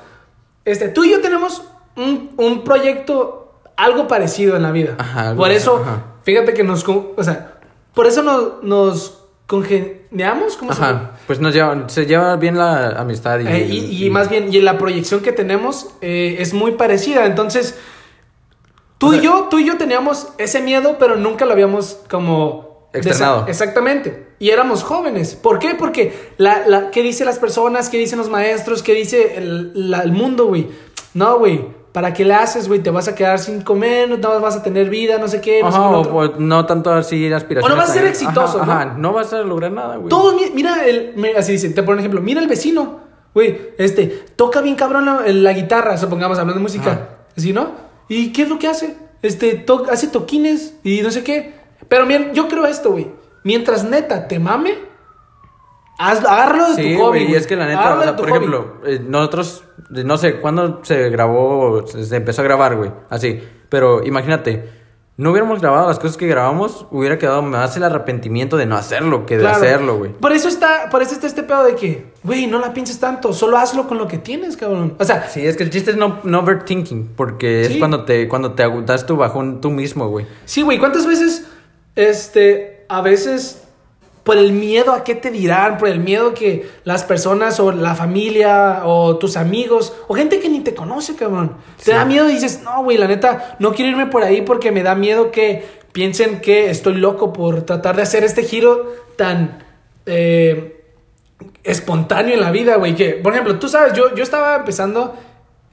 este, 0.63 0.87
tú 0.87 1.03
y 1.03 1.11
yo 1.11 1.21
tenemos 1.21 1.61
un, 1.95 2.31
un 2.37 2.63
proyecto 2.63 3.53
algo 3.75 4.07
parecido 4.07 4.55
en 4.55 4.63
la 4.63 4.71
vida. 4.71 4.95
Ajá, 4.97 5.35
por 5.35 5.51
eso, 5.51 5.77
ajá. 5.77 6.03
fíjate 6.23 6.53
que 6.53 6.63
nos, 6.63 6.87
o 6.87 7.23
sea, 7.23 7.59
por 7.93 8.07
eso 8.07 8.23
nos, 8.23 8.63
nos 8.63 9.23
congeniamos, 9.45 10.55
¿cómo 10.55 10.73
se 10.73 10.81
llama? 10.81 10.97
Ajá. 10.97 11.11
Pues 11.27 11.39
nos 11.39 11.53
lleva, 11.53 11.89
se 11.89 12.05
lleva 12.05 12.35
bien 12.37 12.57
la 12.57 12.89
amistad 12.91 13.39
y... 13.39 13.47
Eh, 13.47 13.67
y, 13.69 14.05
y 14.05 14.09
más 14.09 14.29
bien, 14.29 14.51
y 14.53 14.61
la 14.61 14.77
proyección 14.77 15.19
que 15.19 15.33
tenemos 15.33 15.89
eh, 16.01 16.37
es 16.39 16.53
muy 16.53 16.71
parecida. 16.73 17.25
Entonces, 17.25 17.77
tú 18.97 19.07
O 19.07 19.11
sea- 19.11 19.19
y 19.19 19.23
yo, 19.23 19.47
tú 19.49 19.59
y 19.59 19.65
yo 19.65 19.77
teníamos 19.77 20.29
ese 20.37 20.61
miedo, 20.61 20.97
pero 20.99 21.15
nunca 21.15 21.45
lo 21.45 21.51
habíamos 21.53 21.99
como 22.09 22.89
Externado. 22.93 23.45
Exactamente. 23.47 24.27
Y 24.39 24.51
éramos 24.51 24.83
jóvenes. 24.83 25.35
¿Por 25.35 25.59
qué? 25.59 25.75
Porque 25.75 26.31
la, 26.37 26.65
la, 26.67 26.91
¿qué 26.91 27.01
dicen 27.01 27.25
las 27.25 27.39
personas? 27.39 27.89
¿Qué 27.89 27.97
dicen 27.97 28.17
los 28.17 28.29
maestros? 28.29 28.83
¿Qué 28.83 28.93
dice 28.93 29.35
el, 29.37 29.89
la- 29.91 29.99
el 30.01 30.11
mundo, 30.13 30.45
güey? 30.47 30.69
No, 31.13 31.37
güey. 31.39 31.83
¿para 31.95 32.11
qué 32.13 32.25
le 32.25 32.33
haces, 32.33 32.67
güey? 32.67 32.81
Te 32.83 32.89
vas 32.89 33.07
a 33.07 33.15
quedar 33.15 33.39
sin 33.39 33.61
comer, 33.61 34.09
no 34.09 34.41
vas 34.41 34.57
a 34.57 34.61
tener 34.63 34.89
vida, 34.89 35.17
no 35.17 35.29
sé 35.29 35.39
qué. 35.39 35.61
No, 35.61 35.67
Ajá, 35.69 35.89
o, 35.91 36.01
o 36.01 36.27
no 36.39 36.65
tanto 36.65 36.91
así 36.91 37.31
aspiraciones. 37.31 37.65
O 37.65 37.69
no 37.73 37.81
vas 37.81 37.89
a 37.89 37.93
ser 37.93 38.05
exitoso, 38.05 38.57
Ajá, 38.61 38.65
¿no? 38.65 38.71
ajá, 38.73 38.85
no 38.97 39.13
vas 39.13 39.31
a 39.31 39.37
lograr 39.43 39.71
nada, 39.71 39.95
güey. 39.95 40.09
Todos, 40.09 40.35
mi- 40.35 40.49
mira, 40.53 40.85
el, 40.85 41.15
así 41.37 41.53
dicen, 41.53 41.73
te 41.73 41.83
ponen 41.83 41.99
ejemplo, 41.99 42.19
mira 42.19 42.41
el 42.41 42.49
vecino, 42.49 42.99
güey, 43.33 43.71
este, 43.77 44.07
toca 44.35 44.59
bien 44.59 44.75
cabrón 44.75 45.05
la, 45.05 45.21
la 45.25 45.53
guitarra, 45.53 45.97
supongamos, 45.97 46.37
hablando 46.37 46.59
de 46.59 46.63
música, 46.63 46.91
Ajá. 46.91 47.09
así, 47.37 47.53
¿no? 47.53 47.84
¿Y 48.07 48.31
qué 48.31 48.43
es 48.43 48.49
lo 48.49 48.59
que 48.59 48.67
hace? 48.67 48.95
Este, 49.21 49.55
to- 49.55 49.85
hace 49.91 50.07
toquines 50.07 50.75
y 50.83 51.01
no 51.01 51.11
sé 51.11 51.23
qué. 51.23 51.55
Pero 51.87 52.05
mira, 52.05 52.31
yo 52.33 52.47
creo 52.47 52.65
esto, 52.65 52.91
güey, 52.91 53.07
mientras 53.43 53.83
neta 53.83 54.27
te 54.27 54.39
mame, 54.39 54.75
hazlo, 55.97 56.29
agárralo 56.29 56.69
de 56.75 56.83
Sí, 56.83 56.95
tu 56.95 57.01
hobby, 57.03 57.23
y 57.23 57.35
es 57.35 57.47
que 57.47 57.55
la 57.55 57.67
neta, 57.67 57.97
o 57.97 58.03
sea, 58.03 58.15
por 58.15 58.25
hobby. 58.29 58.37
ejemplo, 58.37 58.77
eh, 58.85 58.99
nosotros, 59.05 59.63
no 59.89 60.17
sé, 60.17 60.39
¿cuándo 60.39 60.81
se 60.83 61.09
grabó, 61.09 61.85
se, 61.87 62.03
se 62.05 62.15
empezó 62.15 62.41
a 62.41 62.45
grabar, 62.45 62.75
güey? 62.75 62.91
Así, 63.09 63.41
pero 63.69 64.03
imagínate, 64.05 64.69
no 65.17 65.31
hubiéramos 65.31 65.61
grabado 65.61 65.87
las 65.87 65.97
cosas 65.97 66.17
que 66.17 66.27
grabamos, 66.27 66.87
hubiera 66.91 67.17
quedado 67.17 67.41
más 67.41 67.77
el 67.77 67.83
arrepentimiento 67.83 68.57
de 68.57 68.65
no 68.65 68.75
hacerlo 68.75 69.25
que 69.25 69.35
de 69.37 69.41
Claro. 69.43 69.57
hacerlo, 69.57 69.97
güey. 69.97 70.11
Por 70.11 70.33
eso 70.33 70.49
está, 70.49 70.89
por 70.91 71.01
eso 71.01 71.13
está 71.13 71.25
este 71.27 71.41
pedo 71.43 71.63
de 71.63 71.75
que, 71.75 72.07
güey, 72.23 72.47
no 72.47 72.59
la 72.59 72.73
pienses 72.73 72.99
tanto, 72.99 73.31
solo 73.31 73.57
hazlo 73.57 73.87
con 73.87 73.97
lo 73.97 74.07
que 74.09 74.17
tienes, 74.17 74.57
cabrón. 74.57 74.95
O 74.99 75.05
sea, 75.05 75.29
Sí, 75.29 75.45
es 75.45 75.55
que 75.55 75.63
el 75.63 75.69
chiste 75.69 75.91
es 75.91 75.97
no, 75.97 76.19
no 76.23 76.39
overthinking, 76.39 77.11
porque 77.15 77.63
Sí. 77.67 77.73
es 77.73 77.79
cuando 77.79 78.03
te, 78.03 78.27
cuando 78.27 78.53
te 78.53 78.65
agu- 78.65 78.83
das 78.83 79.05
tu 79.05 79.15
bajón 79.15 79.61
tú 79.61 79.69
mismo, 79.71 80.09
güey. 80.09 80.25
Sí, 80.43 80.61
güey, 80.63 80.79
¿cuántas 80.79 81.07
veces, 81.07 81.45
este, 81.95 82.85
a 82.89 83.01
veces, 83.01 83.63
por 84.25 84.37
el 84.37 84.51
miedo 84.51 84.91
a 84.91 85.05
qué 85.05 85.15
te 85.15 85.31
dirán, 85.31 85.77
por 85.77 85.87
el 85.87 85.99
miedo 85.99 86.33
que 86.33 86.67
las 86.83 87.05
personas 87.05 87.61
o 87.61 87.71
la 87.71 87.95
familia 87.95 88.81
o 88.83 89.15
tus 89.17 89.37
amigos 89.37 89.93
o 90.09 90.15
gente 90.15 90.41
que 90.41 90.49
ni 90.49 90.59
te 90.59 90.75
conoce, 90.75 91.15
cabrón, 91.15 91.55
te 91.81 91.91
da 91.91 92.03
miedo 92.03 92.27
y 92.29 92.33
dices, 92.33 92.61
no, 92.63 92.83
güey, 92.83 92.97
la 92.97 93.07
neta, 93.07 93.55
no 93.59 93.73
quiero 93.73 93.91
irme 93.91 94.07
por 94.07 94.23
ahí 94.23 94.41
porque 94.41 94.73
me 94.73 94.83
da 94.83 94.95
miedo 94.95 95.31
que 95.31 95.63
piensen 95.93 96.41
que 96.41 96.69
estoy 96.69 96.95
loco 96.95 97.31
por 97.31 97.61
tratar 97.61 97.95
de 97.95 98.01
hacer 98.01 98.25
este 98.25 98.43
giro 98.43 98.91
tan... 99.15 99.63
eh, 100.05 100.71
espontáneo 101.63 102.35
en 102.35 102.41
la 102.41 102.51
vida, 102.51 102.75
güey. 102.75 102.95
Que, 102.95 103.11
por 103.11 103.33
ejemplo, 103.33 103.57
tú 103.59 103.67
sabes, 103.67 103.93
yo, 103.93 104.13
yo 104.15 104.23
estaba 104.23 104.55
empezando 104.57 105.15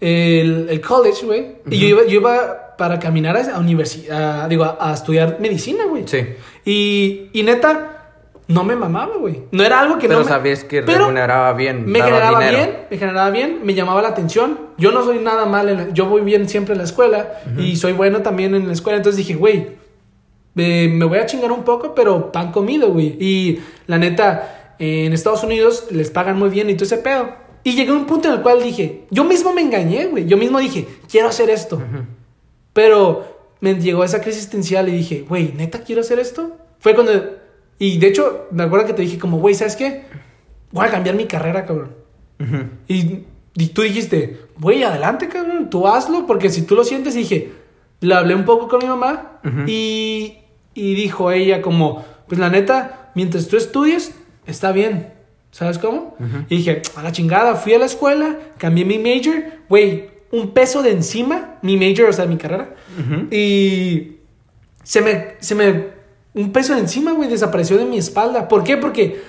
el, 0.01 0.67
el 0.71 0.81
college, 0.81 1.25
güey. 1.25 1.57
Y 1.71 1.79
yo 1.79 1.87
iba, 1.87 2.03
yo 2.05 2.21
iba 2.21 2.77
para 2.77 2.99
caminar 2.99 3.37
a, 3.37 3.59
universidad, 3.59 4.49
digo, 4.49 4.65
a, 4.65 4.91
a 4.91 4.95
estudiar 4.95 5.38
medicina, 5.41 5.85
güey. 5.85 6.05
Sí. 6.07 6.19
Y, 6.65 7.31
y 7.33 7.43
neta, 7.43 7.91
no 8.53 8.65
me 8.65 8.77
mamaba, 8.77 9.17
güey. 9.17 9.43
No 9.53 9.62
era 9.62 9.81
algo 9.81 9.99
que 9.99 10.09
Pero 10.09 10.21
no 10.21 10.25
me... 10.25 10.31
sabías 10.31 10.65
que 10.65 10.83
Pero 10.83 10.99
remuneraba 11.01 11.53
bien, 11.55 11.85
Me 11.87 12.01
generaba 12.03 12.38
dinero. 12.41 12.59
bien, 12.59 12.77
me 12.91 12.99
generaba 12.99 13.31
bien, 13.31 13.61
me 13.65 13.75
llamaba 13.75 14.03
la 14.03 14.09
atención. 14.09 14.59
Yo 14.79 14.91
no 14.93 15.05
soy 15.05 15.19
nada 15.19 15.47
mal, 15.47 15.69
en 15.69 15.77
la- 15.77 15.88
yo 15.93 16.07
voy 16.07 16.21
bien 16.23 16.49
siempre 16.49 16.73
en 16.73 16.79
la 16.79 16.85
escuela 16.85 17.33
y 17.59 17.77
soy 17.77 17.93
bueno 17.93 18.23
también 18.23 18.55
en 18.55 18.67
la 18.67 18.73
escuela. 18.73 18.97
Entonces 18.99 19.17
dije, 19.19 19.35
güey, 19.35 19.69
eh, 20.57 20.88
me 20.93 21.05
voy 21.07 21.19
a 21.19 21.27
chingar 21.27 21.51
un 21.53 21.62
poco, 21.65 21.95
pero 21.95 22.31
pan 22.33 22.53
comido, 22.53 22.93
güey. 22.93 23.17
Y 23.19 23.61
la 23.87 23.99
neta, 23.99 24.75
eh, 24.79 25.07
en 25.07 25.12
Estados 25.12 25.43
Unidos 25.45 25.87
les 25.91 26.11
pagan 26.11 26.38
muy 26.38 26.49
bien 26.51 26.69
y 26.71 26.75
todo 26.75 26.85
ese 26.85 26.99
pedo. 26.99 27.31
Y 27.65 27.75
llegué 27.75 27.91
a 27.91 27.95
un 27.95 28.07
punto 28.07 28.29
en 28.29 28.35
el 28.35 28.41
cual 28.43 28.62
dije, 28.62 29.05
yo 29.11 29.23
mismo 29.25 29.53
me 29.53 29.61
engañé, 29.62 30.07
güey. 30.07 30.27
Yo 30.27 30.37
mismo 30.37 30.59
dije, 30.59 30.87
quiero 31.11 31.29
hacer 31.29 31.49
esto. 31.49 31.81
Pero 32.73 33.55
me 33.61 33.75
llegó 33.75 34.03
esa 34.05 34.21
crisis 34.21 34.38
existencial 34.45 34.88
y 34.88 34.93
dije, 34.93 35.25
güey, 35.29 35.53
¿neta 35.57 35.81
quiero 35.85 36.01
hacer 36.01 36.19
esto? 36.19 36.57
Fue 36.81 36.95
cuando... 36.95 37.12
Y 37.78 37.98
de 37.98 38.08
hecho, 38.08 38.48
me 38.50 38.62
acuerdo 38.62 38.87
que 38.87 38.92
te 38.94 39.02
dije 39.02 39.18
como, 39.18 39.38
güey, 39.38 39.54
¿sabes 39.54 39.76
qué? 39.76 40.04
Voy 40.70 40.87
a 40.87 40.90
cambiar 40.90 41.16
mi 41.16 41.26
carrera, 41.26 41.64
cabrón. 41.64 41.94
Y, 42.88 43.24
y 43.54 43.66
tú 43.68 43.82
dijiste, 43.82 44.40
güey, 44.58 44.82
adelante, 44.82 45.28
cabrón, 45.28 45.70
tú 45.70 45.87
hazlo, 45.87 46.26
porque 46.26 46.50
si 46.50 46.62
tú 46.62 46.74
lo 46.74 46.85
sientes, 46.85 47.14
dije, 47.14 47.52
le 48.00 48.14
hablé 48.14 48.35
un 48.35 48.44
poco 48.44 48.68
con 48.68 48.80
mi 48.80 48.87
mamá 48.87 49.40
y, 49.66 50.38
y 50.74 50.94
dijo 50.94 51.30
ella 51.30 51.62
como, 51.62 52.04
pues 52.26 52.40
la 52.40 52.50
neta, 52.50 53.11
mientras 53.14 53.46
tú 53.48 53.56
estudies, 53.56 54.14
está 54.46 54.72
bien, 54.72 55.12
¿sabes 55.50 55.78
cómo? 55.78 56.16
Y 56.48 56.56
dije, 56.56 56.82
a 56.96 57.02
la 57.02 57.12
chingada, 57.12 57.54
fui 57.54 57.74
a 57.74 57.78
la 57.78 57.85
escuela, 57.87 58.38
cambié 58.58 58.85
mi 58.85 58.98
major, 58.98 59.42
güey, 59.68 60.11
un 60.32 60.50
peso 60.52 60.82
de 60.82 60.90
encima, 60.90 61.58
mi 61.62 61.76
major, 61.76 62.08
o 62.08 62.12
sea, 62.12 62.26
mi 62.26 62.38
carrera, 62.38 62.74
y 63.30 64.16
se 64.82 65.00
me, 65.00 65.35
se 65.40 65.54
me, 65.54 65.87
un 66.35 66.53
peso 66.53 66.75
de 66.75 66.81
encima, 66.81 67.12
güey, 67.12 67.29
desapareció 67.29 67.77
de 67.79 67.85
mi 67.85 67.99
espalda. 67.99 68.49
¿Por 68.49 68.64
qué? 68.64 68.77
Porque 68.77 69.23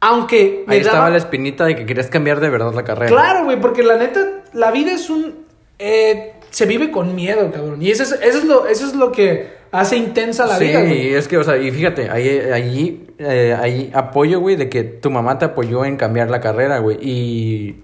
aunque 0.00 0.64
me 0.66 0.76
Ahí 0.76 0.80
estaba 0.80 1.10
la 1.10 1.18
espinita 1.18 1.64
de 1.64 1.76
que 1.76 1.86
querías 1.86 2.08
cambiar 2.08 2.40
de 2.40 2.48
verdad 2.48 2.72
la 2.74 2.84
carrera. 2.84 3.10
Claro, 3.10 3.44
güey, 3.44 3.60
porque 3.60 3.82
la 3.82 3.96
neta, 3.96 4.42
la 4.52 4.70
vida 4.70 4.92
es 4.92 5.10
un... 5.10 5.46
eh, 5.78 6.34
se 6.50 6.66
vive 6.66 6.90
con 6.90 7.14
miedo, 7.14 7.50
cabrón. 7.52 7.80
Y 7.80 7.90
eso 7.90 8.02
es, 8.02 8.12
eso 8.12 8.38
es, 8.38 8.44
lo, 8.44 8.66
eso 8.66 8.86
es 8.86 8.94
lo 8.94 9.12
que 9.12 9.60
hace 9.70 9.96
intensa 9.96 10.46
la 10.46 10.58
sí, 10.58 10.66
vida, 10.66 10.80
güey. 10.80 11.14
es 11.14 11.28
que, 11.28 11.38
o 11.38 11.44
sea, 11.44 11.56
y 11.56 11.70
fíjate, 11.70 12.10
ahí, 12.10 12.28
ahí, 12.52 13.06
eh, 13.18 13.56
ahí 13.58 13.90
apoyo, 13.94 14.40
güey, 14.40 14.56
de 14.56 14.68
que 14.68 14.82
tu 14.82 15.10
mamá 15.10 15.38
te 15.38 15.44
apoyó 15.44 15.84
en 15.84 15.96
cambiar 15.96 16.28
la 16.28 16.40
carrera, 16.40 16.78
güey, 16.78 16.98
y 17.00 17.76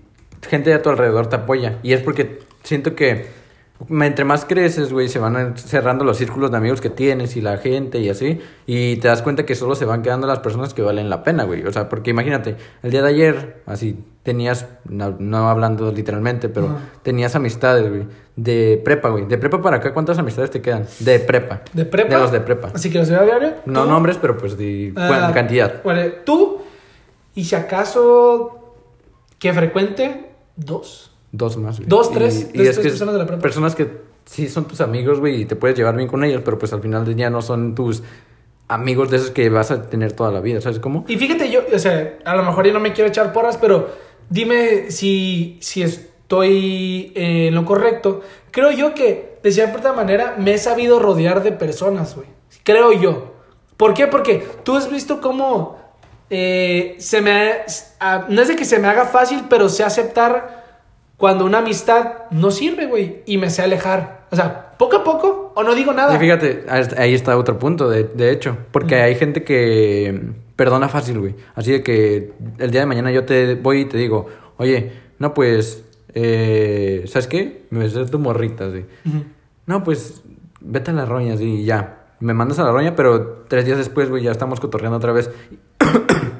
gente 0.48 0.70
de 0.70 0.76
a 0.76 0.82
tu 0.82 0.90
alrededor 0.90 1.28
te 1.28 1.36
apoya. 1.36 1.78
Y 1.82 1.92
es 1.92 2.00
porque 2.02 2.40
siento 2.64 2.94
que 2.96 3.26
entre 3.90 4.24
más 4.24 4.44
creces, 4.44 4.92
güey, 4.92 5.08
se 5.08 5.18
van 5.18 5.56
cerrando 5.56 6.04
los 6.04 6.16
círculos 6.16 6.50
de 6.50 6.56
amigos 6.56 6.80
que 6.80 6.90
tienes 6.90 7.36
y 7.36 7.40
la 7.40 7.58
gente 7.58 7.98
y 7.98 8.08
así, 8.08 8.40
y 8.66 8.96
te 8.96 9.08
das 9.08 9.22
cuenta 9.22 9.44
que 9.44 9.54
solo 9.54 9.74
se 9.74 9.84
van 9.84 10.02
quedando 10.02 10.26
las 10.26 10.40
personas 10.40 10.74
que 10.74 10.82
valen 10.82 11.10
la 11.10 11.22
pena, 11.22 11.44
güey. 11.44 11.64
O 11.64 11.72
sea, 11.72 11.88
porque 11.88 12.10
imagínate, 12.10 12.56
el 12.82 12.90
día 12.90 13.02
de 13.02 13.08
ayer, 13.08 13.62
así, 13.66 14.02
tenías, 14.22 14.66
no, 14.88 15.16
no 15.18 15.48
hablando 15.48 15.92
literalmente, 15.92 16.48
pero 16.48 16.76
tenías 17.02 17.36
amistades, 17.36 17.88
güey, 17.88 18.06
de 18.34 18.80
prepa, 18.84 19.10
güey. 19.10 19.26
De 19.26 19.38
prepa 19.38 19.60
para 19.60 19.76
acá, 19.76 19.92
¿cuántas 19.92 20.18
amistades 20.18 20.50
te 20.50 20.60
quedan? 20.60 20.86
De 21.00 21.20
prepa. 21.20 21.62
¿De 21.72 21.84
prepa? 21.84 22.14
De 22.14 22.20
los 22.20 22.32
de 22.32 22.40
prepa. 22.40 22.72
Así 22.74 22.90
que 22.90 22.98
los 22.98 23.08
de 23.08 23.24
diario. 23.24 23.54
No 23.66 23.84
tú, 23.84 23.90
nombres, 23.90 24.18
pero 24.20 24.36
pues 24.36 24.56
de 24.56 24.92
ah, 24.96 25.30
cantidad. 25.34 25.82
vale, 25.84 26.10
tú, 26.24 26.62
y 27.34 27.44
si 27.44 27.54
acaso, 27.54 28.74
que 29.38 29.52
frecuente, 29.52 30.30
dos. 30.56 31.12
Dos 31.36 31.56
más, 31.56 31.76
güey. 31.78 31.88
Dos, 31.88 32.10
tres, 32.12 32.50
Y, 32.52 32.58
y 32.58 32.62
es 32.62 32.74
tres 32.74 32.78
que 32.78 32.88
personas 32.90 33.14
de 33.14 33.18
la 33.20 33.26
prepa. 33.26 33.42
personas 33.42 33.74
que 33.74 33.88
sí 34.24 34.48
son 34.48 34.64
tus 34.66 34.80
amigos, 34.80 35.20
güey, 35.20 35.42
y 35.42 35.44
te 35.44 35.56
puedes 35.56 35.76
llevar 35.76 35.96
bien 35.96 36.08
con 36.08 36.24
ellos, 36.24 36.42
pero 36.44 36.58
pues 36.58 36.72
al 36.72 36.80
final 36.80 37.04
del 37.04 37.14
día 37.16 37.30
no 37.30 37.42
son 37.42 37.74
tus 37.74 38.02
amigos 38.68 39.10
de 39.10 39.18
esos 39.18 39.30
que 39.30 39.48
vas 39.48 39.70
a 39.70 39.82
tener 39.88 40.12
toda 40.12 40.32
la 40.32 40.40
vida, 40.40 40.60
¿sabes 40.60 40.80
cómo? 40.80 41.04
Y 41.06 41.16
fíjate, 41.16 41.50
yo, 41.50 41.60
o 41.72 41.78
sea, 41.78 42.18
a 42.24 42.34
lo 42.34 42.42
mejor 42.42 42.66
yo 42.66 42.72
no 42.72 42.80
me 42.80 42.92
quiero 42.92 43.08
echar 43.08 43.32
porras, 43.32 43.56
pero 43.56 43.88
dime 44.28 44.90
si, 44.90 45.58
si 45.60 45.82
estoy 45.82 47.12
en 47.14 47.54
lo 47.54 47.64
correcto. 47.64 48.22
Creo 48.50 48.72
yo 48.72 48.94
que, 48.94 49.38
de 49.42 49.52
cierta 49.52 49.92
manera, 49.92 50.34
me 50.38 50.54
he 50.54 50.58
sabido 50.58 50.98
rodear 50.98 51.42
de 51.44 51.52
personas, 51.52 52.16
güey. 52.16 52.26
Creo 52.64 52.92
yo. 52.92 53.34
¿Por 53.76 53.94
qué? 53.94 54.08
Porque 54.08 54.44
tú 54.64 54.74
has 54.74 54.90
visto 54.90 55.20
cómo 55.20 55.78
eh, 56.30 56.96
se 56.98 57.20
me... 57.20 57.52
ah, 58.00 58.26
no 58.28 58.42
es 58.42 58.48
de 58.48 58.56
que 58.56 58.64
se 58.64 58.80
me 58.80 58.88
haga 58.88 59.04
fácil, 59.04 59.44
pero 59.48 59.68
sé 59.68 59.84
aceptar 59.84 60.65
cuando 61.16 61.44
una 61.44 61.58
amistad 61.58 62.24
no 62.30 62.50
sirve, 62.50 62.86
güey, 62.86 63.22
y 63.26 63.38
me 63.38 63.50
sé 63.50 63.62
alejar. 63.62 64.26
O 64.30 64.36
sea, 64.36 64.72
poco 64.76 64.96
a 64.96 65.04
poco, 65.04 65.52
o 65.54 65.62
no 65.62 65.74
digo 65.74 65.92
nada. 65.92 66.14
Y 66.14 66.18
fíjate, 66.18 66.66
ahí 66.98 67.14
está 67.14 67.36
otro 67.36 67.58
punto, 67.58 67.88
de, 67.88 68.04
de 68.04 68.30
hecho, 68.30 68.56
porque 68.72 68.96
hay 68.96 69.14
gente 69.14 69.42
que 69.44 70.32
perdona 70.56 70.88
fácil, 70.88 71.20
güey. 71.20 71.34
Así 71.54 71.72
de 71.72 71.82
que 71.82 72.32
el 72.58 72.70
día 72.70 72.80
de 72.80 72.86
mañana 72.86 73.10
yo 73.10 73.24
te 73.24 73.54
voy 73.54 73.82
y 73.82 73.84
te 73.86 73.96
digo, 73.96 74.26
oye, 74.58 74.92
no, 75.18 75.32
pues, 75.32 75.84
eh, 76.14 77.04
¿sabes 77.06 77.26
qué? 77.26 77.66
Me 77.70 77.80
besé 77.80 78.04
tu 78.06 78.18
morrita, 78.18 78.70
sí. 78.70 78.84
Ujú. 79.06 79.24
No, 79.66 79.84
pues, 79.84 80.22
vete 80.60 80.90
a 80.90 80.94
la 80.94 81.04
roña, 81.06 81.36
sí, 81.36 81.60
y 81.60 81.64
ya. 81.64 82.02
Me 82.20 82.34
mandas 82.34 82.58
a 82.58 82.64
la 82.64 82.72
roña, 82.72 82.96
pero 82.96 83.44
tres 83.48 83.66
días 83.66 83.78
después, 83.78 84.08
güey, 84.08 84.22
ya 84.22 84.32
estamos 84.32 84.60
cotorreando 84.60 84.96
otra 84.96 85.12
vez. 85.12 85.30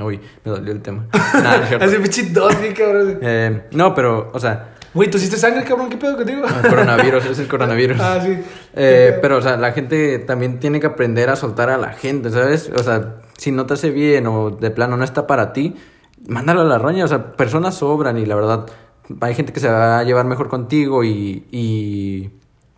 Uy, 0.00 0.20
me 0.44 0.52
dolió 0.52 0.72
el 0.72 0.82
tema. 0.82 1.06
Nada, 1.34 1.58
no 1.58 1.62
es 1.62 1.68
cierto. 1.68 1.86
Así 1.86 1.96
pinche 1.96 2.22
dos, 2.30 2.60
bien 2.60 2.74
cabrón. 2.74 3.18
Eh, 3.20 3.68
no, 3.72 3.94
pero, 3.94 4.30
o 4.32 4.40
sea, 4.40 4.72
Güey, 4.94 5.10
¿tú 5.10 5.16
hiciste 5.16 5.38
sangre, 5.38 5.64
cabrón? 5.64 5.88
¿Qué 5.88 5.96
pedo 5.96 6.16
contigo? 6.16 6.42
el 6.44 6.68
coronavirus, 6.68 7.24
es 7.24 7.38
el 7.38 7.48
coronavirus. 7.48 7.96
Ah, 8.00 8.20
sí. 8.22 8.36
Eh, 8.74 9.18
pero, 9.22 9.38
o 9.38 9.42
sea, 9.42 9.56
la 9.56 9.72
gente 9.72 10.18
también 10.18 10.60
tiene 10.60 10.80
que 10.80 10.86
aprender 10.86 11.30
a 11.30 11.36
soltar 11.36 11.70
a 11.70 11.78
la 11.78 11.92
gente, 11.92 12.30
¿sabes? 12.30 12.70
O 12.76 12.82
sea, 12.82 13.20
si 13.38 13.52
no 13.52 13.64
te 13.64 13.74
hace 13.74 13.90
bien 13.90 14.26
o 14.26 14.50
de 14.50 14.70
plano 14.70 14.96
no 14.98 15.04
está 15.04 15.26
para 15.26 15.54
ti, 15.54 15.76
mándalo 16.26 16.60
a 16.60 16.64
la 16.64 16.78
roña. 16.78 17.06
O 17.06 17.08
sea, 17.08 17.32
personas 17.32 17.76
sobran 17.76 18.18
y 18.18 18.26
la 18.26 18.34
verdad, 18.34 18.66
hay 19.20 19.34
gente 19.34 19.54
que 19.54 19.60
se 19.60 19.68
va 19.68 20.00
a 20.00 20.04
llevar 20.04 20.26
mejor 20.26 20.48
contigo 20.48 21.04
y, 21.04 21.46
y 21.50 22.30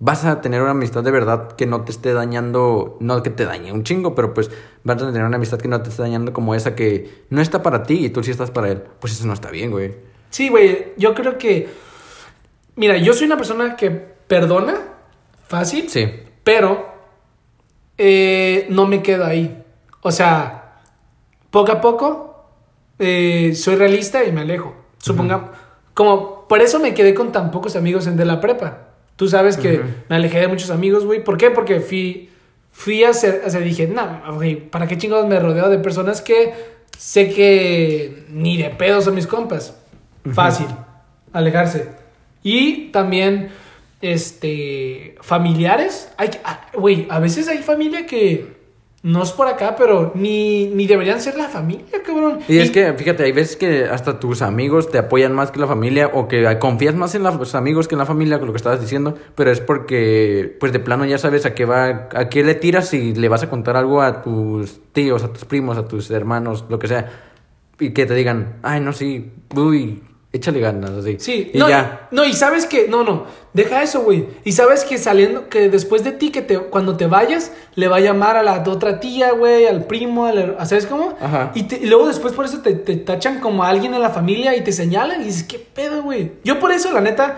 vas 0.04 0.26
a 0.26 0.42
tener 0.42 0.60
una 0.60 0.72
amistad 0.72 1.02
de 1.02 1.10
verdad 1.10 1.52
que 1.52 1.64
no 1.64 1.80
te 1.80 1.90
esté 1.90 2.12
dañando, 2.12 2.98
no 3.00 3.22
que 3.22 3.30
te 3.30 3.46
dañe 3.46 3.72
un 3.72 3.84
chingo, 3.84 4.14
pero 4.14 4.34
pues 4.34 4.50
vas 4.82 5.02
a 5.02 5.06
tener 5.06 5.24
una 5.24 5.36
amistad 5.36 5.58
que 5.58 5.66
no 5.66 5.80
te 5.80 5.88
esté 5.88 6.02
dañando 6.02 6.34
como 6.34 6.54
esa 6.54 6.74
que 6.74 7.24
no 7.30 7.40
está 7.40 7.62
para 7.62 7.84
ti 7.84 8.04
y 8.04 8.10
tú 8.10 8.22
sí 8.22 8.30
estás 8.30 8.50
para 8.50 8.68
él. 8.68 8.82
Pues 9.00 9.14
eso 9.14 9.26
no 9.26 9.32
está 9.32 9.50
bien, 9.50 9.70
güey. 9.70 9.94
Sí, 10.28 10.50
güey, 10.50 10.92
yo 10.98 11.14
creo 11.14 11.38
que... 11.38 11.70
Mira, 12.76 12.98
yo 12.98 13.14
soy 13.14 13.24
una 13.26 13.38
persona 13.38 13.76
que 13.76 13.90
perdona 13.90 14.74
fácil, 15.48 15.88
Sí. 15.88 16.06
pero 16.42 16.86
eh, 17.96 18.66
no 18.68 18.86
me 18.86 19.00
quedo 19.02 19.24
ahí. 19.24 19.64
O 20.02 20.12
sea, 20.12 20.80
poco 21.50 21.72
a 21.72 21.80
poco 21.80 22.44
eh, 22.98 23.52
soy 23.54 23.76
realista 23.76 24.22
y 24.22 24.32
me 24.32 24.42
alejo. 24.42 24.74
Supongamos, 24.98 25.48
como, 25.94 26.46
Por 26.46 26.60
eso 26.60 26.78
me 26.78 26.92
quedé 26.92 27.14
con 27.14 27.32
tan 27.32 27.50
pocos 27.50 27.74
amigos 27.74 28.06
en 28.06 28.18
de 28.18 28.26
la 28.26 28.38
prepa. 28.42 28.88
Tú 29.16 29.28
sabes 29.28 29.56
que 29.56 29.80
me 30.08 30.16
alejé 30.16 30.40
de 30.40 30.48
muchos 30.48 30.70
amigos, 30.70 31.04
güey. 31.04 31.22
¿Por 31.22 31.36
qué? 31.36 31.50
Porque 31.50 31.80
fui, 31.80 32.30
fui 32.72 33.04
a 33.04 33.10
hacer, 33.10 33.42
o 33.46 33.50
sea, 33.50 33.60
dije, 33.60 33.86
no, 33.86 34.34
güey, 34.34 34.56
¿para 34.56 34.88
qué 34.88 34.98
chingados 34.98 35.28
me 35.28 35.38
rodeo 35.38 35.68
de 35.68 35.78
personas 35.78 36.20
que 36.20 36.52
sé 36.98 37.32
que 37.32 38.24
ni 38.28 38.56
de 38.56 38.70
pedo 38.70 39.00
son 39.00 39.14
mis 39.14 39.26
compas? 39.26 39.76
Fácil, 40.32 40.66
alejarse. 41.32 41.88
Y 42.42 42.88
también, 42.88 43.50
este, 44.00 45.14
familiares. 45.20 46.10
Hay, 46.16 46.30
ah, 46.44 46.66
güey, 46.74 47.06
a 47.08 47.20
veces 47.20 47.48
hay 47.48 47.58
familia 47.58 48.06
que 48.06 48.63
no 49.04 49.22
es 49.22 49.32
por 49.32 49.46
acá, 49.48 49.76
pero 49.76 50.12
ni, 50.14 50.68
ni 50.68 50.86
deberían 50.86 51.20
ser 51.20 51.36
la 51.36 51.48
familia, 51.50 52.02
cabrón. 52.02 52.38
Y 52.48 52.56
es 52.56 52.70
que, 52.70 52.90
fíjate, 52.94 53.24
hay 53.24 53.32
veces 53.32 53.54
que 53.54 53.84
hasta 53.84 54.18
tus 54.18 54.40
amigos 54.40 54.90
te 54.90 54.96
apoyan 54.96 55.34
más 55.34 55.50
que 55.50 55.60
la 55.60 55.66
familia 55.66 56.10
o 56.14 56.26
que 56.26 56.58
confías 56.58 56.94
más 56.94 57.14
en 57.14 57.22
los 57.22 57.54
amigos 57.54 57.86
que 57.86 57.96
en 57.96 57.98
la 57.98 58.06
familia, 58.06 58.38
con 58.38 58.46
lo 58.46 58.54
que 58.54 58.56
estabas 58.56 58.80
diciendo, 58.80 59.14
pero 59.34 59.50
es 59.50 59.60
porque, 59.60 60.56
pues 60.58 60.72
de 60.72 60.80
plano 60.80 61.04
ya 61.04 61.18
sabes 61.18 61.44
a 61.44 61.54
qué 61.54 61.66
va, 61.66 62.08
a 62.14 62.30
qué 62.30 62.42
le 62.42 62.54
tiras 62.54 62.94
y 62.94 63.14
le 63.14 63.28
vas 63.28 63.42
a 63.42 63.50
contar 63.50 63.76
algo 63.76 64.00
a 64.00 64.22
tus 64.22 64.80
tíos, 64.92 65.22
a 65.22 65.30
tus 65.30 65.44
primos, 65.44 65.76
a 65.76 65.86
tus 65.86 66.10
hermanos, 66.10 66.64
lo 66.70 66.78
que 66.78 66.88
sea, 66.88 67.12
y 67.78 67.90
que 67.90 68.06
te 68.06 68.14
digan, 68.14 68.56
ay, 68.62 68.80
no, 68.80 68.94
sí, 68.94 69.32
uy, 69.54 70.02
échale 70.34 70.60
ganas, 70.60 70.90
así. 70.90 71.16
Sí, 71.18 71.50
y 71.54 71.58
no, 71.58 71.68
ya. 71.68 72.08
no, 72.10 72.24
y 72.24 72.32
sabes 72.34 72.66
que, 72.66 72.88
no, 72.88 73.04
no, 73.04 73.24
deja 73.54 73.82
eso, 73.82 74.02
güey. 74.02 74.26
Y 74.44 74.52
sabes 74.52 74.84
que 74.84 74.98
saliendo, 74.98 75.48
que 75.48 75.70
después 75.70 76.04
de 76.04 76.12
ti, 76.12 76.30
que 76.30 76.42
te, 76.42 76.58
cuando 76.58 76.96
te 76.96 77.06
vayas, 77.06 77.52
le 77.76 77.88
va 77.88 77.96
a 77.96 78.00
llamar 78.00 78.36
a 78.36 78.42
la 78.42 78.62
otra 78.66 79.00
tía, 79.00 79.32
güey, 79.32 79.66
al 79.66 79.84
primo, 79.86 80.26
al, 80.26 80.56
¿sabes 80.66 80.86
cómo? 80.86 81.16
Ajá. 81.20 81.52
Y, 81.54 81.62
te- 81.62 81.76
y 81.78 81.86
luego 81.86 82.06
después 82.08 82.34
por 82.34 82.44
eso 82.44 82.58
te, 82.60 82.74
te 82.74 82.96
tachan 82.96 83.40
como 83.40 83.64
a 83.64 83.68
alguien 83.68 83.94
en 83.94 84.02
la 84.02 84.10
familia 84.10 84.54
y 84.56 84.62
te 84.62 84.72
señalan 84.72 85.22
y 85.22 85.24
dices, 85.24 85.44
¿qué 85.44 85.58
pedo, 85.58 86.02
güey? 86.02 86.32
Yo 86.44 86.58
por 86.58 86.72
eso, 86.72 86.92
la 86.92 87.00
neta, 87.00 87.36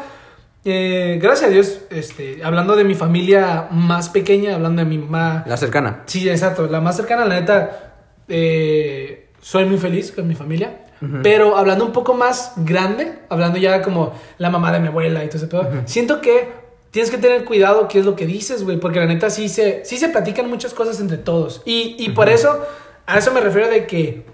eh, 0.65 1.19
gracias 1.23 1.49
a 1.51 1.53
Dios, 1.53 1.81
este, 1.91 2.41
hablando 2.43 2.75
de 2.75 2.83
mi 2.85 2.95
familia 2.95 3.69
más 3.71 4.09
pequeña, 4.09 4.55
hablando 4.57 4.83
de 4.83 4.89
mi 4.89 4.99
mamá, 4.99 5.45
La 5.47 5.57
cercana. 5.57 6.03
Sí, 6.07 6.29
exacto. 6.29 6.67
La 6.67 6.81
más 6.81 6.97
cercana, 6.97 7.25
la 7.25 7.39
neta, 7.41 7.95
eh, 8.27 9.29
soy 9.41 9.65
muy 9.67 9.79
feliz 9.79 10.11
con 10.13 10.27
mi 10.27 10.35
familia. 10.35 10.81
Pero 11.23 11.57
hablando 11.57 11.85
un 11.85 11.93
poco 11.93 12.15
más 12.15 12.53
grande, 12.57 13.19
hablando 13.29 13.59
ya 13.59 13.83
como 13.83 14.15
la 14.39 14.49
mamá 14.49 14.73
de 14.73 14.81
mi 14.81 14.89
abuela 14.89 15.25
y 15.25 15.29
todo 15.29 15.37
ese 15.39 15.47
pedo, 15.47 15.69
siento 15.85 16.21
que 16.21 16.49
tienes 16.91 17.11
que 17.11 17.19
tener 17.19 17.45
cuidado 17.45 17.87
qué 17.89 17.99
es 17.99 18.07
lo 18.07 18.17
que 18.17 18.27
dices, 18.27 18.65
güey, 18.65 18.79
porque 18.79 18.99
la 18.99 19.07
neta 19.07 19.29
sí 19.29 19.49
se, 19.49 19.85
sí 19.85 19.99
se 19.99 20.09
platican 20.09 20.49
muchas 20.49 20.73
cosas 20.73 20.99
entre 21.01 21.19
todos. 21.19 21.63
Y, 21.67 21.97
y 21.99 22.11
por 22.11 22.29
eso, 22.29 22.65
a 23.05 23.19
eso 23.19 23.33
me 23.33 23.41
refiero 23.41 23.69
de 23.69 23.87
que 23.87 24.25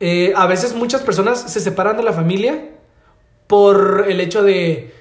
eh, 0.00 0.32
a 0.36 0.46
veces 0.46 0.74
muchas 0.74 1.00
personas 1.02 1.40
se 1.40 1.60
separan 1.60 1.96
de 1.96 2.02
la 2.02 2.12
familia 2.12 2.70
por 3.46 4.04
el 4.08 4.20
hecho 4.20 4.42
de, 4.42 4.92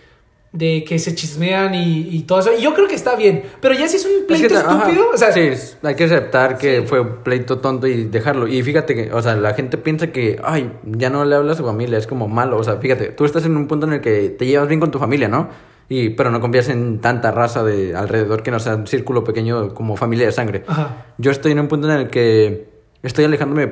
de 0.53 0.83
que 0.83 0.99
se 0.99 1.15
chismean 1.15 1.73
y, 1.75 2.09
y 2.11 2.23
todo 2.23 2.39
eso. 2.39 2.51
Y 2.57 2.61
yo 2.61 2.73
creo 2.73 2.87
que 2.87 2.95
está 2.95 3.15
bien. 3.15 3.43
Pero 3.61 3.73
ya 3.73 3.87
si 3.87 3.95
es 3.95 4.05
un 4.05 4.11
Es 4.11 4.17
que 4.19 4.25
pleito 4.25 4.57
ajá. 4.57 4.79
estúpido, 4.79 5.05
o 5.13 5.17
sea, 5.17 5.31
sí, 5.31 5.39
es- 5.39 5.77
hay 5.81 5.95
que 5.95 6.03
aceptar 6.03 6.57
que 6.57 6.81
Sí. 6.81 6.87
fue 6.87 6.99
un 6.99 7.17
pleito 7.23 7.59
tonto 7.59 7.87
y 7.87 8.03
dejarlo. 8.05 8.47
Y 8.47 8.61
fíjate 8.61 8.93
que, 8.93 9.13
o 9.13 9.21
sea, 9.21 9.35
la 9.35 9.53
gente 9.53 9.77
piensa 9.77 10.07
que, 10.11 10.39
ay, 10.43 10.71
ya 10.83 11.09
no 11.09 11.23
le 11.23 11.35
hablas 11.35 11.55
a 11.55 11.57
su 11.59 11.65
familia, 11.65 11.97
es 11.97 12.05
como 12.05 12.27
malo. 12.27 12.57
O 12.57 12.63
sea, 12.65 12.75
fíjate, 12.77 13.07
tú 13.09 13.23
estás 13.23 13.45
en 13.45 13.55
un 13.55 13.67
punto 13.67 13.87
en 13.87 13.93
el 13.93 14.01
que 14.01 14.29
te 14.29 14.45
llevas 14.45 14.67
bien 14.67 14.81
con 14.81 14.91
tu 14.91 14.99
familia, 14.99 15.29
¿no? 15.29 15.47
Y, 15.87 16.09
pero 16.11 16.31
no 16.31 16.39
confías 16.41 16.69
en 16.69 16.99
tanta 16.99 17.31
raza 17.31 17.63
de 17.63 17.95
alrededor 17.95 18.43
que 18.43 18.51
no 18.51 18.59
sea 18.59 18.75
un 18.75 18.87
círculo 18.87 19.23
pequeño 19.23 19.73
como 19.73 19.95
familia 19.97 20.25
de 20.25 20.31
sangre. 20.33 20.63
Ajá. 20.67 21.05
Yo 21.17 21.31
estoy 21.31 21.53
en 21.53 21.59
un 21.61 21.67
punto 21.69 21.89
en 21.91 21.97
el 21.99 22.07
que 22.09 22.67
estoy 23.03 23.25
alejándome 23.25 23.71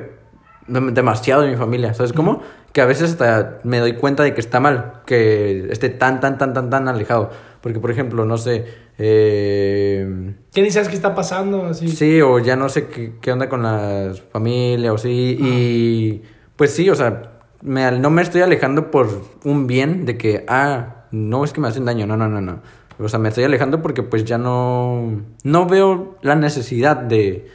demasiado 0.66 1.42
de 1.42 1.50
mi 1.50 1.56
familia, 1.56 1.94
¿sabes 1.94 2.12
cómo? 2.12 2.42
Que 2.72 2.80
a 2.80 2.86
veces 2.86 3.10
hasta 3.10 3.58
me 3.64 3.78
doy 3.78 3.94
cuenta 3.94 4.22
de 4.22 4.34
que 4.34 4.40
está 4.40 4.60
mal 4.60 5.02
que 5.06 5.68
esté 5.70 5.88
tan, 5.88 6.20
tan, 6.20 6.38
tan, 6.38 6.54
tan, 6.54 6.70
tan 6.70 6.88
alejado. 6.88 7.30
Porque, 7.60 7.78
por 7.78 7.90
ejemplo, 7.90 8.24
no 8.24 8.38
sé, 8.38 8.64
eh, 8.96 10.34
que 10.52 10.62
ni 10.62 10.70
sabes 10.70 10.88
qué 10.88 10.94
está 10.94 11.14
pasando, 11.14 11.66
así. 11.66 11.88
Sí, 11.88 12.20
o 12.22 12.38
ya 12.38 12.56
no 12.56 12.68
sé 12.68 12.86
qué, 12.86 13.14
qué 13.20 13.32
onda 13.32 13.48
con 13.48 13.62
la 13.62 14.12
familia, 14.32 14.92
o 14.92 14.98
sí. 14.98 15.36
Y 15.38 16.22
pues 16.56 16.72
sí, 16.72 16.88
o 16.88 16.94
sea, 16.94 17.32
me, 17.62 17.90
no 17.92 18.10
me 18.10 18.22
estoy 18.22 18.42
alejando 18.42 18.90
por 18.90 19.08
un 19.44 19.66
bien 19.66 20.06
de 20.06 20.16
que, 20.16 20.44
ah, 20.48 21.06
no 21.10 21.44
es 21.44 21.52
que 21.52 21.60
me 21.60 21.68
hacen 21.68 21.84
daño, 21.84 22.06
no, 22.06 22.16
no, 22.16 22.28
no, 22.28 22.40
no. 22.40 22.60
O 22.98 23.08
sea, 23.08 23.18
me 23.18 23.30
estoy 23.30 23.44
alejando 23.44 23.80
porque 23.80 24.02
pues 24.02 24.24
ya 24.24 24.38
no, 24.38 25.22
no 25.42 25.66
veo 25.66 26.18
la 26.22 26.36
necesidad 26.36 26.96
de 26.96 27.48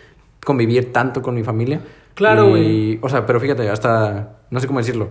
convivir 0.44 0.92
tanto 0.92 1.22
con 1.22 1.36
mi 1.36 1.44
familia. 1.44 1.82
Claro, 2.16 2.50
güey. 2.50 2.98
O 3.02 3.10
sea, 3.10 3.26
pero 3.26 3.40
fíjate, 3.40 3.70
hasta, 3.70 4.38
no 4.50 4.60
sé 4.60 4.68
cómo 4.68 4.80
decirlo. 4.80 5.10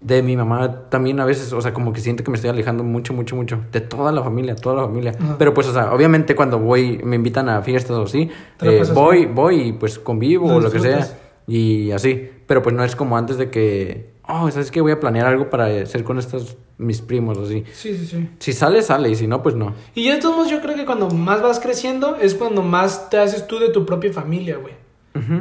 De 0.00 0.22
mi 0.22 0.36
mamá 0.36 0.88
también 0.90 1.18
a 1.20 1.24
veces, 1.24 1.52
o 1.52 1.60
sea, 1.60 1.72
como 1.72 1.92
que 1.92 2.00
siento 2.00 2.22
que 2.22 2.30
me 2.30 2.36
estoy 2.36 2.50
alejando 2.50 2.84
mucho, 2.84 3.14
mucho, 3.14 3.34
mucho. 3.34 3.60
De 3.72 3.80
toda 3.80 4.12
la 4.12 4.22
familia, 4.22 4.54
toda 4.54 4.76
la 4.76 4.82
familia. 4.82 5.14
Ajá. 5.18 5.36
Pero 5.38 5.54
pues, 5.54 5.68
o 5.68 5.72
sea, 5.72 5.94
obviamente 5.94 6.34
cuando 6.34 6.58
voy, 6.58 6.98
me 7.02 7.16
invitan 7.16 7.48
a 7.48 7.62
fiestas 7.62 7.96
o 7.96 8.02
así, 8.02 8.28
eh, 8.60 8.82
voy, 8.92 9.20
bien. 9.20 9.34
voy 9.34 9.60
y 9.60 9.72
pues 9.72 9.98
convivo 9.98 10.52
o 10.52 10.60
lo 10.60 10.70
que 10.70 10.80
sea. 10.80 11.08
Y 11.46 11.92
así. 11.92 12.28
Pero 12.46 12.62
pues 12.62 12.74
no 12.74 12.84
es 12.84 12.94
como 12.94 13.16
antes 13.16 13.38
de 13.38 13.50
que, 13.50 14.10
oh, 14.28 14.50
¿sabes 14.50 14.70
qué? 14.70 14.80
Voy 14.80 14.92
a 14.92 15.00
planear 15.00 15.26
algo 15.26 15.48
para 15.48 15.66
hacer 15.66 16.04
con 16.04 16.18
estos 16.18 16.56
mis 16.78 17.00
primos 17.00 17.38
o 17.38 17.44
así. 17.44 17.64
Sí, 17.72 17.96
sí, 17.96 18.06
sí. 18.06 18.28
Si 18.38 18.52
sale, 18.52 18.82
sale. 18.82 19.08
Y 19.10 19.14
si 19.14 19.26
no, 19.26 19.42
pues 19.42 19.54
no. 19.54 19.74
Y 19.94 20.08
de 20.08 20.18
todos 20.18 20.36
modos 20.36 20.50
yo 20.50 20.60
creo 20.60 20.74
que 20.74 20.84
cuando 20.84 21.08
más 21.08 21.40
vas 21.40 21.60
creciendo 21.60 22.16
es 22.16 22.34
cuando 22.34 22.62
más 22.62 23.10
te 23.10 23.18
haces 23.18 23.46
tú 23.46 23.58
de 23.58 23.70
tu 23.70 23.86
propia 23.86 24.12
familia, 24.12 24.58
güey. 24.58 24.74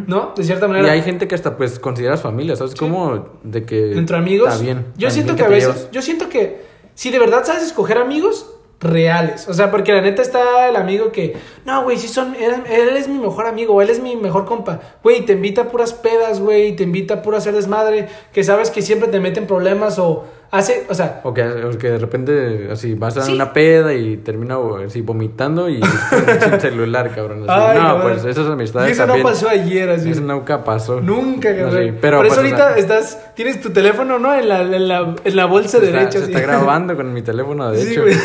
¿No? 0.07 0.33
De 0.35 0.43
cierta 0.43 0.65
Y 0.65 0.69
manera. 0.69 0.91
hay 0.91 1.01
gente 1.01 1.27
que 1.27 1.35
hasta 1.35 1.57
pues 1.57 1.79
consideras 1.79 2.21
familia, 2.21 2.55
¿sabes? 2.55 2.75
Como 2.75 3.29
de 3.43 3.65
que... 3.65 3.93
entre 3.93 4.17
amigos. 4.17 4.49
Está 4.51 4.63
bien. 4.63 4.87
Yo 4.97 5.09
siento 5.09 5.35
que 5.35 5.43
a 5.43 5.47
veces, 5.47 5.75
llevas. 5.75 5.91
yo 5.91 6.01
siento 6.01 6.29
que 6.29 6.65
si 6.93 7.11
de 7.11 7.19
verdad 7.19 7.43
sabes 7.43 7.63
escoger 7.63 7.97
amigos 7.97 8.49
reales, 8.79 9.47
o 9.47 9.53
sea, 9.53 9.71
porque 9.71 9.93
la 9.93 10.01
neta 10.01 10.21
está 10.21 10.69
el 10.69 10.75
amigo 10.75 11.11
que, 11.11 11.35
no, 11.65 11.83
güey, 11.83 11.97
si 11.97 12.07
son, 12.07 12.35
él, 12.35 12.55
él 12.69 12.97
es 12.97 13.07
mi 13.07 13.19
mejor 13.19 13.47
amigo, 13.47 13.81
él 13.81 13.89
es 13.89 14.01
mi 14.01 14.15
mejor 14.15 14.45
compa, 14.45 14.79
güey, 15.01 15.25
te 15.25 15.33
invita 15.33 15.61
a 15.61 15.69
puras 15.69 15.93
pedas, 15.93 16.39
güey, 16.39 16.75
te 16.75 16.83
invita 16.83 17.15
a 17.15 17.21
pura 17.21 17.37
hacer 17.37 17.53
desmadre, 17.53 18.07
que 18.33 18.43
sabes 18.43 18.69
que 18.69 18.81
siempre 18.81 19.07
te 19.07 19.19
meten 19.19 19.47
problemas 19.47 19.97
o 19.97 20.25
hace, 20.57 20.85
o 20.89 20.93
sea, 20.93 21.21
O 21.23 21.33
que, 21.33 21.43
o 21.43 21.77
que 21.77 21.91
de 21.91 21.97
repente 21.97 22.69
así 22.71 22.93
vas 22.95 23.17
a 23.17 23.21
Sí. 23.23 23.33
una 23.33 23.53
peda 23.53 23.93
y 23.93 24.17
termina 24.17 24.57
así 24.85 25.01
vomitando 25.01 25.69
y 25.69 25.81
sin 26.41 26.59
celular, 26.59 27.11
cabrón. 27.13 27.43
así. 27.47 27.51
Ay, 27.51 27.79
no, 27.81 28.01
pues 28.01 28.25
esas 28.25 28.47
amistades 28.49 28.89
Y 28.89 28.91
eso 28.93 29.03
también. 29.05 29.23
no 29.23 29.29
pasó 29.29 29.49
ayer, 29.49 29.89
así. 29.89 30.11
Eso 30.11 30.21
nunca 30.21 30.63
pasó. 30.63 31.01
Nunca, 31.01 31.55
cabrón. 31.55 31.97
pero 32.01 32.17
Por 32.17 32.25
eso 32.27 32.35
pues, 32.41 32.53
ahorita 32.53 32.77
estás, 32.77 33.33
tienes 33.35 33.61
tu 33.61 33.69
teléfono, 33.71 34.19
¿no? 34.19 34.33
En 34.33 34.49
la, 34.49 34.61
en 34.61 34.87
la, 34.87 35.15
en 35.23 35.35
la 35.35 35.45
bolsa 35.45 35.77
está, 35.77 35.91
derecha. 35.91 36.19
se 36.19 36.25
está 36.25 36.39
grabando 36.41 36.95
con 36.95 37.13
mi 37.13 37.21
teléfono, 37.21 37.71
de 37.71 37.77
Sí, 37.81 37.91
hecho. 37.93 38.01
güey. 38.03 38.15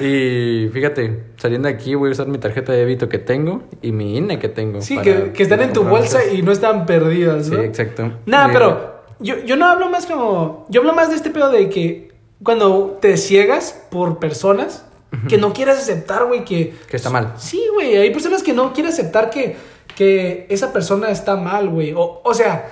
Y 0.00 0.68
fíjate, 0.72 1.24
saliendo 1.36 1.68
de 1.68 1.74
aquí 1.74 1.94
voy 1.94 2.10
a 2.10 2.12
usar 2.12 2.26
mi 2.28 2.38
tarjeta 2.38 2.72
de 2.72 2.78
débito 2.78 3.08
que 3.08 3.18
tengo 3.18 3.62
y 3.82 3.92
mi 3.92 4.16
INE 4.16 4.38
que 4.38 4.48
tengo. 4.48 4.80
Sí, 4.82 4.94
para 4.96 5.04
que, 5.04 5.32
que 5.32 5.42
están 5.42 5.60
en 5.60 5.72
tu 5.72 5.84
bolsa 5.84 6.20
y 6.32 6.42
no 6.42 6.52
están 6.52 6.86
perdidas, 6.86 7.46
Sí, 7.46 7.52
¿no? 7.52 7.60
exacto. 7.62 8.12
Nah, 8.26 8.48
Y- 8.48 8.52
pero 8.52 8.97
yo, 9.20 9.38
yo 9.44 9.56
no 9.56 9.66
hablo 9.66 9.88
más 9.88 10.06
como. 10.06 10.66
Yo 10.68 10.80
hablo 10.80 10.92
más 10.92 11.10
de 11.10 11.16
este 11.16 11.30
pedo 11.30 11.50
de 11.50 11.68
que 11.68 12.12
cuando 12.42 12.98
te 13.00 13.16
ciegas 13.16 13.86
por 13.90 14.18
personas 14.18 14.84
que 15.28 15.38
no 15.38 15.52
quieres 15.52 15.78
aceptar, 15.78 16.26
güey, 16.26 16.44
que. 16.44 16.74
Que 16.88 16.96
está 16.96 17.10
mal. 17.10 17.34
Sí, 17.38 17.62
güey. 17.72 17.96
Hay 17.96 18.10
personas 18.10 18.42
que 18.42 18.52
no 18.52 18.72
quieren 18.72 18.92
aceptar 18.92 19.30
que, 19.30 19.56
que 19.96 20.46
esa 20.48 20.72
persona 20.72 21.10
está 21.10 21.36
mal, 21.36 21.68
güey. 21.68 21.92
O, 21.94 22.20
o 22.22 22.34
sea, 22.34 22.70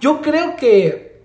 yo 0.00 0.22
creo 0.22 0.56
que 0.56 1.22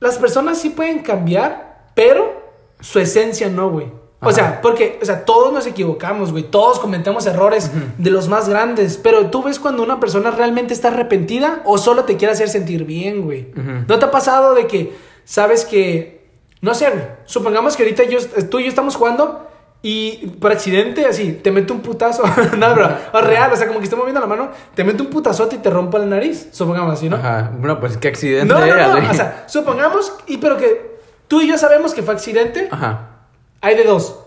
las 0.00 0.18
personas 0.18 0.58
sí 0.58 0.70
pueden 0.70 1.00
cambiar, 1.00 1.88
pero 1.94 2.42
su 2.80 2.98
esencia 2.98 3.48
no, 3.48 3.70
güey. 3.70 4.03
O 4.20 4.32
sea, 4.32 4.60
porque, 4.62 4.98
o 5.02 5.04
sea, 5.04 5.24
todos 5.24 5.52
nos 5.52 5.66
equivocamos, 5.66 6.32
güey. 6.32 6.44
Todos 6.44 6.78
cometemos 6.78 7.26
errores 7.26 7.70
de 7.98 8.10
los 8.10 8.28
más 8.28 8.48
grandes. 8.48 8.96
Pero 8.96 9.26
tú 9.26 9.42
ves 9.42 9.58
cuando 9.58 9.82
una 9.82 10.00
persona 10.00 10.30
realmente 10.30 10.72
está 10.72 10.88
arrepentida 10.88 11.60
o 11.64 11.76
solo 11.78 12.04
te 12.04 12.16
quiere 12.16 12.32
hacer 12.32 12.48
sentir 12.48 12.84
bien, 12.84 13.22
güey. 13.22 13.52
¿No 13.86 13.98
te 13.98 14.04
ha 14.04 14.10
pasado 14.10 14.54
de 14.54 14.66
que 14.66 14.96
sabes 15.24 15.64
que, 15.64 16.26
no 16.60 16.74
sé, 16.74 16.90
güey, 16.90 17.04
supongamos 17.26 17.76
que 17.76 17.82
ahorita 17.82 18.04
yo, 18.04 18.18
tú 18.50 18.60
y 18.60 18.64
yo 18.64 18.68
estamos 18.68 18.96
jugando 18.96 19.48
y 19.86 20.28
por 20.40 20.50
accidente, 20.50 21.04
así, 21.04 21.32
te 21.32 21.50
mete 21.50 21.70
un 21.70 21.80
putazo, 21.80 22.22
no, 22.56 22.74
bro, 22.74 22.88
o 23.12 23.20
real, 23.20 23.52
o 23.52 23.56
sea, 23.56 23.66
como 23.66 23.80
que 23.80 23.84
estoy 23.84 23.98
moviendo 23.98 24.18
la 24.18 24.26
mano, 24.26 24.48
te 24.74 24.82
mete 24.82 25.02
un 25.02 25.10
putazote 25.10 25.56
y 25.56 25.58
te 25.58 25.68
rompa 25.68 25.98
la 25.98 26.06
nariz, 26.06 26.48
supongamos 26.52 26.94
así, 26.94 27.10
¿no? 27.10 27.16
Ajá. 27.16 27.52
Bueno, 27.58 27.78
pues 27.78 27.98
qué 27.98 28.08
accidente. 28.08 28.46
No, 28.46 28.64
no, 28.64 28.98
no, 28.98 29.10
o 29.10 29.14
sea, 29.14 29.44
supongamos, 29.46 30.14
y 30.26 30.38
pero 30.38 30.56
que 30.56 31.00
tú 31.28 31.42
y 31.42 31.48
yo 31.48 31.58
sabemos 31.58 31.92
que 31.92 32.02
fue 32.02 32.14
accidente, 32.14 32.68
Ajá. 32.70 33.13
Hay 33.64 33.76
de 33.76 33.84
dos. 33.84 34.20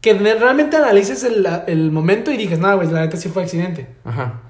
Que 0.00 0.14
realmente 0.14 0.76
analices 0.76 1.24
el, 1.24 1.46
el 1.66 1.90
momento 1.90 2.30
y 2.30 2.36
dices, 2.36 2.58
nada, 2.58 2.74
güey, 2.74 2.88
la 2.88 3.00
neta 3.00 3.16
sí 3.16 3.28
fue 3.28 3.42
accidente. 3.42 3.88
Ajá. 4.04 4.40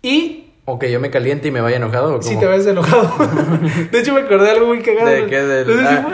Y 0.00 0.52
O 0.64 0.78
que 0.78 0.90
yo 0.92 1.00
me 1.00 1.10
caliente 1.10 1.48
y 1.48 1.50
me 1.50 1.60
vaya 1.60 1.76
enojado. 1.76 2.14
¿o 2.16 2.20
cómo? 2.20 2.40
te 2.40 2.46
ves 2.46 2.66
enojado. 2.66 3.12
de 3.90 3.98
hecho, 3.98 4.14
me 4.14 4.20
acordé 4.20 4.44
de 4.44 4.50
algo 4.52 4.66
muy 4.68 4.80
cagado. 4.82 5.08
¿De 5.08 5.26
qué? 5.26 5.42
Del- 5.42 5.66
No 5.82 5.88
ah, 5.88 6.06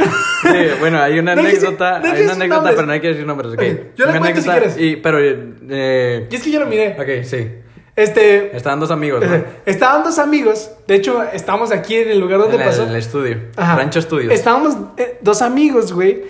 sí, 0.43 0.49
bueno, 0.81 1.01
hay 1.03 1.19
una 1.19 1.35
No 1.37 1.43
anécdota, 1.43 1.99
no 2.01 2.11
hay 2.13 2.23
una 2.23 2.33
anécdota, 2.33 2.71
pero 2.71 2.87
no 2.87 2.93
hay 2.93 3.01
que 3.01 3.09
decir 3.09 3.27
nombres, 3.27 3.53
ok. 3.53 3.63
Yo 3.97 4.07
la 4.07 4.19
cuento 4.19 4.41
si 4.41 4.49
quieres. 4.49 4.77
Y, 4.79 4.97
pero, 4.97 5.19
eh, 5.21 6.27
Y 6.31 6.35
es 6.35 6.43
que 6.43 6.51
yo 6.51 6.61
lo 6.61 6.67
miré. 6.67 6.97
ok, 6.99 7.25
sí. 7.25 7.51
Este. 7.95 8.57
Estaban 8.57 8.81
dos 8.81 8.91
amigos, 8.91 9.23
¿no? 9.23 9.45
Estaban 9.67 10.03
dos 10.03 10.19
amigos. 10.19 10.71
De 10.87 10.95
hecho, 10.95 11.23
estábamos 11.35 11.73
aquí 11.73 11.97
en 11.97 12.09
el 12.09 12.21
lugar 12.21 12.39
donde 12.41 12.57
en 12.57 12.63
pasó. 12.63 12.83
El, 12.85 12.89
en 12.89 12.95
el 12.95 13.01
estudio. 13.01 13.37
Ajá. 13.55 13.77
Rancho 13.77 13.99
Estudios. 13.99 14.33
Estábamos 14.33 14.77
eh, 14.97 15.19
dos 15.21 15.43
amigos, 15.43 15.93
güey. 15.93 16.23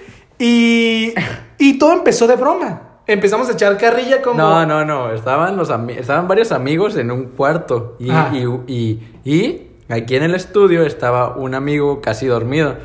Y. 0.42 1.14
Y 1.58 1.78
todo 1.78 1.92
empezó 1.92 2.26
de 2.26 2.36
broma. 2.36 2.82
Empezamos 3.06 3.48
a 3.48 3.52
echar 3.52 3.76
carrilla 3.78 4.20
como. 4.22 4.36
No, 4.38 4.66
no, 4.66 4.84
no. 4.84 5.12
Estaban, 5.12 5.56
los 5.56 5.70
estaban 5.96 6.26
varios 6.28 6.50
amigos 6.52 6.96
en 6.96 7.10
un 7.10 7.26
cuarto. 7.26 7.96
Y, 8.00 8.10
Ajá. 8.10 8.30
y, 8.34 8.44
y, 8.72 9.00
y 9.24 9.70
aquí 9.88 10.16
en 10.16 10.24
el 10.24 10.34
estudio 10.34 10.82
estaba 10.84 11.36
un 11.36 11.54
amigo 11.54 12.00
casi 12.00 12.26
dormido. 12.26 12.76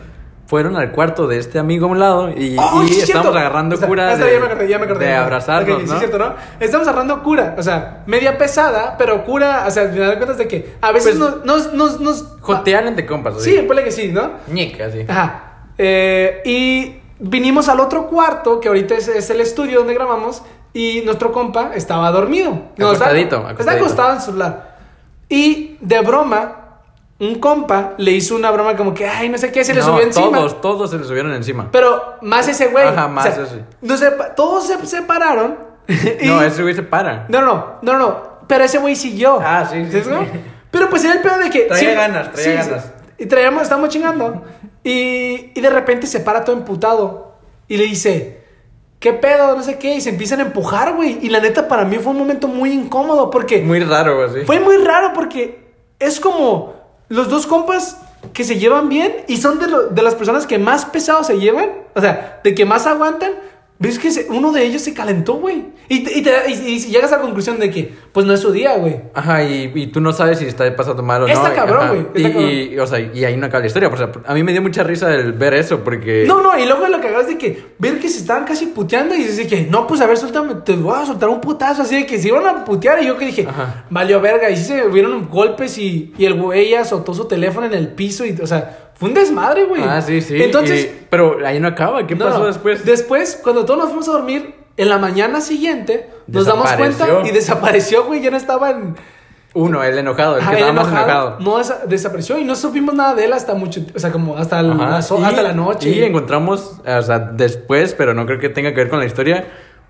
Fueron 0.46 0.78
al 0.78 0.92
cuarto 0.94 1.28
de 1.28 1.40
este 1.40 1.60
amigo 1.60 1.88
a 1.88 1.90
un 1.90 2.00
lado 2.00 2.30
y, 2.30 2.56
Oh, 2.58 2.82
y 2.84 2.88
sí, 2.88 3.02
es 3.02 3.10
estamos 3.10 3.36
agarrando 3.36 3.76
O 3.76 3.80
sea, 3.80 3.88
cura 3.88 4.16
de, 4.16 4.32
ya 4.32 4.40
me 4.40 4.46
acordé, 4.46 4.68
ya 4.70 4.78
me 4.80 4.86
acordé. 4.86 5.06
de 5.08 5.14
abrazarnos, 5.14 5.76
Ok, 5.76 5.82
sí, 5.82 5.88
¿no? 5.88 5.94
es 5.94 6.00
cierto, 6.00 6.18
¿no? 6.20 6.34
Estamos 6.62 6.88
agarrando 6.88 7.22
cura, 7.22 7.56
o 7.58 7.64
sea, 7.64 8.04
media 8.08 8.38
pesada, 8.38 8.96
pero 8.98 9.26
cura, 9.26 9.66
o 9.68 9.72
sea, 9.72 9.84
al 9.84 9.92
final 9.92 10.10
de 10.12 10.16
cuentas 10.16 10.38
de 10.38 10.48
que 10.48 10.76
a 10.80 10.94
veces 10.94 11.18
Pues, 11.18 11.44
nos, 11.44 11.74
nos, 11.74 12.00
nos, 12.00 12.24
Jotear 12.40 12.88
entre 12.88 13.06
compas. 13.06 13.42
Sí, 13.44 13.58
ponle 13.68 13.84
que 13.84 13.92
sí, 13.92 14.10
¿no? 14.14 14.32
Ñica, 14.48 14.86
así. 14.86 15.02
Ajá. 15.06 15.66
Eh, 15.78 16.42
y 16.46 16.96
vinimos 17.20 17.68
al 17.70 17.80
otro 17.80 18.08
cuarto, 18.08 18.60
que 18.60 18.68
ahorita 18.68 18.96
es, 18.96 19.08
es 19.08 19.30
el 19.30 19.42
estudio 19.42 19.80
donde 19.80 19.94
grabamos, 19.94 20.44
y 20.74 21.02
nuestro 21.06 21.32
compa 21.32 21.72
estaba 21.74 22.12
dormido. 22.12 22.52
No, 22.78 22.92
está- 22.92 23.06
Acostadito, 23.06 23.36
Está 23.38 23.50
acostadito. 23.50 23.86
acostado 23.86 24.14
en 24.14 24.20
su 24.20 24.26
celular. 24.28 24.78
Y 25.30 25.78
de 25.82 26.02
broma, 26.02 26.64
un 27.20 27.40
compa 27.40 27.94
le 27.98 28.12
hizo 28.12 28.36
una 28.36 28.52
broma 28.52 28.76
como 28.76 28.94
que, 28.94 29.08
ay, 29.08 29.28
no 29.30 29.38
sé 29.38 29.52
qué, 29.52 29.64
se 29.64 29.74
le 29.74 29.80
No, 29.80 29.88
subió 29.88 30.02
encima. 30.02 30.38
Todos, 30.38 30.62
todos 30.62 30.90
se 30.92 30.98
le 31.00 31.04
subieron 31.04 31.34
encima. 31.34 31.70
Pero 31.72 32.16
más 32.22 32.48
ese 32.48 32.68
güey. 32.68 32.86
Ajá, 32.88 33.08
más 33.08 33.26
ese. 33.26 33.64
no 33.82 33.98
sé, 33.98 34.12
todos 34.36 34.68
se 34.68 34.86
separaron. 34.86 35.58
y- 36.22 36.28
No, 36.28 36.42
ese 36.44 36.62
güey 36.62 36.76
se 36.76 36.84
para. 36.84 37.26
No, 37.30 37.42
no, 37.42 37.78
no, 37.82 37.98
no. 37.98 38.38
Pero 38.48 38.64
ese 38.64 38.78
güey 38.78 38.96
siguió. 38.96 39.40
Ah, 39.44 39.66
sí, 39.70 39.84
sí, 39.86 39.92
¿Sabes 39.92 40.06
sí. 40.06 40.12
cómo? 40.12 40.28
Pero 40.70 40.90
pues 40.90 41.04
era 41.04 41.14
el 41.16 41.22
pedo 41.22 41.38
de 41.40 41.50
que. 41.50 41.62
Traía 41.62 41.94
ganas, 41.96 42.32
traía 42.32 42.64
ganas. 42.64 42.92
Y 43.18 43.26
traíamos, 43.26 43.64
estábamos 43.64 43.90
chingando. 43.90 44.44
Y, 44.90 45.52
y 45.54 45.62
de 45.62 45.70
repente 45.70 46.08
se 46.08 46.20
para 46.22 46.44
todo 46.46 46.56
emputado. 46.56 47.34
Y 47.68 47.78
le 47.78 47.84
dice. 47.86 48.38
¿Qué 49.00 49.14
pedo? 49.14 49.56
No 49.56 49.62
sé 49.62 49.78
qué. 49.78 49.96
Y 49.96 50.02
se 50.02 50.10
empiezan 50.10 50.40
a 50.40 50.44
empujar, 50.44 50.96
güey. 50.96 51.20
Y 51.22 51.30
la 51.30 51.40
neta, 51.40 51.68
para 51.68 51.86
mí 51.86 51.98
fue 51.98 52.14
un 52.14 52.18
momento 52.20 52.48
muy 52.48 52.72
incómodo. 52.72 53.30
Porque. 53.30 53.62
Muy 53.62 53.80
raro, 53.82 54.24
así. 54.24 54.40
Fue 54.46 54.60
muy 54.60 54.78
raro 54.78 55.12
porque 55.14 55.68
es 56.00 56.20
como 56.20 56.74
los 57.10 57.30
dos 57.30 57.46
compas 57.48 58.00
que 58.34 58.44
se 58.44 58.58
llevan 58.58 58.90
bien 58.90 59.14
y 59.28 59.38
son 59.38 59.60
de, 59.60 59.68
lo- 59.68 59.88
de 59.90 60.02
las 60.02 60.16
personas 60.16 60.48
que 60.48 60.58
más 60.58 60.86
pesados 60.86 61.28
se 61.28 61.38
llevan, 61.40 61.70
o 61.96 62.02
sea, 62.02 62.40
de 62.44 62.56
que 62.56 62.66
más 62.66 62.88
aguantan. 62.88 63.32
¿Ves 63.80 64.00
que 64.00 64.10
se- 64.10 64.26
uno 64.30 64.52
de 64.52 64.64
ellos 64.64 64.82
se 64.82 64.94
calentó, 64.94 65.36
güey? 65.36 65.66
Y, 65.88 66.04
te- 66.04 66.18
y, 66.18 66.24
te- 66.24 66.32
y- 66.50 66.68
y 66.74 66.80
llegas 66.80 67.14
a 67.14 67.18
la 67.18 67.22
conclusión 67.22 67.60
de 67.60 67.70
que, 67.70 67.94
pues 68.12 68.26
no 68.26 68.34
es 68.34 68.40
su 68.40 68.52
día, 68.52 68.76
güey. 68.76 69.02
Ajá, 69.14 69.44
y, 69.44 69.72
y 69.76 69.88
tú 69.88 70.02
no 70.02 70.12
sabes 70.12 70.40
si 70.40 70.46
está 70.46 70.76
pasando 70.76 71.04
mal 71.04 71.22
o 71.24 71.28
Está 71.28 71.50
no. 71.50 71.56
cabrón, 71.56 72.10
güey, 72.12 72.72
Y, 72.74 72.80
o 72.80 72.88
sea, 72.88 73.00
y 73.00 73.24
ahí 73.24 73.38
no 73.38 73.46
acaba 73.46 73.62
la 73.62 73.68
historia. 73.68 73.88
O 73.90 73.96
sea, 73.96 74.12
a 74.26 74.34
mí 74.34 74.42
me 74.44 74.52
dio 74.52 74.62
mucha 74.64 74.82
risa 74.84 75.14
el 75.14 75.34
ver 75.34 75.54
eso 75.54 75.84
porque... 75.84 76.26
No, 76.28 76.42
no, 76.42 76.58
y 76.58 76.66
luego 76.66 76.88
lo 76.88 77.00
que 77.00 77.08
hagas 77.08 77.28
de 77.28 77.38
que 77.38 77.66
ver 77.78 78.00
que 78.00 78.10
se 78.10 78.18
estaban 78.20 78.46
casi 78.46 78.66
puteando 78.66 79.14
y 79.16 79.20
dices 79.20 79.48
que, 79.48 79.68
no, 79.70 79.86
pues 79.86 80.02
a 80.02 80.08
ver, 80.08 80.18
suéltame, 80.18 80.56
te 80.66 80.74
voy 80.76 80.96
a 81.00 81.06
soltar 81.06 81.30
un 81.30 81.40
putazo, 81.40 81.84
así 81.84 81.96
de 81.98 82.06
que 82.08 82.20
se 82.20 82.30
iban 82.30 82.48
a 82.48 82.66
putear 82.66 83.02
y 83.04 83.06
yo 83.08 83.16
que 83.18 83.28
dije, 83.28 83.46
Ajá. 83.48 83.86
valió 83.92 84.20
verga, 84.20 84.50
y 84.50 84.58
sí 84.58 84.64
se 84.66 84.88
hubieron 84.88 85.30
golpes 85.30 85.78
y, 85.78 86.14
y 86.18 86.26
el 86.26 86.34
güey 86.34 86.74
azotó 86.74 87.14
su 87.14 87.26
teléfono 87.26 87.68
en 87.68 87.74
el 87.76 87.90
piso 87.90 88.26
y, 88.26 88.32
o 88.42 88.48
sea, 88.48 88.87
fue 89.00 89.10
un 89.10 89.16
desmadre, 89.16 89.66
güey. 89.66 89.82
Ah, 89.84 90.02
sí, 90.02 90.22
sí. 90.22 90.42
Entonces, 90.42 90.86
y- 90.86 91.06
pero 91.10 91.38
ahí 91.46 91.60
no 91.60 91.68
acaba. 91.68 92.06
¿Qué 92.08 92.16
No, 92.16 92.26
pasó 92.26 92.46
después? 92.46 92.84
Después, 92.86 93.40
cuando 93.44 93.64
todos 93.66 93.80
nos 93.80 93.88
fuimos 93.90 94.08
a 94.10 94.14
dormir, 94.14 94.56
en 94.76 94.90
la 94.90 94.98
mañana 94.98 95.42
siguiente, 95.42 96.10
nos 96.28 96.46
damos 96.46 96.72
cuenta 96.74 97.08
y 97.26 97.32
desapareció, 97.32 98.06
güey. 98.06 98.22
Ya 98.22 98.32
no 98.32 98.38
estaba 98.38 98.72
en. 98.72 98.96
Uno, 99.54 99.84
el 99.84 99.98
enojado, 99.98 100.36
el 100.38 100.42
Ajá, 100.44 100.52
que 100.56 100.62
más 100.62 100.70
enojado. 100.72 100.98
enojado. 100.98 101.38
No, 101.40 101.58
desa- 101.58 101.84
desapareció 101.86 102.38
y 102.38 102.44
no 102.44 102.56
supimos 102.56 102.94
nada 102.94 103.16
de 103.16 103.26
él 103.26 103.34
hasta 103.34 103.56
mucho. 103.56 103.82
O 103.96 104.00
sea, 104.00 104.12
como 104.12 104.38
hasta, 104.38 104.60
el- 104.60 104.72
Ajá. 104.74 104.90
las 104.92 105.12
ho- 105.12 105.20
Y- 105.20 105.24
hasta 105.24 105.42
la 105.42 105.54
noche. 105.54 105.90
Y 105.90 106.04
encontramos, 106.04 106.74
o 106.86 107.02
sea, 107.02 107.18
después, 107.20 107.94
pero 107.96 108.14
no 108.14 108.26
creo 108.28 108.40
que 108.40 108.50
tenga 108.50 108.70
que 108.72 108.78
ver 108.82 108.90
con 108.90 109.00
la 109.00 109.06
historia, 109.06 109.48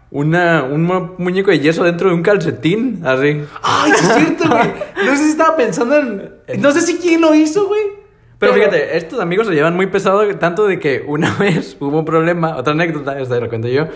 una, 0.10 0.64
un 0.64 0.84
mu- 0.86 1.10
muñeco 1.18 1.51
de 1.51 1.60
yeso 1.60 1.84
dentro 1.84 2.08
de 2.10 2.16
un 2.16 2.22
calcetín, 2.24 3.01
así. 3.05 3.43
Ay, 3.62 3.91
es 3.91 3.99
cierto, 4.14 4.47
güey. 4.49 4.74
No 5.05 5.12
sé 5.18 5.24
si 5.24 5.30
estaba 5.32 5.58
pensando 5.58 5.97
en. 5.97 6.32
No 6.62 6.72
sé 6.72 6.82
si 6.82 6.97
quién 6.97 7.20
lo 7.20 7.34
hizo, 7.36 7.68
güey. 7.68 7.82
Pero 8.40 8.54
fíjate, 8.54 8.98
estos 8.98 9.20
amigos 9.20 9.48
se 9.48 9.54
llevan 9.54 9.76
muy 9.76 9.88
pesado, 9.88 10.26
tanto 10.38 10.68
de 10.68 10.80
que 10.80 11.04
una 11.08 11.34
vez 11.40 11.76
hubo 11.80 12.00
un 12.00 12.06
problema, 12.06 12.56
otra 12.58 12.74
anécdota, 12.74 13.20
esta 13.20 13.40
la 13.40 13.50
cuento 13.50 13.68
yo. 13.68 13.88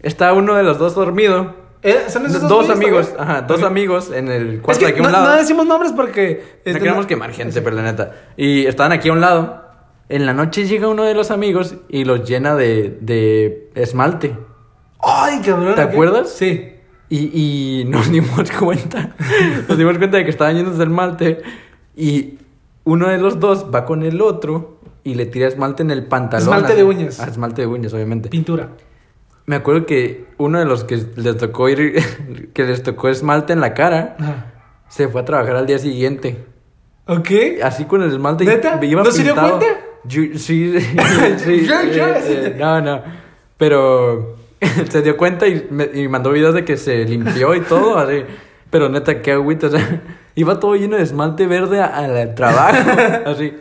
Está 0.00 0.32
uno 0.32 0.54
de 0.54 0.62
los 0.62 0.78
dos 0.78 0.94
dormido. 0.94 1.54
Eh, 1.82 2.04
¿Son 2.08 2.24
esos 2.24 2.48
Dos, 2.48 2.70
amigos, 2.70 3.08
también? 3.14 3.30
ajá, 3.30 3.42
dos 3.42 3.62
amigos 3.62 4.10
en 4.10 4.28
el 4.28 4.54
Es 4.54 4.60
cuarto 4.60 4.80
que 4.80 4.86
de 4.86 4.92
aquí 4.92 5.00
a 5.00 5.02
no, 5.02 5.08
un 5.08 5.12
lado. 5.12 5.26
no 5.28 5.36
decimos 5.36 5.66
nombres 5.66 5.92
porque. 5.92 6.42
No 6.42 6.60
este, 6.64 6.78
queremos 6.80 7.02
no- 7.04 7.06
quemar 7.08 7.32
gente, 7.32 7.60
pero 7.62 7.76
la 7.76 7.82
neta. 7.82 8.12
Y 8.36 8.66
estaban 8.66 8.92
aquí 8.92 9.08
a 9.10 9.12
un 9.12 9.20
lado. 9.20 9.62
En 10.08 10.26
la 10.26 10.32
noche 10.34 10.66
llega 10.66 10.88
uno 10.88 11.04
de 11.04 11.14
los 11.14 11.30
amigos 11.30 11.76
y 11.88 12.04
los 12.04 12.28
llena 12.28 12.54
de, 12.54 12.96
de 13.00 13.70
esmalte. 13.74 14.36
Ay, 15.00 15.40
cabrón. 15.44 15.74
¿Te 15.74 15.82
acuerdas? 15.82 16.30
Sí. 16.30 16.70
Y, 17.10 17.80
y 17.80 17.84
nos 17.84 18.10
dimos 18.10 18.50
cuenta. 18.58 19.14
Nos 19.68 19.76
dimos 19.78 19.96
cuenta 19.98 20.16
de 20.18 20.24
que 20.24 20.30
estaban 20.30 20.56
llenos 20.56 20.78
de 20.78 20.84
esmalte. 20.84 21.42
Y 21.96 22.38
uno 22.84 23.08
de 23.08 23.18
los 23.18 23.40
dos 23.40 23.66
va 23.74 23.84
con 23.84 24.02
el 24.02 24.20
otro 24.20 24.78
y 25.02 25.14
le 25.14 25.26
tira 25.26 25.48
esmalte 25.48 25.82
en 25.82 25.90
el 25.90 26.04
pantalón. 26.06 26.42
Esmalte 26.48 26.74
de 26.74 26.84
uñas. 26.84 27.20
Ah, 27.20 27.26
esmalte 27.28 27.62
de 27.62 27.66
uñas, 27.68 27.92
obviamente. 27.92 28.28
Pintura. 28.28 28.70
Me 29.46 29.56
acuerdo 29.56 29.84
que 29.86 30.26
uno 30.38 30.58
de 30.58 30.64
los 30.64 30.84
que 30.84 30.98
les 31.16 31.36
tocó 31.36 31.68
ir, 31.68 32.50
que 32.54 32.64
les 32.64 32.82
tocó 32.82 33.08
esmalte 33.08 33.52
en 33.52 33.60
la 33.60 33.74
cara, 33.74 34.16
Ajá. 34.18 34.52
se 34.88 35.08
fue 35.08 35.20
a 35.20 35.24
trabajar 35.24 35.56
al 35.56 35.66
día 35.66 35.78
siguiente. 35.78 36.44
Ok. 37.06 37.30
Así 37.62 37.84
con 37.84 38.02
el 38.02 38.10
esmalte. 38.10 38.44
¿Neta? 38.44 38.78
iba 38.82 39.02
¿No 39.02 39.10
se 39.10 39.22
dio 39.22 39.34
cuenta? 39.34 39.66
Yo- 40.04 40.22
sí, 40.38 40.78
sí. 40.80 41.66
Yo- 41.66 41.82
yo- 41.92 42.06
eh, 42.06 42.22
eh, 42.26 42.56
no, 42.58 42.80
no. 42.80 43.02
Pero 43.58 44.36
se 44.90 45.02
dio 45.02 45.16
cuenta 45.16 45.46
y, 45.46 45.66
me, 45.70 45.84
y 45.92 46.08
mandó 46.08 46.30
videos 46.30 46.54
de 46.54 46.64
que 46.64 46.76
se 46.78 47.04
limpió 47.04 47.54
y 47.54 47.60
todo, 47.60 47.98
así. 47.98 48.22
Pero 48.70 48.88
neta, 48.88 49.20
qué 49.20 49.32
agüita. 49.32 49.66
O 49.66 49.70
sea, 49.70 50.02
iba 50.34 50.58
todo 50.60 50.74
lleno 50.76 50.96
de 50.96 51.02
esmalte 51.02 51.46
verde 51.46 51.80
al 51.80 52.34
trabajo, 52.34 52.76
así. 53.26 53.54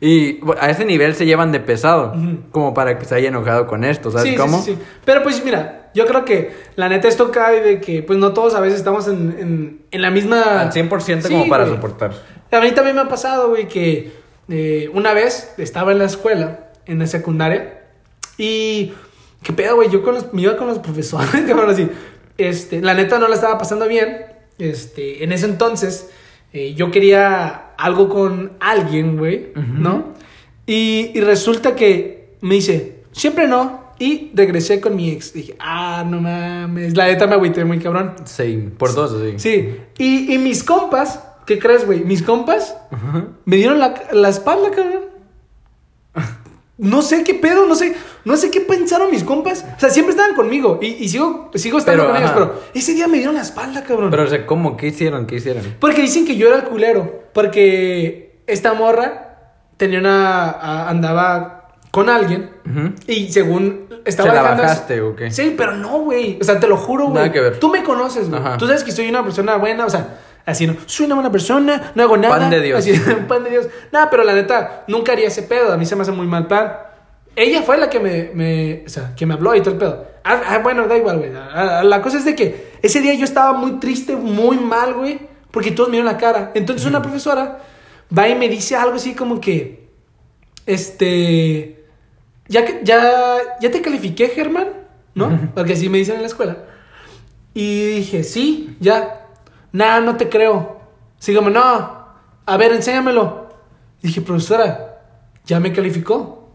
Y 0.00 0.40
a 0.60 0.68
ese 0.70 0.84
nivel 0.84 1.14
se 1.14 1.26
llevan 1.26 1.52
de 1.52 1.60
pesado, 1.60 2.12
como 2.50 2.74
para 2.74 2.98
que 2.98 3.04
se 3.04 3.14
haya 3.14 3.28
enojado 3.28 3.66
con 3.68 3.84
esto, 3.84 4.10
¿sabes 4.10 4.30
Sí, 4.30 4.36
cómo? 4.36 4.60
sí, 4.62 4.72
sí. 4.72 4.78
Pero 5.04 5.22
pues 5.22 5.44
mira, 5.44 5.90
yo 5.94 6.06
creo 6.06 6.24
que 6.24 6.52
la 6.74 6.88
neta 6.88 7.06
esto 7.06 7.30
cae 7.30 7.60
de 7.60 7.80
que 7.80 8.02
pues 8.02 8.18
no 8.18 8.32
todos 8.32 8.54
a 8.56 8.60
veces 8.60 8.78
estamos 8.78 9.06
en, 9.06 9.36
en, 9.38 9.82
en 9.92 10.02
la 10.02 10.10
misma... 10.10 10.62
Al 10.62 10.72
100% 10.72 11.22
Sí, 11.22 11.28
como 11.32 11.48
para 11.48 11.64
güey. 11.64 11.76
soportar. 11.76 12.12
A 12.50 12.60
mí 12.60 12.72
también 12.72 12.96
me 12.96 13.02
ha 13.02 13.08
pasado, 13.08 13.50
güey, 13.50 13.68
que 13.68 14.12
eh, 14.48 14.90
una 14.92 15.12
vez 15.14 15.54
estaba 15.58 15.92
en 15.92 15.98
la 16.00 16.06
escuela, 16.06 16.70
en 16.86 16.98
la 16.98 17.06
secundaria, 17.06 17.82
y... 18.36 18.92
¿Qué 19.44 19.52
pedo, 19.52 19.74
güey? 19.76 19.88
Yo 19.90 20.02
con 20.02 20.14
los, 20.14 20.32
me 20.32 20.42
iba 20.42 20.56
con 20.56 20.68
los 20.68 20.78
profesores, 20.80 21.28
así. 21.68 21.88
Este, 22.38 22.80
la 22.80 22.94
neta 22.94 23.18
no 23.18 23.26
la 23.28 23.34
estaba 23.34 23.58
pasando 23.58 23.86
bien. 23.88 24.18
Este, 24.58 25.24
en 25.24 25.32
ese 25.32 25.46
entonces, 25.46 26.10
eh, 26.52 26.74
yo 26.74 26.90
quería 26.90 27.72
algo 27.76 28.08
con 28.08 28.52
alguien, 28.60 29.16
güey, 29.16 29.48
¿no? 29.54 30.14
Y, 30.66 31.10
y 31.14 31.20
resulta 31.20 31.74
que 31.74 32.36
me 32.40 32.56
dice, 32.56 33.02
siempre 33.12 33.48
no. 33.48 33.82
Y 33.98 34.32
regresé 34.34 34.80
con 34.80 34.96
mi 34.96 35.10
ex. 35.10 35.32
Dije, 35.32 35.54
ah, 35.60 36.04
no 36.08 36.20
mames. 36.20 36.96
La 36.96 37.06
neta 37.06 37.26
me 37.26 37.34
agüité 37.34 37.64
muy 37.64 37.78
cabrón. 37.78 38.14
Sí, 38.24 38.70
por 38.76 38.94
dos, 38.94 39.12
así. 39.12 39.34
Sí. 39.38 39.76
Y, 39.98 40.34
y 40.34 40.38
mis 40.38 40.64
compas, 40.64 41.22
¿qué 41.46 41.58
crees, 41.58 41.86
güey? 41.86 42.00
Mis 42.04 42.22
compas 42.22 42.76
me 43.44 43.56
dieron 43.56 43.78
la, 43.78 43.94
la 44.12 44.28
espalda, 44.28 44.70
cabrón. 44.70 45.11
No 46.82 47.00
sé 47.00 47.22
qué 47.24 47.34
pedo, 47.34 47.64
no 47.66 47.74
sé, 47.74 47.94
no 48.24 48.36
sé 48.36 48.50
qué 48.50 48.60
pensaron 48.60 49.10
mis 49.10 49.22
compas. 49.24 49.64
O 49.76 49.80
sea, 49.80 49.88
siempre 49.88 50.10
estaban 50.10 50.34
conmigo 50.34 50.78
y, 50.82 50.86
y 50.88 51.08
sigo, 51.08 51.50
sigo 51.54 51.78
estando 51.78 52.02
Pero, 52.02 52.12
con 52.12 52.20
ellos, 52.22 52.32
pero 52.34 52.60
ese 52.74 52.92
día 52.94 53.06
me 53.08 53.16
dieron 53.18 53.36
la 53.36 53.42
espalda, 53.42 53.82
cabrón. 53.84 54.10
Pero, 54.10 54.24
o 54.24 54.26
sea, 54.26 54.44
¿cómo? 54.44 54.76
¿Qué 54.76 54.88
hicieron? 54.88 55.26
¿Qué 55.26 55.36
hicieron? 55.36 55.62
Porque 55.78 56.02
dicen 56.02 56.26
que 56.26 56.36
yo 56.36 56.48
era 56.48 56.56
el 56.56 56.64
culero. 56.64 57.22
Porque 57.32 58.42
esta 58.46 58.74
morra 58.74 59.38
tenía 59.76 60.00
una. 60.00 60.50
a- 60.50 60.88
andaba 60.90 61.68
con 61.90 62.08
alguien. 62.08 62.50
Y 63.06 63.30
según 63.32 63.86
estaba 64.04 64.30
¿Se 64.30 64.34
la 64.34 64.42
bajaste 64.42 65.00
o 65.02 65.14
qué? 65.14 65.30
Sí, 65.30 65.54
pero 65.56 65.76
no, 65.76 66.00
güey. 66.00 66.38
O 66.40 66.44
sea, 66.44 66.58
te 66.58 66.66
lo 66.66 66.76
juro, 66.76 67.04
güey. 67.04 67.14
Nada 67.14 67.32
que 67.32 67.40
ver. 67.40 67.60
Tú 67.60 67.68
me 67.68 67.82
conoces, 67.82 68.28
güey. 68.30 68.42
Tú 68.58 68.66
sabes 68.66 68.82
que 68.82 68.92
soy 68.92 69.08
una 69.08 69.22
persona 69.22 69.56
buena, 69.56 69.86
o 69.86 69.90
sea, 69.90 70.18
así 70.46 70.66
no. 70.66 70.76
Soy 70.86 71.06
una 71.06 71.14
buena 71.16 71.30
persona, 71.32 71.92
no 71.94 72.02
hago 72.02 72.16
nada. 72.16 72.38
Pan 72.38 72.50
de 72.50 72.60
Dios. 72.60 72.78
Así, 72.80 72.92
pan 73.28 73.44
de 73.44 73.50
Dios. 73.50 73.68
Nada, 73.92 74.08
pero 74.10 74.24
la 74.24 74.32
neta, 74.34 74.84
nunca 74.88 75.12
haría 75.12 75.28
ese 75.28 75.42
pedo. 75.42 75.72
A 75.72 75.76
mí 75.76 75.86
se 75.86 75.96
me 75.96 76.02
hace 76.02 76.12
muy 76.12 76.26
mal 76.26 76.46
plan. 76.46 76.72
Ella 77.34 77.62
fue 77.62 77.78
la 77.78 77.88
que 77.88 77.98
me, 78.00 78.30
me- 78.34 78.82
o 78.86 78.88
sea, 78.90 79.14
que 79.16 79.24
me 79.24 79.34
habló 79.34 79.54
y 79.54 79.60
todo 79.60 79.70
el 79.72 79.78
pedo. 79.78 80.06
Ah, 80.24 80.40
ah, 80.46 80.58
bueno, 80.58 80.86
da 80.86 80.96
igual, 80.96 81.18
güey. 81.18 81.30
Ah, 81.34 81.78
ah, 81.80 81.84
La 81.84 82.02
cosa 82.02 82.18
es 82.18 82.24
de 82.24 82.34
que 82.34 82.72
ese 82.82 83.00
día 83.00 83.14
yo 83.14 83.24
estaba 83.24 83.52
muy 83.54 83.80
triste, 83.80 84.14
muy 84.16 84.58
mal, 84.58 84.94
güey, 84.94 85.18
porque 85.50 85.70
todos 85.70 85.88
me 85.88 85.92
vieron 85.96 86.12
la 86.12 86.18
cara. 86.18 86.50
Entonces 86.54 86.86
una 86.86 87.00
profesora 87.00 87.58
va 88.16 88.28
y 88.28 88.34
me 88.34 88.48
dice 88.48 88.76
algo 88.76 88.96
así 88.96 89.14
como 89.14 89.40
que, 89.40 89.88
este, 90.66 91.84
ya 92.48 92.64
ya, 92.82 93.38
ya 93.60 93.70
te 93.70 93.80
califiqué, 93.82 94.28
Germán, 94.28 94.68
¿no? 95.14 95.50
Porque 95.54 95.72
así 95.72 95.88
me 95.88 95.98
dicen 95.98 96.16
en 96.16 96.22
la 96.22 96.28
escuela. 96.28 96.56
Y 97.54 97.96
dije, 97.96 98.24
sí, 98.24 98.76
ya. 98.80 99.21
Nah, 99.72 100.00
no 100.00 100.16
te 100.16 100.28
creo. 100.28 100.80
Sígame, 101.18 101.50
no, 101.50 102.06
a 102.46 102.56
ver, 102.56 102.72
enséñamelo. 102.72 103.48
Y 104.02 104.08
dije, 104.08 104.20
profesora, 104.20 105.00
ya 105.44 105.60
me 105.60 105.72
calificó. 105.72 106.48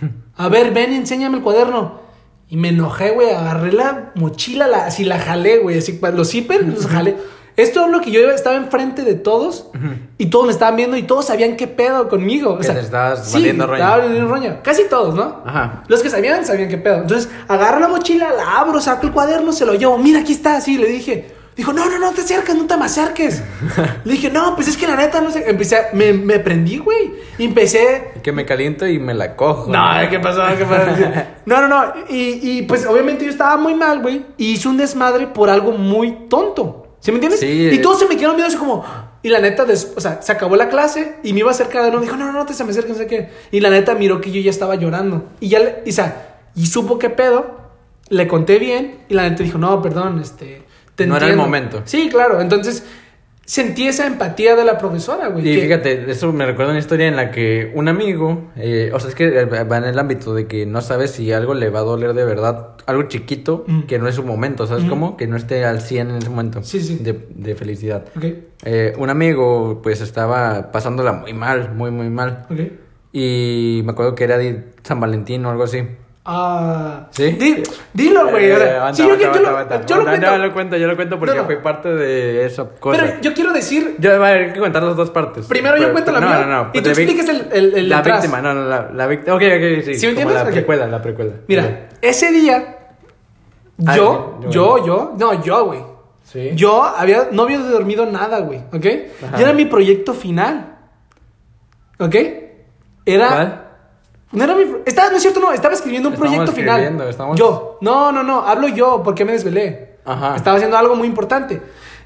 A 0.36 0.48
ver, 0.48 0.72
ven 0.72 0.92
y 0.92 0.96
enséñame 0.96 1.38
el 1.38 1.42
cuaderno. 1.42 2.00
Y 2.48 2.56
me 2.56 2.70
enojé, 2.70 3.10
güey, 3.10 3.30
agarré 3.30 3.72
la 3.72 4.12
mochila, 4.14 4.66
la, 4.66 4.86
así 4.86 5.04
la 5.04 5.18
jalé, 5.18 5.58
güey, 5.58 5.78
así, 5.78 6.00
los 6.14 6.30
zippers 6.30 6.66
los 6.66 6.86
jalé. 6.86 7.16
Esto 7.56 7.84
es 7.84 7.90
lo 7.90 8.00
que 8.00 8.10
yo 8.10 8.20
estaba 8.30 8.56
enfrente 8.56 9.02
de 9.02 9.14
todos 9.14 9.70
y 10.16 10.26
todos 10.26 10.46
me 10.46 10.52
estaban 10.52 10.76
viendo 10.76 10.96
y 10.96 11.02
todos 11.02 11.26
sabían 11.26 11.56
qué 11.56 11.66
pedo 11.66 12.08
conmigo. 12.08 12.54
O 12.54 12.58
Que 12.58 12.64
sea, 12.64 12.74
te 12.74 12.80
estabas 12.80 13.26
sí, 13.26 13.34
valiendo 13.34 13.66
roña. 13.66 13.78
estaba 13.84 14.02
valiendo 14.02 14.28
roña. 14.28 14.62
Casi 14.62 14.84
todos, 14.88 15.14
¿no? 15.14 15.42
Ajá. 15.44 15.82
Los 15.88 16.02
que 16.02 16.08
sabían, 16.08 16.46
sabían 16.46 16.68
qué 16.70 16.78
pedo. 16.78 17.02
Entonces, 17.02 17.30
agarro 17.48 17.78
la 17.80 17.88
mochila, 17.88 18.32
la 18.32 18.60
abro, 18.60 18.80
saco 18.80 19.06
el 19.06 19.12
cuaderno, 19.12 19.52
se 19.52 19.66
lo 19.66 19.74
llevo. 19.74 19.98
Mira, 19.98 20.20
aquí 20.20 20.32
está, 20.32 20.56
así. 20.56 20.78
Le 20.78 20.86
dije, 20.88 21.34
dijo, 21.56 21.72
no, 21.72 21.88
no, 21.88 21.98
no 21.98 22.12
te 22.12 22.22
acerques, 22.22 22.54
no 22.54 22.66
te 22.66 22.76
me 22.76 22.84
acerques. 22.86 23.42
le 24.04 24.12
dije, 24.12 24.30
no, 24.30 24.54
pues 24.54 24.68
es 24.68 24.76
que 24.76 24.86
la 24.86 24.96
neta, 24.96 25.20
no 25.20 25.30
sé. 25.30 25.44
Empecé, 25.48 25.76
a- 25.76 25.88
me, 25.92 26.12
me 26.12 26.38
prendí, 26.38 26.78
güey. 26.78 27.12
Empecé. 27.38 28.12
Que 28.22 28.32
me 28.32 28.44
caliento 28.46 28.86
y 28.86 28.98
me 28.98 29.14
la 29.14 29.36
cojo. 29.36 29.70
No, 29.70 29.84
¿qué 30.08 30.18
pasó? 30.20 30.42
¿Qué 30.56 30.64
pasó? 30.64 30.92
No, 31.46 31.60
no, 31.60 31.68
no. 31.68 31.92
Y, 32.08 32.58
y 32.58 32.62
pues 32.62 32.86
obviamente 32.86 33.24
yo 33.24 33.30
estaba 33.30 33.56
muy 33.56 33.74
mal, 33.74 34.00
güey. 34.02 34.24
Y 34.36 34.52
hice 34.52 34.68
un 34.68 34.76
desmadre 34.76 35.26
por 35.26 35.50
algo 35.50 35.72
muy 35.72 36.28
tonto. 36.28 36.86
¿Sí 37.00 37.10
me 37.12 37.16
entiendes? 37.16 37.40
Sí. 37.40 37.70
Y 37.72 37.78
todos 37.78 37.98
se 37.98 38.06
me 38.06 38.16
quedaron 38.16 38.36
viendo 38.36 38.48
así 38.48 38.58
como. 38.58 38.84
Y 39.22 39.28
la 39.30 39.38
neta, 39.40 39.64
des- 39.64 39.92
o 39.96 40.00
sea, 40.00 40.20
se 40.22 40.32
acabó 40.32 40.56
la 40.56 40.68
clase 40.68 41.16
y 41.22 41.32
me 41.32 41.40
iba 41.40 41.48
a 41.48 41.52
acercar 41.52 41.82
de 41.82 41.88
nuevo. 41.90 42.04
Dijo, 42.04 42.16
no, 42.16 42.26
no, 42.26 42.32
no 42.32 42.46
te 42.46 42.54
se 42.54 42.64
me 42.64 42.70
acerques, 42.70 42.92
no 42.92 42.98
sé 42.98 43.06
qué. 43.06 43.28
Y 43.50 43.60
la 43.60 43.70
neta 43.70 43.94
miró 43.94 44.20
que 44.20 44.30
yo 44.30 44.40
ya 44.40 44.50
estaba 44.50 44.74
llorando. 44.76 45.26
Y 45.40 45.48
ya, 45.48 45.58
le, 45.60 45.82
y, 45.84 45.90
o 45.90 45.92
sea, 45.92 46.38
y 46.54 46.66
supo 46.66 46.98
qué 46.98 47.10
pedo. 47.10 47.58
Le 48.08 48.26
conté 48.28 48.58
bien. 48.58 48.98
Y 49.08 49.14
la 49.14 49.28
neta 49.28 49.42
dijo, 49.42 49.56
no, 49.58 49.80
perdón, 49.82 50.20
este. 50.20 50.62
Te 51.04 51.06
No 51.06 51.16
era 51.16 51.26
el 51.26 51.32
entiendo". 51.32 51.42
momento. 51.50 51.82
Sí, 51.84 52.08
claro. 52.10 52.40
Entonces 52.40 52.84
sentí 53.44 53.88
esa 53.88 54.06
empatía 54.06 54.54
de 54.54 54.64
la 54.64 54.78
profesora, 54.78 55.26
güey. 55.28 55.48
Y 55.48 55.54
que- 55.56 55.62
fíjate, 55.62 56.10
eso 56.10 56.32
me 56.32 56.46
recuerda 56.46 56.70
una 56.70 56.78
historia 56.78 57.08
en 57.08 57.16
la 57.16 57.30
que 57.32 57.72
un 57.74 57.88
amigo, 57.88 58.50
eh, 58.54 58.90
o 58.94 59.00
sea, 59.00 59.08
es 59.08 59.16
que 59.16 59.44
va 59.46 59.76
en 59.78 59.84
el 59.84 59.98
ámbito 59.98 60.34
de 60.34 60.46
que 60.46 60.66
no 60.66 60.80
sabes 60.82 61.10
si 61.10 61.32
algo 61.32 61.54
le 61.54 61.68
va 61.68 61.80
a 61.80 61.82
doler 61.82 62.14
de 62.14 62.24
verdad, 62.24 62.74
algo 62.86 63.04
chiquito, 63.04 63.64
Mm. 63.66 63.82
que 63.82 63.98
no 63.98 64.06
es 64.06 64.14
su 64.14 64.22
momento, 64.22 64.66
¿sabes 64.68 64.82
Ujú. 64.84 64.90
cómo? 64.90 65.16
Que 65.16 65.26
no 65.26 65.36
esté 65.36 65.64
al 65.64 65.80
100 65.80 66.10
en 66.10 66.16
ese 66.18 66.28
momento 66.30 66.62
Sí, 66.62 66.80
sí. 66.80 66.96
De, 67.00 67.26
de 67.34 67.54
felicidad. 67.56 68.04
Eh, 68.64 68.92
un 68.98 69.10
amigo, 69.10 69.80
pues, 69.82 70.00
estaba 70.00 70.70
pasándola 70.70 71.12
muy 71.14 71.32
mal, 71.32 71.74
muy, 71.74 71.90
muy 71.90 72.08
mal. 72.08 72.46
Y 73.12 73.82
me 73.84 73.90
acuerdo 73.92 74.14
que 74.14 74.22
era 74.24 74.38
de 74.38 74.66
San 74.84 75.00
Valentín 75.00 75.44
o 75.44 75.50
algo 75.50 75.64
así. 75.64 75.82
Ah. 76.24 77.06
¿Sí? 77.12 77.30
Di- 77.32 77.62
dilo, 77.94 78.28
güey. 78.28 78.50
Eh, 78.50 78.78
yo, 78.94 79.08
lo- 79.08 79.16
cuento. 79.16 80.30
No, 80.30 80.38
lo 80.38 80.52
cuento, 80.52 80.76
yo 80.76 80.86
lo 80.86 80.94
cuento 80.94 81.18
porque 81.18 81.34
No, 81.34 81.40
no. 81.42 81.46
fue 81.46 81.56
parte 81.56 81.88
de 81.88 82.44
esa 82.44 82.68
cosa. 82.68 83.00
Pero 83.00 83.20
yo 83.22 83.32
quiero 83.32 83.52
decir. 83.52 83.96
Yo, 83.98 84.18
va, 84.20 84.28
hay 84.28 84.52
que 84.52 84.60
contar 84.60 84.82
las 84.82 84.96
dos 84.96 85.10
partes. 85.10 85.46
Primero 85.46 85.76
yo 85.76 85.82
Pero- 85.84 85.92
cuento 85.92 86.12
la 86.12 86.20
no, 86.20 86.26
mía, 86.28 86.38
No, 86.40 86.46
no, 86.46 86.60
y 86.68 86.80
pues 86.80 86.82
tú 86.84 86.90
expliques 86.90 87.28
el- 87.28 87.48
el- 87.52 87.74
el 87.74 87.88
La 87.88 87.98
atrás. 87.98 88.18
víctima, 88.22 88.42
no, 88.42 88.52
no, 88.54 88.64
la, 88.68 88.90
la 88.92 89.06
víctima. 89.06 89.34
Ok, 89.34 89.42
ok, 89.42 89.84
sí. 89.84 89.94
¿Sí 89.94 90.06
me 90.06 90.10
entiendes? 90.10 90.36
la 90.36 90.44
precuela, 90.44 90.86
la 90.86 91.02
precuela. 91.02 91.32
Mira, 91.48 91.88
ese 92.02 92.30
día. 92.32 92.76
Ah, 93.86 93.96
Yo, 93.96 94.40
yo, 94.42 94.50
yo, 94.50 94.86
yo. 94.86 95.14
No, 95.18 95.42
yo, 95.42 95.64
güey. 95.64 95.80
Sí. 96.24 96.50
Yo 96.54 96.84
había, 96.84 97.28
no 97.32 97.42
había 97.44 97.58
dormido 97.58 98.04
nada, 98.06 98.40
güey. 98.40 98.60
¿Ok? 98.72 98.86
Ajá. 99.26 99.38
Y 99.38 99.42
era 99.42 99.52
mi 99.54 99.64
proyecto 99.64 100.12
final. 100.12 100.76
¿Ok? 101.98 102.14
Era. 103.06 103.28
¿Cuál? 103.28 103.64
No 104.32 104.44
era 104.44 104.54
mi. 104.54 104.64
Estaba, 104.86 105.10
no 105.10 105.16
es 105.16 105.22
cierto, 105.22 105.40
no. 105.40 105.52
Estaba 105.52 105.74
escribiendo 105.74 106.08
un 106.08 106.14
Estamos 106.14 106.32
proyecto 106.34 106.52
final. 106.56 107.08
estamos- 107.08 107.38
Yo. 107.38 107.78
No, 107.80 108.12
no, 108.12 108.22
no. 108.22 108.40
Hablo 108.46 108.68
yo 108.68 109.02
porque 109.02 109.24
me 109.24 109.32
desvelé. 109.32 109.96
Ajá. 110.04 110.36
Estaba 110.36 110.56
haciendo 110.56 110.76
algo 110.78 110.94
muy 110.94 111.08
importante. 111.08 111.60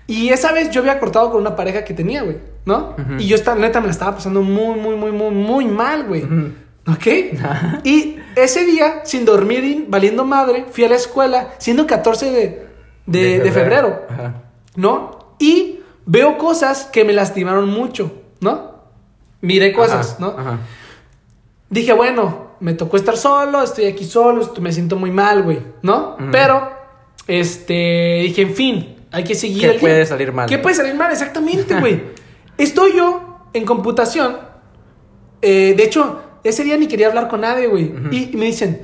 Y 0.06 0.30
esa 0.30 0.52
vez 0.52 0.70
yo 0.70 0.80
había 0.80 0.98
cortado 0.98 1.30
con 1.30 1.40
una 1.40 1.56
pareja 1.56 1.84
que 1.84 1.94
tenía, 1.94 2.22
güey. 2.22 2.38
¿No? 2.66 2.94
Y 3.18 3.26
yo, 3.26 3.36
esta, 3.36 3.54
neta, 3.54 3.80
me 3.80 3.86
la 3.86 3.92
estaba 3.92 4.14
pasando 4.16 4.42
muy, 4.42 4.78
muy, 4.78 4.96
muy, 4.96 5.12
muy, 5.12 5.30
muy 5.30 5.64
mal, 5.66 6.04
güey. 6.04 6.24
¿Ok? 6.86 7.06
y 7.84 8.16
ese 8.36 8.64
día, 8.64 9.02
sin 9.04 9.24
dormir 9.24 9.86
valiendo 9.88 10.24
madre, 10.24 10.66
fui 10.70 10.84
a 10.84 10.88
la 10.88 10.96
escuela, 10.96 11.50
siendo 11.58 11.86
14 11.86 12.30
de, 12.30 12.66
de, 13.06 13.38
de 13.40 13.52
febrero. 13.52 14.02
Ajá. 14.10 14.34
¿no? 14.76 15.36
Y 15.38 15.80
veo 16.06 16.36
cosas 16.38 16.84
que 16.84 17.04
me 17.04 17.12
lastimaron 17.12 17.68
mucho, 17.68 18.12
¿no? 18.40 18.74
Miré 19.40 19.72
cosas, 19.72 20.12
Ajá, 20.12 20.16
¿no? 20.20 20.38
Ajá. 20.38 20.58
Dije, 21.70 21.92
bueno, 21.92 22.52
me 22.60 22.74
tocó 22.74 22.96
estar 22.96 23.16
solo, 23.16 23.62
estoy 23.62 23.86
aquí 23.86 24.04
solo, 24.04 24.52
me 24.60 24.72
siento 24.72 24.96
muy 24.96 25.10
mal, 25.10 25.42
güey, 25.42 25.58
¿no? 25.82 26.16
Pero, 26.30 26.70
este, 27.26 28.20
dije, 28.22 28.42
en 28.42 28.54
fin, 28.54 28.96
hay 29.10 29.24
que 29.24 29.34
seguir 29.34 29.60
¿Qué 29.60 29.66
el 29.66 29.72
día. 29.72 29.80
puede 29.80 30.06
salir 30.06 30.32
mal? 30.32 30.48
¿Qué 30.48 30.58
puede 30.58 30.74
salir 30.76 30.94
mal? 30.94 31.10
Exactamente, 31.10 31.78
güey. 31.78 32.02
Estoy 32.58 32.96
yo 32.96 33.40
en 33.52 33.64
computación. 33.64 34.36
eh, 35.42 35.74
de 35.76 35.82
hecho, 35.84 36.22
ese 36.44 36.62
día 36.64 36.76
ni 36.76 36.86
quería 36.86 37.08
hablar 37.08 37.28
con 37.28 37.40
nadie, 37.40 37.66
güey. 37.66 37.92
Y, 38.10 38.30
y 38.32 38.36
me 38.36 38.46
dicen, 38.46 38.82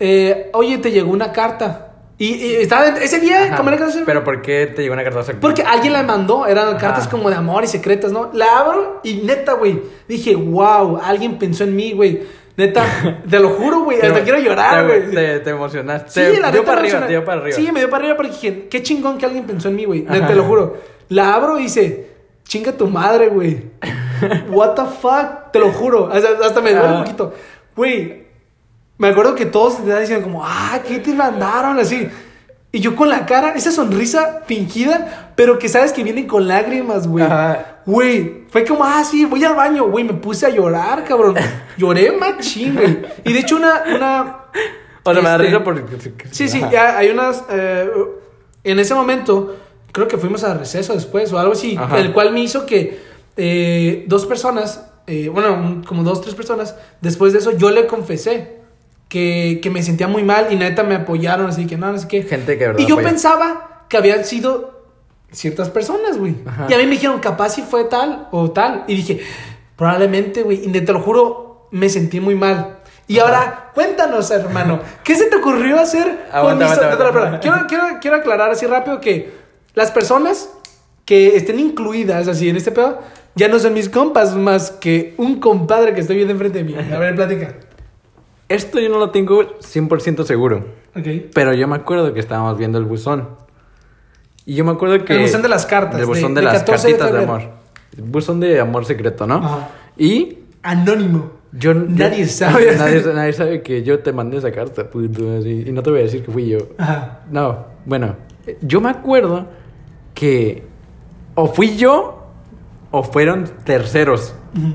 eh, 0.00 0.50
oye, 0.54 0.78
te 0.78 0.90
llegó 0.90 1.10
una 1.12 1.32
carta. 1.32 1.93
Y, 2.16 2.26
y 2.34 2.54
estaba, 2.56 2.86
ese 2.86 3.18
día, 3.18 3.44
Ajá. 3.46 3.56
como 3.56 3.70
era 3.70 3.78
que- 3.86 4.02
Pero 4.06 4.22
¿por 4.22 4.40
qué 4.40 4.66
te 4.68 4.82
llegó 4.82 4.94
una 4.94 5.02
carta 5.02 5.22
secreta? 5.22 5.40
porque 5.40 5.62
alguien 5.62 5.92
la 5.92 6.02
mandó, 6.04 6.46
eran 6.46 6.68
Ajá. 6.68 6.76
cartas 6.78 7.08
como 7.08 7.28
de 7.28 7.36
amor 7.36 7.64
y 7.64 7.66
secretas, 7.66 8.12
¿no? 8.12 8.30
La 8.32 8.58
abro 8.60 9.00
y 9.02 9.14
neta, 9.14 9.54
güey. 9.54 9.80
Dije, 10.06 10.36
wow, 10.36 11.00
alguien 11.02 11.38
pensó 11.38 11.64
en 11.64 11.74
mí, 11.74 11.92
güey. 11.92 12.22
Neta, 12.56 12.84
te 13.28 13.40
lo 13.40 13.50
juro, 13.50 13.80
güey. 13.80 13.98
Te- 13.98 14.06
Hasta 14.06 14.22
quiero 14.22 14.38
llorar, 14.38 14.86
güey. 14.86 15.10
Te, 15.10 15.40
te 15.40 15.50
emocionaste. 15.50 16.10
Sí, 16.10 16.34
te 16.36 16.40
la 16.40 16.52
dio 16.52 16.64
para 16.64 16.80
me 16.82 16.86
arriba, 16.88 17.00
te 17.06 17.08
dio 17.12 17.24
para 17.24 17.40
arriba. 17.40 17.56
Sí, 17.56 17.72
me 17.72 17.80
dio 17.80 17.90
para 17.90 18.04
arriba 18.04 18.16
porque 18.16 18.30
dije, 18.30 18.68
qué 18.70 18.80
chingón 18.82 19.18
que 19.18 19.26
alguien 19.26 19.44
pensó 19.44 19.68
en 19.68 19.76
mí, 19.76 19.84
güey. 19.84 20.04
Te 20.04 20.34
lo 20.36 20.44
juro. 20.44 20.76
La 21.08 21.34
abro 21.34 21.58
y 21.58 21.64
dice, 21.64 22.10
chinga 22.44 22.72
tu 22.72 22.86
madre, 22.86 23.26
güey. 23.26 23.60
What 24.50 24.74
the 24.74 24.82
fuck? 25.00 25.50
Te 25.52 25.58
lo 25.58 25.72
juro. 25.72 26.08
Hasta, 26.12 26.28
hasta 26.46 26.60
me 26.60 26.72
duele 26.72 26.92
un 26.94 26.98
poquito. 27.02 27.34
Güey, 27.74 28.23
me 28.98 29.08
acuerdo 29.08 29.34
que 29.34 29.46
todos 29.46 29.84
te 29.84 30.00
diciendo 30.00 30.24
como, 30.24 30.44
ah, 30.44 30.80
¿qué 30.86 30.98
te 30.98 31.12
mandaron? 31.12 31.78
Así. 31.78 32.08
Y 32.70 32.80
yo 32.80 32.96
con 32.96 33.08
la 33.08 33.24
cara, 33.24 33.54
esa 33.54 33.70
sonrisa 33.70 34.42
fingida, 34.46 35.32
pero 35.36 35.58
que 35.58 35.68
sabes 35.68 35.92
que 35.92 36.02
viene 36.02 36.26
con 36.26 36.48
lágrimas, 36.48 37.06
güey. 37.06 37.24
Güey, 37.86 38.44
fue 38.48 38.64
como, 38.64 38.84
ah, 38.84 39.04
sí, 39.04 39.24
voy 39.24 39.44
al 39.44 39.54
baño, 39.54 39.88
güey, 39.88 40.04
me 40.04 40.14
puse 40.14 40.46
a 40.46 40.48
llorar, 40.48 41.04
cabrón. 41.04 41.36
Lloré 41.76 42.12
machín, 42.12 42.74
güey. 42.74 43.02
Y 43.24 43.32
de 43.32 43.38
hecho, 43.38 43.56
una, 43.56 43.82
una. 43.94 44.36
O 45.04 45.12
sea, 45.12 45.22
me 45.22 45.28
da 45.28 45.36
este, 45.36 45.46
risa 45.46 45.62
porque... 45.62 45.82
Sí, 46.30 46.48
sí, 46.48 46.60
ya 46.72 46.96
hay 46.98 47.10
unas. 47.10 47.44
eh, 47.50 47.90
en 48.64 48.78
ese 48.78 48.94
momento, 48.94 49.56
creo 49.92 50.08
que 50.08 50.18
fuimos 50.18 50.42
a 50.42 50.54
receso 50.54 50.94
después 50.94 51.32
o 51.32 51.38
algo 51.38 51.52
así, 51.52 51.76
Ajá. 51.78 51.98
el 51.98 52.12
cual 52.12 52.32
me 52.32 52.40
hizo 52.40 52.66
que 52.66 52.98
eh, 53.36 54.04
dos 54.08 54.26
personas, 54.26 54.90
eh, 55.06 55.28
bueno, 55.28 55.82
como 55.86 56.02
dos, 56.02 56.22
tres 56.22 56.34
personas, 56.34 56.74
después 57.00 57.32
de 57.32 57.40
eso 57.40 57.52
yo 57.52 57.70
le 57.70 57.86
confesé 57.86 58.63
que, 59.08 59.60
que 59.62 59.70
me 59.70 59.82
sentía 59.82 60.08
muy 60.08 60.22
mal 60.24 60.48
y 60.50 60.56
neta 60.56 60.82
me 60.82 60.94
apoyaron, 60.94 61.46
así 61.46 61.66
que 61.66 61.76
no, 61.76 61.92
no 61.92 61.98
sé 61.98 62.08
qué. 62.08 62.22
Gente 62.22 62.58
que 62.58 62.66
verdad 62.66 62.80
Y 62.80 62.86
yo 62.86 62.96
pensaba 62.96 63.84
que 63.88 63.96
habían 63.96 64.24
sido 64.24 64.84
ciertas 65.30 65.70
personas, 65.70 66.18
güey. 66.18 66.36
Ajá. 66.46 66.66
Y 66.68 66.74
a 66.74 66.78
mí 66.78 66.84
me 66.84 66.92
dijeron, 66.92 67.20
capaz 67.20 67.50
si 67.50 67.62
fue 67.62 67.84
tal 67.84 68.28
o 68.30 68.50
tal. 68.50 68.84
Y 68.86 68.96
dije, 68.96 69.20
probablemente, 69.76 70.42
güey. 70.42 70.62
Y 70.64 70.70
te 70.72 70.92
lo 70.92 71.00
juro, 71.00 71.68
me 71.70 71.88
sentí 71.88 72.20
muy 72.20 72.34
mal. 72.34 72.78
Y 73.06 73.18
ahora, 73.18 73.70
cuéntanos, 73.74 74.30
hermano, 74.30 74.80
¿qué 75.02 75.14
se 75.14 75.26
te 75.26 75.36
ocurrió 75.36 75.78
hacer 75.78 76.26
Aguanta, 76.32 76.64
mis- 76.68 76.78
aguanta, 76.78 77.08
aguanta. 77.08 77.40
Quiero, 77.40 77.56
quiero, 77.68 77.84
quiero 78.00 78.16
aclarar 78.16 78.50
así 78.50 78.66
rápido 78.66 79.00
que 79.00 79.32
las 79.74 79.90
personas 79.90 80.50
que 81.04 81.36
estén 81.36 81.60
incluidas 81.60 82.28
así 82.28 82.48
en 82.48 82.56
este 82.56 82.72
pedo 82.72 83.00
ya 83.34 83.48
no 83.48 83.58
son 83.58 83.74
mis 83.74 83.88
compas 83.90 84.34
más 84.36 84.70
que 84.70 85.14
un 85.18 85.38
compadre 85.40 85.92
que 85.92 86.00
estoy 86.00 86.16
viendo 86.16 86.32
enfrente 86.32 86.58
de 86.58 86.64
mí. 86.64 86.74
A 86.74 86.98
ver, 86.98 87.14
plática. 87.14 87.54
Esto 88.48 88.78
yo 88.80 88.88
no 88.88 88.98
lo 88.98 89.10
tengo 89.10 89.58
100% 89.58 90.24
seguro. 90.24 90.64
Pero 91.34 91.54
yo 91.54 91.66
me 91.66 91.76
acuerdo 91.76 92.12
que 92.12 92.20
estábamos 92.20 92.56
viendo 92.58 92.78
el 92.78 92.84
buzón. 92.84 93.28
Y 94.46 94.54
yo 94.54 94.64
me 94.64 94.72
acuerdo 94.72 95.04
que... 95.04 95.14
El 95.14 95.22
buzón 95.22 95.42
de 95.42 95.48
las 95.48 95.64
cartas, 95.66 95.94
El 95.94 96.00
de- 96.00 96.06
buzón 96.06 96.34
de, 96.34 96.40
de 96.42 96.44
las 96.46 96.58
14 96.58 96.86
de 96.86 96.92
cartitas 96.98 97.12
de, 97.12 97.18
febrero. 97.26 97.32
amor. 97.42 97.50
El 97.96 98.02
buzón 98.04 98.40
de 98.40 98.60
amor 98.60 98.84
secreto, 98.84 99.26
¿no? 99.26 99.36
Ajá. 99.36 99.68
Y 99.96 100.38
Anónimo. 100.62 101.30
yo... 101.52 101.72
yo- 101.72 101.80
Nadie 101.88 102.26
sabe. 102.26 102.76
nadie, 102.76 103.02
nadie 103.14 103.32
sabe 103.32 103.62
que 103.62 103.82
yo 103.82 104.00
te 104.00 104.12
mandé 104.12 104.36
esa 104.36 104.52
carta, 104.52 104.88
puto, 104.90 105.38
así, 105.38 105.64
Y 105.66 105.72
no 105.72 105.82
te 105.82 105.90
voy 105.90 106.00
a 106.00 106.02
decir 106.02 106.22
que 106.22 106.30
fui 106.30 106.48
yo. 106.48 106.58
Ajá. 106.78 107.20
No, 107.30 107.64
bueno. 107.86 108.16
Yo 108.60 108.80
me 108.80 108.90
acuerdo 108.90 109.46
que... 110.12 110.64
O 111.34 111.46
fui 111.46 111.76
yo... 111.76 112.20
O 112.90 113.02
fueron 113.02 113.44
terceros. 113.64 114.34
Ujú. 114.56 114.74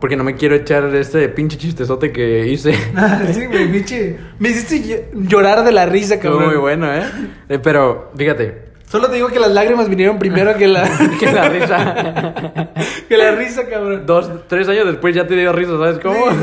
Porque 0.00 0.16
no 0.16 0.24
me 0.24 0.34
quiero 0.34 0.54
echar 0.56 0.84
este 0.94 1.28
pinche 1.28 1.58
chistezote 1.58 2.10
que 2.12 2.46
hice. 2.48 2.72
Ah, 2.96 3.20
sí, 3.32 3.44
güey, 3.46 3.70
pinche. 3.70 4.16
Me 4.38 4.48
hiciste 4.48 4.76
ll- 5.12 5.28
llorar 5.28 5.62
de 5.64 5.72
la 5.72 5.84
risa, 5.86 6.18
cabrón. 6.18 6.46
muy 6.46 6.56
bueno, 6.56 6.92
¿eh? 6.94 7.02
Eh, 7.48 7.58
Pero, 7.62 8.10
fíjate, 8.16 8.70
Solo 8.90 9.06
te 9.08 9.14
digo 9.14 9.28
que 9.28 9.38
las 9.38 9.52
lágrimas 9.52 9.88
vinieron 9.88 10.18
primero 10.18 10.56
que 10.56 10.66
la, 10.66 10.82
que 11.20 11.30
la 11.30 11.48
risa. 11.48 12.32
que 13.08 13.16
la 13.16 13.30
risa, 13.30 13.68
cabrón. 13.68 14.04
Dos, 14.04 14.28
tres 14.48 14.68
años 14.68 14.84
después 14.86 15.14
ya 15.14 15.28
te 15.28 15.36
dio 15.36 15.52
risa, 15.52 15.72
¿sabes 15.78 15.98
cómo? 16.00 16.14
Sí, 16.28 16.36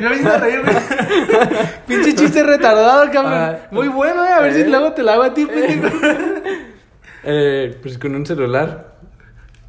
no, 0.00 0.08
me 0.10 0.14
hiciste 0.14 0.38
reír. 0.38 0.60
Pinche 1.88 2.14
chiste 2.14 2.42
retardado, 2.44 3.10
cabrón. 3.10 3.32
Ah. 3.34 3.58
Muy 3.72 3.88
bueno, 3.88 4.24
eh. 4.24 4.32
A 4.32 4.40
ver 4.42 4.54
si 4.54 4.60
Eh. 4.60 4.68
luego 4.68 4.92
te 4.92 5.02
la 5.02 5.14
hago 5.14 5.24
a 5.24 5.34
ti, 5.34 5.44
pendejo. 5.44 5.88
Eh, 7.24 7.76
pues 7.82 7.98
con 7.98 8.14
un 8.14 8.26
celular. 8.26 8.91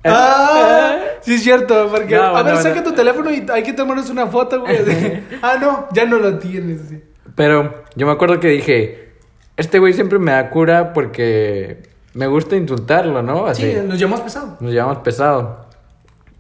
Ah, 0.06 0.98
sí 1.22 1.36
es 1.36 1.44
cierto, 1.44 1.88
porque 1.90 2.16
No, 2.16 2.36
a 2.36 2.44
ver, 2.44 2.56
no, 2.56 2.62
saca 2.62 2.76
no. 2.78 2.84
tu 2.84 2.92
teléfono 2.94 3.32
y 3.32 3.46
hay 3.52 3.64
que 3.64 3.74
tomarnos 3.74 4.10
una 4.10 4.28
foto, 4.28 4.62
güey. 4.62 4.78
ah, 5.42 5.58
no, 5.60 5.88
ya 5.94 6.06
no 6.06 6.18
lo 6.18 6.38
tienes. 6.40 6.82
así. 6.82 7.02
Pero 7.36 7.84
yo 7.96 8.06
me 8.06 8.12
acuerdo 8.14 8.40
que 8.40 8.50
dije, 8.50 9.14
este 9.58 9.80
güey 9.80 9.94
siempre 9.94 10.20
me 10.20 10.32
da 10.32 10.50
cura 10.50 10.94
porque 10.94 11.84
me 12.14 12.28
gusta 12.28 12.56
insultarlo, 12.56 13.22
¿no? 13.24 13.46
Así, 13.46 13.72
Sí, 13.72 13.78
nos 13.88 13.98
llamamos 13.98 14.22
pesado. 14.22 14.58
nos 14.60 14.72
llevamos 14.72 14.98
pesado. 15.00 15.68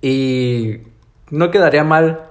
Y 0.02 0.80
no 1.30 1.50
quedaría 1.52 1.84
mal. 1.84 2.30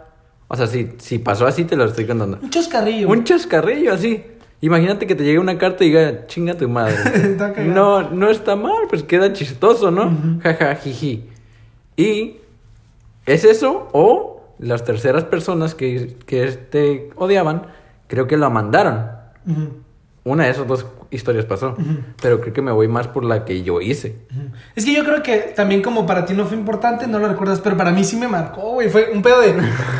O 0.48 0.56
sea, 0.56 0.66
si, 0.66 0.92
si 0.98 1.18
pasó 1.18 1.46
así, 1.46 1.64
te 1.64 1.76
lo 1.76 1.84
estoy 1.86 2.06
contando. 2.06 2.38
Un 2.42 2.50
chascarrillo. 2.50 3.08
Un 3.08 3.24
chascarrillo 3.24 3.94
así. 3.94 4.22
Imagínate 4.62 5.08
que 5.08 5.16
te 5.16 5.24
llegue 5.24 5.40
una 5.40 5.58
carta 5.58 5.82
y 5.84 5.88
diga, 5.88 6.26
chinga 6.28 6.54
tu 6.54 6.68
madre. 6.68 6.94
Está 7.14 7.48
no, 7.62 8.10
no 8.10 8.30
está 8.30 8.54
mal, 8.54 8.84
pues 8.88 9.02
queda 9.02 9.32
chistoso, 9.32 9.90
¿no? 9.90 10.40
Jaja, 10.40 10.76
jiji. 10.76 11.28
Y 11.96 12.36
es 13.26 13.44
eso, 13.44 13.88
o 13.92 14.44
las 14.60 14.84
terceras 14.84 15.24
personas 15.24 15.74
que, 15.74 16.16
que 16.26 16.46
te 16.46 17.10
odiaban, 17.16 17.62
creo 18.06 18.28
que 18.28 18.36
lo 18.36 18.48
mandaron. 18.50 19.10
Ujú, 19.46 19.72
Una 20.24 20.44
de 20.44 20.50
esas 20.50 20.68
dos 20.68 20.86
historias 21.10 21.44
pasó. 21.44 21.74
Pero 22.22 22.40
creo 22.40 22.52
que 22.54 22.62
me 22.62 22.70
voy 22.70 22.86
más 22.86 23.08
por 23.08 23.24
la 23.24 23.44
que 23.44 23.64
yo 23.64 23.80
hice. 23.80 24.14
Es 24.76 24.84
que 24.84 24.94
yo 24.94 25.04
creo 25.04 25.24
que 25.24 25.38
también 25.56 25.82
como 25.82 26.06
para 26.06 26.24
ti 26.24 26.34
no 26.34 26.46
fue 26.46 26.56
importante, 26.56 27.08
no 27.08 27.18
lo 27.18 27.26
recuerdas, 27.26 27.60
pero 27.60 27.76
para 27.76 27.90
mí 27.90 28.04
sí 28.04 28.16
me 28.16 28.28
marcó, 28.28 28.74
güey. 28.74 28.88
Fue 28.88 29.10
un 29.12 29.22
pedo 29.22 29.40
de... 29.40 29.54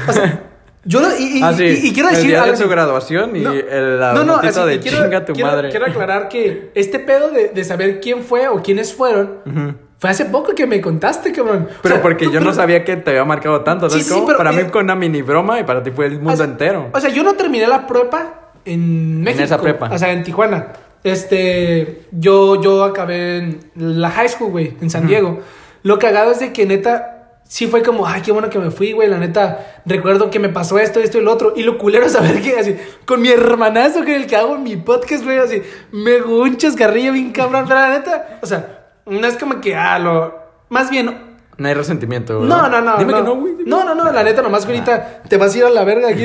O 0.09 0.13
sea, 0.13 0.52
yo 0.85 1.01
lo... 1.01 1.09
Y, 1.17 1.39
y- 1.39 1.43
ah, 1.43 1.53
sí. 1.53 1.65
y- 1.65 1.87
y 1.89 1.93
quiero 1.93 2.09
el 2.09 2.15
decir... 2.17 2.31
día 2.31 2.43
algo 2.43 2.57
de 2.57 2.63
su 2.63 2.69
graduación 2.69 3.37
y 3.37 3.41
No. 3.41 3.53
el, 3.53 4.01
la 4.01 4.13
no, 4.15 4.25
no, 4.25 4.37
así, 4.37 4.61
de 4.67 4.81
quiero, 4.81 5.03
chinga 5.05 5.25
tu 5.25 5.33
quiero- 5.33 5.51
madre. 5.51 5.71
Quiero 5.71 5.87
aclarar 5.87 6.29
que 6.29 6.71
este 6.75 6.99
pedo 6.99 7.31
de, 7.31 7.49
de 7.49 7.65
saber 7.65 8.01
quién 8.01 8.23
fue 8.23 8.49
o 8.49 8.63
quiénes 8.63 8.93
fueron 8.95 9.39
Ujú. 9.47 9.75
fue 9.99 10.11
hace 10.11 10.25
poco 10.27 10.55
que 10.55 10.67
me 10.67 10.81
contaste, 10.81 11.31
cabrón. 11.33 11.69
O 11.71 11.83
Pero 11.83 11.95
sea, 11.97 12.03
porque 12.03 12.25
yo 12.27 12.41
no 12.41 12.47
pero- 12.47 12.55
sabía 12.55 12.85
que 12.85 12.97
te 12.97 13.11
había 13.11 13.25
marcado 13.25 13.61
tanto. 13.63 13.89
Sí, 13.91 14.01
¿sabes 14.03 14.15
sí, 14.19 14.23
pero, 14.27 14.39
Para 14.39 14.53
eh, 14.53 14.57
mí 14.65 14.69
fue 14.71 14.83
una 14.83 14.95
mini 14.97 15.23
broma 15.23 15.61
y 15.61 15.65
para 15.65 15.83
ti 15.83 15.91
fue 15.93 16.07
el 16.07 16.15
mundo 16.17 16.33
o 16.33 16.37
sea, 16.37 16.47
entero. 16.47 16.89
O 16.93 17.01
sea, 17.01 17.11
yo 17.11 17.23
no 17.23 17.35
terminé 17.35 17.67
la 17.69 17.87
prepa 17.87 18.51
en 18.65 19.23
México. 19.23 19.45
esa 19.45 19.61
prepa. 19.61 19.89
O 19.93 19.99
sea, 19.99 20.11
en 20.13 20.23
Tijuana. 20.25 20.69
Este, 21.05 22.03
yo, 22.13 22.61
yo 22.63 22.85
acabé 22.85 23.39
en 23.39 23.61
la 23.75 24.11
high 24.11 24.29
school, 24.29 24.51
güey, 24.51 24.75
en 24.81 24.89
San 24.91 25.07
Diego. 25.07 25.41
Lo 25.83 25.99
cagado 25.99 26.31
es 26.33 26.41
de 26.41 26.53
que 26.53 26.65
neta, 26.65 27.22
sí 27.53 27.67
fue 27.67 27.83
como, 27.83 28.07
ay, 28.07 28.23
qué 28.23 28.33
bueno 28.33 28.49
que 28.49 28.59
me 28.59 28.71
fui, 28.71 28.93
güey. 28.93 29.11
La 29.11 29.19
neta, 29.19 29.83
recuerdo 29.85 30.31
que 30.31 30.39
me 30.39 30.49
pasó 30.49 30.79
esto, 30.79 31.01
esto 31.01 31.19
y 31.19 31.21
lo 31.21 31.31
otro. 31.31 31.53
Y 31.55 31.65
lo 31.65 31.77
culero 31.77 32.09
saber 32.09 32.41
que 32.41 32.59
así, 32.59 32.75
con 33.05 33.21
mi 33.21 33.29
hermanazo, 33.29 34.07
que 34.07 34.17
es 34.17 34.23
el 34.23 34.27
que 34.27 34.37
hago 34.37 34.55
en 34.55 34.63
mi 34.63 34.77
podcast, 34.77 35.23
güey, 35.23 35.37
así, 35.37 35.63
me 35.91 36.21
jugó 36.21 36.45
un 36.45 36.57
chascarrillo 36.57 37.13
bien 37.13 37.31
cabrón. 37.31 37.67
Pero 37.69 37.79
la 37.79 37.91
neta, 37.91 38.39
o 38.41 38.47
sea, 38.47 38.87
no 39.05 39.27
es 39.27 39.37
como 39.37 39.61
que, 39.61 39.77
ah, 39.77 39.99
lo. 39.99 40.35
Más 40.71 40.89
bien, 40.89 41.15
No 41.59 41.69
hay 41.69 41.75
resentimiento. 41.75 42.41
no, 42.41 42.41
¿verdad? 42.41 42.71
no, 42.71 42.81
no. 42.81 42.97
Dime 42.97 43.13
no. 43.13 43.19
que 43.19 43.25
no, 43.25 43.35
güey. 43.37 43.55
No, 43.67 43.85
no, 43.85 43.95
no, 43.95 44.11
la 44.11 44.23
neta, 44.23 44.41
nomás 44.41 44.65
que 44.65 44.73
ahorita 44.73 45.25
te 45.29 45.37
vas 45.37 45.55
a 45.55 45.59
ir 45.59 45.65
a 45.65 45.69
la 45.69 45.85
verga 45.85 46.09
aquí. 46.09 46.25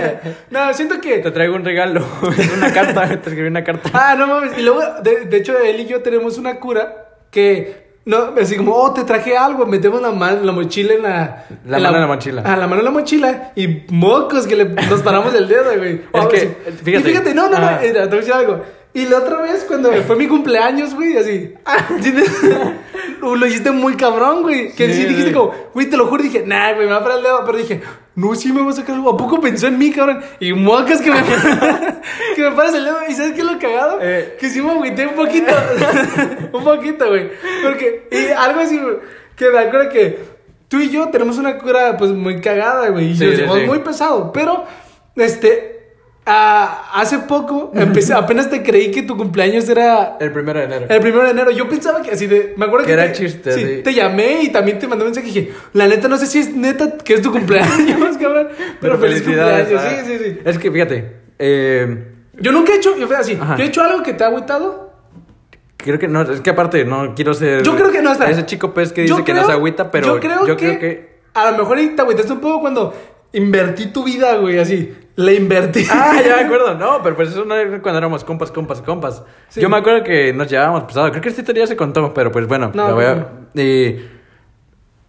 no, 0.50 0.72
siento 0.74 1.00
que. 1.00 1.18
Te 1.18 1.32
traigo 1.32 1.56
un 1.56 1.64
regalo. 1.64 2.06
Una 2.56 2.72
carta. 2.72 3.08
Te 3.08 3.30
escribí 3.30 3.48
una 3.48 3.64
carta. 3.64 3.90
Ah, 3.92 4.14
no 4.16 4.28
mames. 4.28 4.56
Y 4.56 4.62
luego, 4.62 4.80
de, 5.02 5.24
de 5.24 5.36
hecho, 5.38 5.58
él 5.58 5.80
y 5.80 5.86
yo 5.86 6.02
tenemos 6.02 6.38
una 6.38 6.60
cura 6.60 7.16
que. 7.32 7.87
No, 8.08 8.32
así 8.40 8.56
como, 8.56 8.74
oh, 8.74 8.92
te 8.94 9.04
traje 9.04 9.36
algo, 9.36 9.66
metemos 9.66 10.00
la 10.00 10.10
mano, 10.12 10.42
la 10.42 10.52
mochila 10.52 10.94
en 10.94 11.02
la... 11.02 11.44
La 11.66 11.78
mano 11.78 11.96
en 11.96 12.00
la 12.00 12.06
mochila. 12.06 12.42
Ah, 12.44 12.56
la 12.56 12.66
mano 12.66 12.80
en 12.80 12.86
la 12.86 12.90
mochila 12.90 13.52
y 13.54 13.84
mocos 13.90 14.46
que 14.46 14.56
le, 14.56 14.64
nos 14.64 15.02
paramos 15.02 15.34
el 15.34 15.46
dedo, 15.46 15.64
güey. 15.76 15.92
Es 15.96 16.00
Oh, 16.12 16.26
que, 16.28 16.40
sí. 16.40 16.48
fíjate. 16.84 16.90
Y 17.08 17.12
fíjate, 17.12 17.34
no, 17.34 17.50
no, 17.50 17.58
no, 17.58 17.66
Ah. 17.66 17.78
te 17.82 17.92
voy 17.92 18.00
a 18.00 18.06
decir 18.16 18.32
algo. 18.32 18.64
Y 18.94 19.06
la 19.06 19.18
otra 19.18 19.42
vez, 19.42 19.64
cuando 19.68 19.92
fue 20.04 20.16
mi 20.16 20.26
cumpleaños, 20.26 20.94
güey, 20.94 21.16
así. 21.16 21.54
¿sí? 22.00 22.12
lo 23.20 23.46
hiciste 23.46 23.70
muy 23.70 23.96
cabrón, 23.96 24.42
güey. 24.42 24.72
Que 24.72 24.86
sí, 24.88 25.02
Sí, 25.02 25.04
dijiste 25.04 25.32
como, 25.32 25.54
güey, 25.74 25.88
te 25.88 25.96
lo 25.96 26.06
juro. 26.06 26.22
Dije, 26.22 26.42
nah, 26.46 26.72
güey, 26.72 26.86
me 26.86 26.92
va 26.92 26.98
a 26.98 27.02
parar 27.02 27.18
el 27.18 27.24
dedo. 27.24 27.44
Pero 27.44 27.58
dije, 27.58 27.82
no, 28.14 28.34
sí 28.34 28.50
me 28.52 28.62
va 28.62 28.70
a 28.70 28.72
sacar 28.72 28.96
algo. 28.96 29.10
¿A 29.10 29.16
poco 29.16 29.40
pensó 29.40 29.66
en 29.66 29.78
mí, 29.78 29.90
cabrón? 29.92 30.20
Y 30.40 30.52
mocas 30.52 31.00
que 31.00 31.10
me, 31.10 31.22
que 32.34 32.42
me 32.42 32.50
paras 32.52 32.74
el 32.74 32.84
dedo. 32.84 32.98
¿Y 33.08 33.12
sabes 33.14 33.32
qué 33.32 33.40
es 33.40 33.46
lo 33.46 33.58
cagado? 33.58 33.98
Eh. 34.00 34.36
Que 34.40 34.48
sí 34.48 34.60
me 34.62 34.70
agüité 34.70 35.06
un 35.06 35.14
poquito. 35.14 35.52
un 36.52 36.64
poquito, 36.64 37.08
güey. 37.08 37.30
Porque, 37.62 38.08
y 38.10 38.32
algo 38.32 38.60
así, 38.60 38.78
güey, 38.78 38.96
que 39.36 39.50
me 39.50 39.58
acuerdo 39.58 39.90
que 39.90 40.18
tú 40.68 40.78
y 40.78 40.90
yo 40.90 41.08
tenemos 41.10 41.38
una 41.38 41.58
cura, 41.58 41.96
pues, 41.96 42.10
muy 42.10 42.40
cagada, 42.40 42.88
güey. 42.88 43.10
Y 43.10 43.16
Sí, 43.16 43.26
nos 43.46 43.58
sí. 43.58 43.66
muy 43.66 43.78
pesado. 43.80 44.32
Pero, 44.32 44.64
este. 45.14 45.67
Ah, 46.28 46.90
hace 46.94 47.18
poco 47.20 47.72
empecé, 47.74 48.12
apenas 48.14 48.48
te 48.50 48.62
creí 48.62 48.90
que 48.90 49.02
tu 49.02 49.16
cumpleaños 49.16 49.68
era 49.68 50.16
El 50.20 50.30
primero 50.32 50.58
de 50.60 50.66
enero. 50.66 50.86
el 50.88 51.00
primero 51.00 51.24
de 51.24 51.30
enero. 51.30 51.50
Yo 51.50 51.68
pensaba 51.68 52.02
que 52.02 52.10
así 52.12 52.26
de. 52.26 52.54
Me 52.56 52.66
acuerdo 52.66 52.86
Que 52.86 52.94
que. 52.94 53.00
era 53.00 53.06
te- 53.12 53.18
chiste, 53.18 53.52
sí, 53.52 53.60
sí. 53.66 53.82
Te 53.82 53.92
llamé 53.94 54.42
y 54.42 54.48
también 54.50 54.78
te 54.78 54.86
mandé 54.86 55.04
un 55.04 55.08
mensaje 55.10 55.28
y 55.28 55.32
dije, 55.32 55.52
la 55.72 55.86
neta, 55.88 56.06
no 56.08 56.16
sé 56.18 56.26
si 56.26 56.38
es 56.38 56.54
neta 56.54 56.98
que 56.98 57.14
es 57.14 57.22
tu 57.22 57.32
cumpleaños, 57.32 58.16
cabrón. 58.20 58.48
Pero, 58.80 58.98
feliz 58.98 59.22
felicidades, 59.22 59.68
cumpleaños. 59.68 60.00
ah. 60.00 60.04
Sí, 60.06 60.18
sí, 60.18 60.24
sí. 60.24 60.38
Es 60.44 60.58
que 60.58 60.70
fíjate. 60.70 61.12
eh, 61.38 62.04
Yo 62.40 62.52
nunca 62.52 62.72
he 62.72 62.76
hecho, 62.76 62.96
yo 62.96 63.06
fui 63.06 63.16
así. 63.16 63.36
Ajá. 63.40 63.56
Yo 63.56 63.64
he 63.64 63.66
hecho 63.68 63.82
algo 63.82 64.02
que 64.02 64.12
te 64.12 64.22
ha 64.24 64.28
agüitado. 64.28 64.92
creo 65.76 65.98
que 65.98 66.08
no. 66.08 66.22
Es 66.22 66.40
que 66.40 66.50
aparte, 66.50 66.84
no 66.84 67.14
quiero 67.14 67.34
ser. 67.34 67.62
Yo 67.62 67.74
creo 67.74 67.90
que 67.90 68.02
no, 68.02 68.12
espera. 68.12 68.30
Ese 68.30 68.46
chico 68.46 68.74
pez 68.74 68.92
que 68.92 69.06
Yo 69.06 69.16
dice 69.16 69.24
que 69.24 69.34
no 69.34 69.46
se 69.46 69.52
agüita, 69.52 69.90
pero 69.90 70.06
yo 70.06 70.20
creo, 70.20 70.56
que, 70.56 71.18
A 71.34 71.50
lo 71.50 71.58
mejor 71.58 71.78
te 71.96 72.02
agüitaste 72.02 72.32
un 72.32 72.40
poco 72.40 72.60
cuando 72.60 72.94
invertí 73.32 73.86
tu 73.86 74.04
vida, 74.04 74.36
güey, 74.36 74.58
así. 74.58 74.92
La 75.20 75.32
invertí. 75.32 75.84
Ah, 75.90 76.20
ya 76.24 76.36
me 76.36 76.42
acuerdo. 76.46 76.74
No, 76.76 77.00
pero 77.02 77.16
pues 77.16 77.30
eso 77.30 77.44
no 77.44 77.54
era 77.56 77.82
cuando 77.82 77.98
éramos 77.98 78.22
compas, 78.22 78.52
compas, 78.52 78.80
compas. 78.82 79.22
Sí. 79.48 79.60
Yo 79.60 79.68
me 79.68 79.76
acuerdo 79.76 80.04
que 80.04 80.32
nos 80.32 80.48
llevábamos 80.48 80.84
pesado. 80.84 81.10
Creo 81.10 81.20
que 81.20 81.28
esta 81.28 81.40
historia 81.40 81.66
se 81.66 81.74
contó, 81.76 82.14
pero 82.14 82.30
pues 82.30 82.46
bueno. 82.46 82.70
No, 82.72 82.86
la 82.88 82.94
voy 82.94 83.04
a- 83.04 83.28
y 83.54 83.96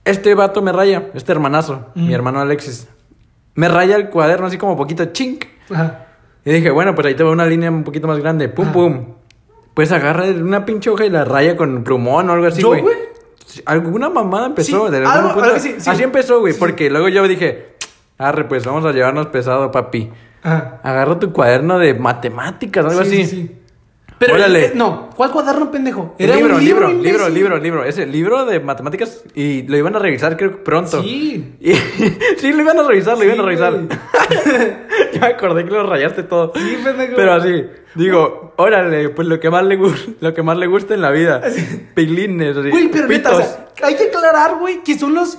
este 0.06 0.34
vato 0.34 0.62
me 0.62 0.72
raya, 0.72 1.10
este 1.14 1.32
hermanazo, 1.32 1.88
mi 1.96 2.14
hermano 2.14 2.40
Alexis. 2.40 2.88
Me 3.54 3.68
raya 3.68 3.96
el 3.98 4.10
cuaderno 4.10 4.48
así 4.48 4.58
como 4.58 4.76
poquito 4.76 5.06
chink. 5.06 5.46
Ajá. 5.70 6.06
Y 6.46 6.52
dije, 6.54 6.72
bueno, 6.72 6.96
pues 6.96 7.06
ahí 7.06 7.14
te 7.16 7.24
va 7.24 7.32
una 7.32 7.46
línea 7.46 7.70
un 7.70 7.84
poquito 7.84 8.08
más 8.08 8.18
grande. 8.20 8.50
Pum, 8.50 8.66
Ajá. 8.66 8.74
pum. 8.74 9.06
Pues 9.76 9.92
agarra 9.92 10.24
una 10.26 10.66
pinche 10.66 10.90
hoja 10.90 11.06
y 11.06 11.10
la 11.10 11.24
raya 11.26 11.56
con 11.56 11.84
plumón 11.84 12.30
o 12.30 12.34
algo 12.34 12.48
así, 12.48 12.62
¿Yo, 12.62 12.70
güey. 12.70 12.84
Alguna 13.66 14.10
mamada 14.10 14.48
empezó. 14.48 14.86
Sí, 14.88 14.92
de 14.92 14.98
algún 14.98 15.12
algo- 15.12 15.28
punto. 15.34 15.44
algo 15.44 15.56
así, 15.58 15.76
sí. 15.78 15.90
Así 15.90 16.02
empezó, 16.04 16.40
güey. 16.40 16.54
Porque 16.54 16.90
luego 16.90 17.10
yo 17.10 17.28
dije, 17.28 17.69
arre, 18.20 18.44
pues 18.48 18.64
vamos 18.66 18.86
a 18.86 18.92
llevarnos 18.92 19.28
pesado, 19.28 19.72
papi. 19.72 20.12
Ajá. 20.44 20.80
Agarra 20.84 21.18
tu 21.20 21.34
cuaderno 21.34 21.80
de 21.80 21.96
matemáticas, 21.96 22.86
algo 22.86 23.04
Sí, 23.04 23.22
así. 23.22 23.26
sí, 23.26 23.36
sí. 23.48 23.56
Pero, 24.20 24.34
Órale. 24.34 24.66
eh, 24.66 24.72
no, 24.76 25.10
¿cuál 25.16 25.32
cuaderno, 25.32 25.72
pendejo? 25.72 26.14
Un 26.20 26.26
libro, 26.28 26.56
un 26.58 26.64
libro, 26.66 26.88
libro, 26.90 26.90
imbécil. 26.92 27.34
libro, 27.34 27.58
libro. 27.58 27.84
Ese 27.86 28.06
libro 28.06 28.46
de 28.46 28.60
matemáticas 28.60 29.24
y 29.34 29.64
lo 29.64 29.78
iban 29.78 29.96
a 29.96 30.00
revisar, 30.00 30.36
creo 30.36 30.52
que 30.52 30.58
pronto. 30.58 31.02
Sí. 31.02 31.56
Y- 31.62 31.74
sí, 32.38 32.52
lo 32.52 32.62
iban 32.62 32.78
a 32.80 32.84
revisar, 32.84 33.14
lo 33.14 33.22
Sí, 33.22 33.28
iban 33.28 33.40
a 33.40 33.44
revisar. 33.44 33.74
ya 35.14 35.20
me 35.22 35.28
acordé 35.28 35.64
que 35.64 35.72
lo 35.72 35.84
rayaste 35.84 36.24
todo. 36.24 36.52
Sí, 36.54 36.78
pendejo. 36.84 37.14
Pero 37.16 37.34
así, 37.34 37.66
digo, 37.96 38.54
órale, 38.58 39.08
pues 39.10 39.26
lo 39.26 39.40
que 39.40 39.50
más 39.50 39.64
le 39.64 39.78
gusta, 39.78 40.12
lo 40.20 40.34
que 40.34 40.44
más 40.44 40.58
le 40.58 40.68
gusta 40.68 40.94
en 40.94 41.02
la 41.02 41.12
vida. 41.12 41.42
Pilines, 41.96 42.58
así. 42.58 42.70
Güey, 42.72 42.90
pero 42.92 43.08
neta, 43.08 43.32
o 43.32 43.38
sea, 43.38 43.68
hay 43.84 43.96
que 43.96 44.04
aclarar, 44.10 44.58
güey, 44.60 44.84
que 44.84 45.00
son 45.00 45.14
los, 45.14 45.38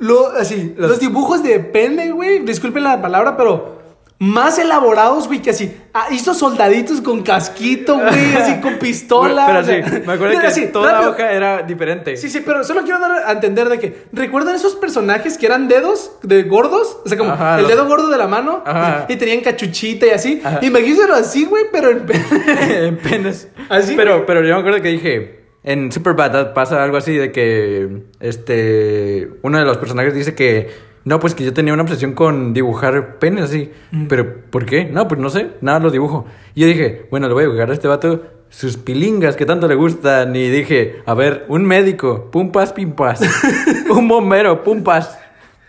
lo, 0.00 0.28
así, 0.32 0.74
los, 0.76 0.90
Los- 0.90 1.00
dibujos 1.00 1.42
de 1.42 1.60
pene, 1.60 2.10
güey, 2.10 2.40
disculpen 2.40 2.82
la 2.84 3.00
palabra, 3.00 3.36
pero 3.36 3.78
más 4.22 4.58
elaborados, 4.58 5.26
güey, 5.28 5.40
que 5.40 5.48
así, 5.48 5.74
ah, 5.94 6.08
hizo 6.10 6.34
soldaditos 6.34 7.00
con 7.00 7.22
casquito, 7.22 7.96
güey, 7.96 8.34
así, 8.38 8.60
con 8.60 8.74
pistola. 8.78 9.46
Pero 9.46 9.60
o 9.60 9.64
sea, 9.64 9.88
sí, 9.88 10.02
me 10.06 10.12
acuerdo 10.12 10.38
que 10.40 10.46
así, 10.46 10.66
toda 10.66 10.92
rápido. 10.92 11.10
la 11.10 11.14
hoja 11.16 11.32
era 11.32 11.62
diferente. 11.62 12.18
Sí, 12.18 12.28
sí, 12.28 12.42
pero 12.44 12.62
solo 12.62 12.82
quiero 12.82 12.98
dar 13.00 13.12
a 13.26 13.32
entender 13.32 13.70
de 13.70 13.78
que, 13.78 14.04
¿recuerdan 14.12 14.54
esos 14.56 14.74
personajes 14.74 15.38
que 15.38 15.46
eran 15.46 15.68
dedos 15.68 16.12
de 16.22 16.42
gordos? 16.42 16.98
O 17.02 17.08
sea, 17.08 17.16
como 17.16 17.32
Ajá, 17.32 17.56
el 17.56 17.62
los- 17.62 17.70
dedo 17.70 17.86
gordo 17.86 18.08
de 18.08 18.18
la 18.18 18.28
mano, 18.28 18.62
Ajá. 18.66 19.06
y 19.08 19.16
tenían 19.16 19.40
cachuchita 19.40 20.04
y 20.06 20.10
así. 20.10 20.42
Ajá. 20.44 20.58
Imagínenselo 20.60 21.14
así, 21.14 21.46
güey, 21.46 21.64
pero 21.72 21.88
en 21.90 22.04
en 22.70 22.98
penes. 22.98 23.48
Así, 23.70 23.94
Pero, 23.96 24.26
pero 24.26 24.42
yo 24.44 24.52
me 24.54 24.60
acuerdo 24.60 24.82
que 24.82 24.88
dije, 24.88 25.39
en 25.62 25.92
Superbad 25.92 26.54
pasa 26.54 26.82
algo 26.82 26.96
así 26.96 27.14
de 27.16 27.32
que 27.32 28.02
este 28.20 29.28
uno 29.42 29.58
de 29.58 29.64
los 29.64 29.78
personajes 29.78 30.14
dice 30.14 30.34
que 30.34 30.90
no, 31.04 31.18
pues 31.18 31.34
que 31.34 31.44
yo 31.44 31.54
tenía 31.54 31.72
una 31.72 31.82
obsesión 31.82 32.12
con 32.12 32.52
dibujar 32.52 33.18
penes 33.18 33.44
así. 33.44 33.70
Mm. 33.90 34.06
Pero, 34.06 34.42
¿por 34.50 34.66
qué? 34.66 34.84
No, 34.84 35.08
pues 35.08 35.20
no 35.20 35.30
sé, 35.30 35.52
nada 35.60 35.78
los 35.78 35.92
dibujo. 35.92 36.26
Y 36.54 36.60
yo 36.60 36.66
dije, 36.66 37.06
bueno, 37.10 37.26
le 37.26 37.34
voy 37.34 37.44
a 37.44 37.46
dibujar 37.46 37.70
a 37.70 37.72
este 37.72 37.88
vato 37.88 38.22
sus 38.50 38.76
pilingas 38.76 39.36
que 39.36 39.46
tanto 39.46 39.66
le 39.66 39.76
gustan. 39.76 40.36
Y 40.36 40.48
dije, 40.48 41.02
a 41.06 41.14
ver, 41.14 41.46
un 41.48 41.64
médico, 41.64 42.30
pumpas, 42.30 42.72
pimpas. 42.72 43.20
un 43.90 44.08
bombero, 44.08 44.62
pumpas. 44.62 45.18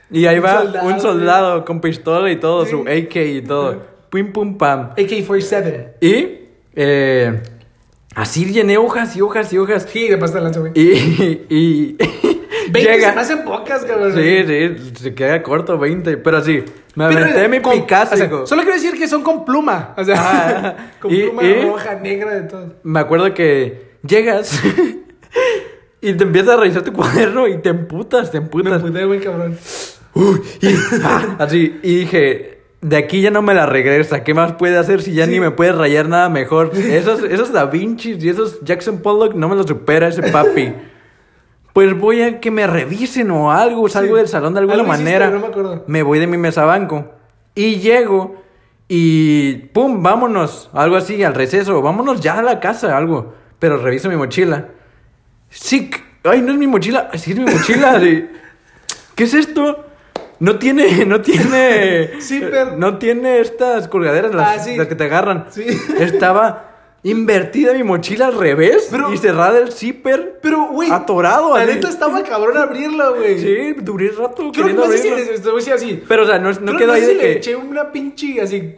Y 0.09 0.25
ahí 0.25 0.39
Un 0.39 0.43
va 0.43 0.61
soldado, 0.63 0.87
un 0.87 0.99
soldado 0.99 1.65
con 1.65 1.79
pistola 1.79 2.29
y 2.29 2.35
todo, 2.35 2.65
su. 2.65 2.81
AK 2.81 3.15
y 3.15 3.41
todo. 3.41 3.81
Pim, 4.09 4.33
pum, 4.33 4.57
pam. 4.57 4.89
AK-47. 4.97 5.93
Y 6.01 6.39
eh, 6.75 7.41
así 8.15 8.45
llené 8.45 8.77
hojas 8.77 9.15
y 9.15 9.21
hojas 9.21 9.51
y 9.53 9.57
hojas. 9.57 9.87
Sí, 9.91 10.07
de 10.07 10.17
pasta 10.17 10.37
de 10.39 10.43
lanza, 10.43 10.59
güey. 10.59 10.71
Y, 10.75 11.45
y 11.49 11.97
20 12.71 12.79
llega. 12.91 13.09
se 13.09 13.15
me 13.15 13.21
hacen 13.21 13.43
pocas, 13.43 13.83
cabrón. 13.85 14.13
Sí, 14.15 14.43
sí, 14.45 14.91
se 15.03 15.13
queda 15.15 15.41
corto 15.43 15.77
20, 15.77 16.17
pero 16.17 16.37
así, 16.37 16.63
me 16.95 17.05
aventé 17.05 17.47
mi 17.47 17.61
con- 17.61 17.73
Picasso. 17.79 18.13
o 18.13 18.17
sea, 18.17 18.29
solo 18.45 18.61
quiero 18.63 18.73
decir 18.73 18.97
que 18.97 19.07
son 19.07 19.23
con 19.23 19.45
pluma. 19.45 19.93
O 19.97 20.03
sea, 20.03 20.15
Ah, 20.17 20.91
con 21.01 21.13
y- 21.13 21.23
pluma 21.23 21.43
y- 21.43 21.65
roja, 21.65 21.95
negra, 21.95 22.33
de 22.35 22.41
todo. 22.41 22.73
Me 22.83 22.99
acuerdo 22.99 23.33
que 23.33 23.91
llegas 24.05 24.59
Y 26.03 26.13
te 26.13 26.23
empiezas 26.23 26.55
a 26.55 26.57
revisar 26.59 26.81
tu 26.81 26.91
cuaderno 26.93 27.47
y 27.47 27.59
te 27.59 27.69
emputas, 27.69 28.31
te 28.31 28.39
Me 28.39 28.45
emputas. 28.45 28.81
puté 28.81 29.05
muy 29.05 29.19
cabrón. 29.19 29.55
Uy, 30.15 30.41
y, 30.61 30.67
ah, 31.03 31.35
así, 31.39 31.79
y 31.83 31.95
dije, 31.99 32.50
de 32.81 32.97
aquí 32.97 33.21
ya 33.21 33.31
no 33.31 33.41
me 33.41 33.53
la 33.53 33.65
regresa. 33.65 34.23
¿Qué 34.23 34.33
más 34.33 34.53
puede 34.53 34.77
hacer 34.77 35.01
si 35.01 35.13
ya 35.13 35.25
Sí. 35.25 35.31
ni 35.31 35.39
me 35.39 35.51
puede 35.51 35.71
rayar 35.71 36.09
nada 36.09 36.29
mejor? 36.29 36.71
Esos, 36.75 37.23
esos 37.23 37.51
Da 37.53 37.65
Vinci 37.65 38.17
y 38.19 38.29
esos 38.29 38.59
Jackson 38.61 38.99
Pollock 39.01 39.35
no 39.35 39.47
me 39.49 39.55
los 39.55 39.65
supera 39.67 40.07
ese 40.07 40.23
papi. 40.23 40.73
Pues 41.73 41.97
voy 41.97 42.21
a 42.21 42.41
que 42.41 42.51
me 42.51 42.67
revisen 42.67 43.31
o 43.31 43.49
algo, 43.49 43.87
salgo 43.87 44.15
Sí. 44.15 44.19
del 44.19 44.27
salón 44.27 44.53
de 44.53 44.59
alguna 44.59 44.79
hiciste, 44.83 44.97
manera. 44.97 45.29
no 45.29 45.39
me 45.39 45.47
acuerdo. 45.47 45.85
Me 45.87 46.03
voy 46.03 46.19
de 46.19 46.27
mi 46.27 46.37
mesa 46.37 46.65
banco. 46.65 47.05
Y 47.55 47.77
llego 47.77 48.35
y 48.89 49.53
pum, 49.71 50.03
vámonos. 50.03 50.69
Algo 50.73 50.97
así, 50.97 51.23
al 51.23 51.33
receso. 51.33 51.81
Vámonos 51.81 52.19
ya 52.19 52.39
a 52.39 52.41
la 52.41 52.59
casa, 52.59 52.97
algo. 52.97 53.35
Pero 53.57 53.77
reviso 53.77 54.09
mi 54.09 54.17
mochila. 54.17 54.67
Sí, 55.49 55.89
ay, 56.25 56.41
no 56.41 56.51
es 56.51 56.57
mi 56.57 56.67
mochila. 56.67 57.09
Sí, 57.13 57.31
es 57.31 57.37
mi 57.39 57.45
mochila. 57.45 58.01
¿Qué 59.15 59.23
es 59.23 59.33
esto? 59.33 59.85
No 60.41 60.57
tiene, 60.57 61.05
no 61.05 61.21
tiene. 61.21 62.09
Zipper. 62.21 62.73
No 62.77 62.97
tiene 62.97 63.39
estas 63.39 63.87
colgaderas, 63.87 64.33
las, 64.33 64.57
Ah, 64.57 64.59
sí. 64.59 64.75
las 64.75 64.87
que 64.87 64.95
te 64.95 65.03
agarran. 65.03 65.45
Sí. 65.51 65.65
Estaba 65.99 66.67
invertida 67.03 67.73
mi 67.73 67.83
mochila 67.83 68.27
al 68.27 68.37
revés 68.37 68.87
Pero- 68.91 69.13
y 69.13 69.17
cerrada 69.17 69.59
el 69.59 69.71
zipper. 69.71 70.39
Pero, 70.41 70.69
güey. 70.71 70.89
Atorado, 70.91 71.55
La 71.57 71.65
neta 71.65 71.89
estaba 71.89 72.23
cabrón 72.23 72.57
abrirlo, 72.57 73.15
güey. 73.15 73.39
Sí, 73.39 73.73
duré 73.81 74.09
rato 74.17 74.51
Creo 74.51 74.65
que 74.67 74.73
no 74.73 74.87
sé 74.87 74.97
si 74.97 75.09
voy 75.51 75.61
a 75.69 75.75
así. 75.75 76.03
Pero, 76.07 76.23
o 76.23 76.25
sea, 76.25 76.39
no, 76.39 76.51
no 76.51 76.75
quedó 76.75 76.93
ahí 76.93 77.01
de 77.01 77.07
si 77.07 77.17
que. 77.17 77.23
le 77.23 77.31
eché 77.33 77.55
una 77.55 77.91
pinche 77.91 78.41
así 78.41 78.73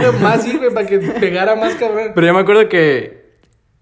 nomás, 0.00 0.42
sí, 0.44 0.56
güey, 0.56 0.72
para 0.72 0.86
que 0.86 0.98
pegara 0.98 1.56
más 1.56 1.74
cabrón. 1.74 2.12
Pero 2.14 2.26
yo 2.28 2.32
me 2.34 2.40
acuerdo 2.40 2.68
que. 2.68 3.26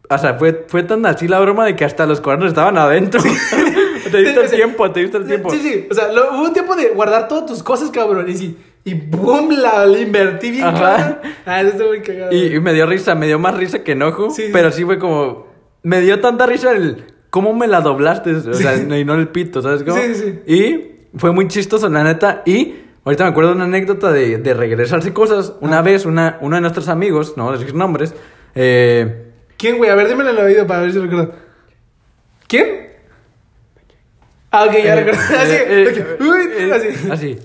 O 0.08 0.18
sea, 0.18 0.34
fue, 0.34 0.64
fue 0.68 0.82
tan 0.82 1.04
así 1.06 1.28
la 1.28 1.40
broma 1.40 1.64
de 1.66 1.76
que 1.76 1.84
hasta 1.84 2.04
los 2.06 2.20
cuadernos 2.20 2.48
estaban 2.48 2.76
adentro. 2.78 3.20
te 4.18 4.24
diste 4.24 4.40
el 4.44 4.50
tiempo, 4.50 4.90
te 4.90 5.00
diste 5.00 5.16
el 5.18 5.26
tiempo. 5.26 5.50
Sí, 5.50 5.58
sí. 5.58 5.86
O 5.90 5.94
sea, 5.94 6.10
lo- 6.12 6.32
hubo 6.32 6.44
un 6.44 6.52
tiempo 6.52 6.74
de 6.76 6.88
guardar 6.90 7.28
todas 7.28 7.46
tus 7.46 7.62
cosas, 7.62 7.90
cabrón. 7.90 8.28
Y 8.28 8.36
sí. 8.36 8.58
Y 8.84 8.94
boom, 8.94 9.50
la, 9.50 9.86
la 9.86 9.98
invertí 9.98 10.50
bien, 10.50 10.64
Ajá. 10.64 11.20
Ah, 11.46 11.60
eso 11.62 11.70
estuvo 11.70 11.88
muy 11.88 12.02
cagado. 12.02 12.32
Y, 12.34 12.54
y 12.54 12.60
me 12.60 12.72
dio 12.74 12.84
risa, 12.86 13.14
me 13.14 13.26
dio 13.26 13.38
más 13.38 13.56
risa 13.56 13.82
que 13.82 13.92
enojo. 13.92 14.30
Sí, 14.30 14.50
pero 14.52 14.70
sí 14.70 14.84
fue 14.84 14.98
como. 14.98 15.46
Me 15.82 16.00
dio 16.00 16.20
tanta 16.20 16.46
risa 16.46 16.72
el. 16.72 17.04
¿Cómo 17.30 17.52
me 17.54 17.66
la 17.66 17.80
doblaste? 17.80 18.34
O 18.34 18.54
sea, 18.54 18.76
y 18.76 19.04
no 19.04 19.14
el 19.14 19.28
pito, 19.28 19.60
¿sabes 19.62 19.82
cómo? 19.82 19.96
Sí, 20.00 20.14
sí, 20.14 20.38
Y 20.46 21.18
fue 21.18 21.32
muy 21.32 21.48
chistoso, 21.48 21.88
la 21.88 22.04
neta. 22.04 22.42
Y 22.46 22.74
ahorita 23.04 23.24
me 23.24 23.30
acuerdo 23.30 23.50
de 23.50 23.56
una 23.56 23.64
anécdota 23.64 24.12
de, 24.12 24.38
de 24.38 24.54
regresarse 24.54 25.12
cosas. 25.12 25.54
Una 25.60 25.82
vez, 25.82 26.04
una, 26.06 26.38
uno 26.42 26.54
de 26.56 26.60
nuestros 26.60 26.88
amigos, 26.88 27.34
no 27.36 27.44
voy 27.46 27.54
a 27.56 27.58
decir 27.58 27.74
nombres, 27.74 28.14
eh. 28.54 29.22
¿Quién, 29.56 29.78
güey? 29.78 29.88
A 29.90 29.94
ver, 29.94 30.08
dímelo 30.08 30.30
en 30.30 30.36
el 30.38 30.44
oído 30.44 30.66
para 30.66 30.82
ver 30.82 30.92
si 30.92 30.98
recuerdo. 30.98 31.32
¿Quién? 32.46 32.93
Ah, 34.56 34.64
ok, 34.68 34.72
ya 34.74 34.94
Eh, 34.94 34.96
recuerdo. 34.96 35.20
Así, 35.36 35.52
eh, 35.52 35.86
ok. 35.90 35.96
eh, 35.98 36.24
Uy, 36.24 36.70
así. 36.70 37.10
Así. 37.10 37.38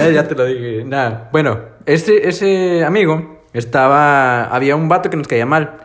Eh, 0.00 0.12
ya 0.14 0.26
te 0.26 0.34
lo 0.34 0.44
dije. 0.44 0.84
Nada. 0.84 1.28
Bueno, 1.32 1.60
ese, 1.86 2.28
ese 2.28 2.84
amigo 2.84 3.42
estaba. 3.52 4.44
Había 4.44 4.74
un 4.76 4.88
vato 4.88 5.10
que 5.10 5.16
nos 5.16 5.28
caía 5.28 5.46
mal. 5.46 5.78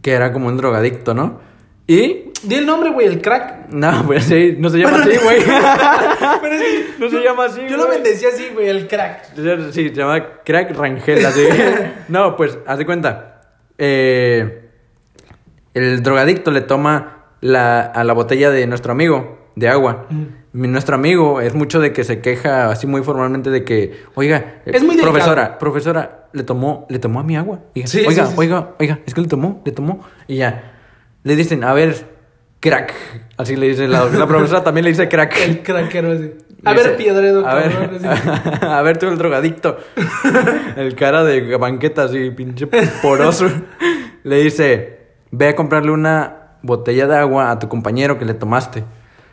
Que 0.00 0.12
era 0.12 0.32
como 0.32 0.48
un 0.48 0.56
drogadicto, 0.56 1.12
¿no? 1.14 1.40
Y. 1.86 2.30
Di 2.44 2.56
el 2.56 2.66
nombre, 2.66 2.90
güey, 2.90 3.06
el 3.06 3.20
crack. 3.22 3.68
No, 3.70 4.04
pues 4.06 4.24
sí, 4.24 4.56
no 4.58 4.68
se 4.68 4.78
llama 4.78 4.98
Bueno, 4.98 5.10
así, 5.12 5.24
güey. 5.24 5.38
Pero 6.42 6.58
sí, 6.58 6.86
No 6.98 7.08
se 7.08 7.14
yo- 7.16 7.22
llama 7.22 7.44
así, 7.44 7.60
Yo 7.68 7.76
lo 7.76 7.86
güey. 7.86 8.00
bendecía 8.00 8.28
así, 8.30 8.48
güey, 8.52 8.68
el 8.68 8.88
crack. 8.88 9.26
Sí, 9.72 9.88
se 9.88 9.94
llama 9.94 10.40
Crack 10.44 10.76
Rangel, 10.76 11.24
así. 11.24 11.42
no, 12.08 12.34
pues, 12.36 12.58
haz 12.66 12.78
de 12.78 12.86
cuenta. 12.86 13.42
Eh, 13.78 14.68
el 15.74 16.02
drogadicto 16.02 16.50
le 16.50 16.62
toma 16.62 17.21
la, 17.42 17.82
a 17.82 18.02
la 18.04 18.14
botella 18.14 18.50
de 18.50 18.66
nuestro 18.66 18.92
amigo 18.92 19.38
de 19.56 19.68
agua. 19.68 20.06
Mi- 20.52 20.68
Nuestro 20.68 20.94
amigo 20.94 21.40
es 21.42 21.54
mucho 21.54 21.78
de 21.80 21.92
que 21.92 22.04
se 22.04 22.20
queja 22.20 22.70
así 22.70 22.86
muy 22.86 23.02
formalmente 23.02 23.50
de 23.50 23.64
que, 23.64 24.02
oiga, 24.14 24.62
Es 24.64 24.82
muy 24.82 24.96
delicado. 24.96 25.12
profesora, 25.12 25.58
profesora, 25.58 26.28
le 26.32 26.42
tomó, 26.44 26.86
le 26.88 26.98
tomó 26.98 27.20
a 27.20 27.22
mi 27.22 27.36
agua. 27.36 27.60
Y, 27.74 27.86
Sí, 27.86 27.98
oiga, 28.06 28.10
sí, 28.10 28.20
sí, 28.20 28.26
sí. 28.28 28.34
oiga, 28.38 28.70
oiga, 28.80 29.00
es 29.06 29.12
que 29.14 29.20
le 29.20 29.28
tomó, 29.28 29.60
le 29.66 29.72
tomó. 29.72 30.00
Y 30.26 30.36
ya, 30.36 30.72
le 31.22 31.36
dicen, 31.36 31.64
a 31.64 31.72
ver, 31.74 32.06
crack. 32.60 32.94
Así 33.36 33.56
le 33.56 33.68
dice 33.68 33.88
la, 33.88 34.04
la 34.06 34.26
profesora, 34.26 34.62
también 34.64 34.84
le 34.84 34.90
dice 34.90 35.08
crack. 35.08 35.36
El 35.44 35.62
crackero 35.62 36.12
así. 36.12 36.32
A 36.64 36.74
ver, 36.74 36.96
Piedredo, 36.96 37.44
a 37.46 37.54
ver, 37.56 37.72
a 38.64 38.82
ver 38.82 38.96
tú 38.96 39.08
el 39.08 39.18
drogadicto. 39.18 39.78
el 40.76 40.94
cara 40.94 41.24
de 41.24 41.56
banqueta 41.56 42.04
así, 42.04 42.30
pinche 42.30 42.68
poroso. 43.02 43.50
Le 44.24 44.36
dice, 44.44 44.98
ve 45.32 45.48
a 45.48 45.56
comprarle 45.56 45.90
una 45.90 46.41
botella 46.62 47.06
de 47.06 47.16
agua 47.16 47.50
a 47.50 47.58
tu 47.58 47.68
compañero 47.68 48.18
que 48.18 48.24
le 48.24 48.34
tomaste. 48.34 48.84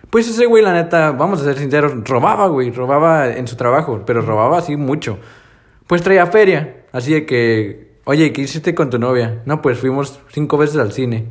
Pues 0.09 0.27
ese 0.27 0.45
güey, 0.47 0.63
la 0.63 0.73
neta, 0.73 1.11
vamos 1.11 1.41
a 1.41 1.43
ser 1.43 1.57
sinceros, 1.57 1.93
robaba, 2.07 2.47
güey, 2.47 2.71
robaba 2.71 3.27
en 3.29 3.47
su 3.47 3.55
trabajo, 3.55 4.01
pero 4.05 4.21
robaba 4.21 4.57
así 4.57 4.75
mucho. 4.75 5.19
Pues 5.85 6.01
traía 6.01 6.25
feria, 6.27 6.83
así 6.91 7.13
de 7.13 7.25
que, 7.25 7.93
oye, 8.05 8.33
¿qué 8.33 8.41
hiciste 8.41 8.73
con 8.73 8.89
tu 8.89 8.97
novia? 8.97 9.41
No, 9.45 9.61
pues 9.61 9.77
fuimos 9.77 10.19
cinco 10.29 10.57
veces 10.57 10.77
al 10.77 10.91
cine. 10.91 11.27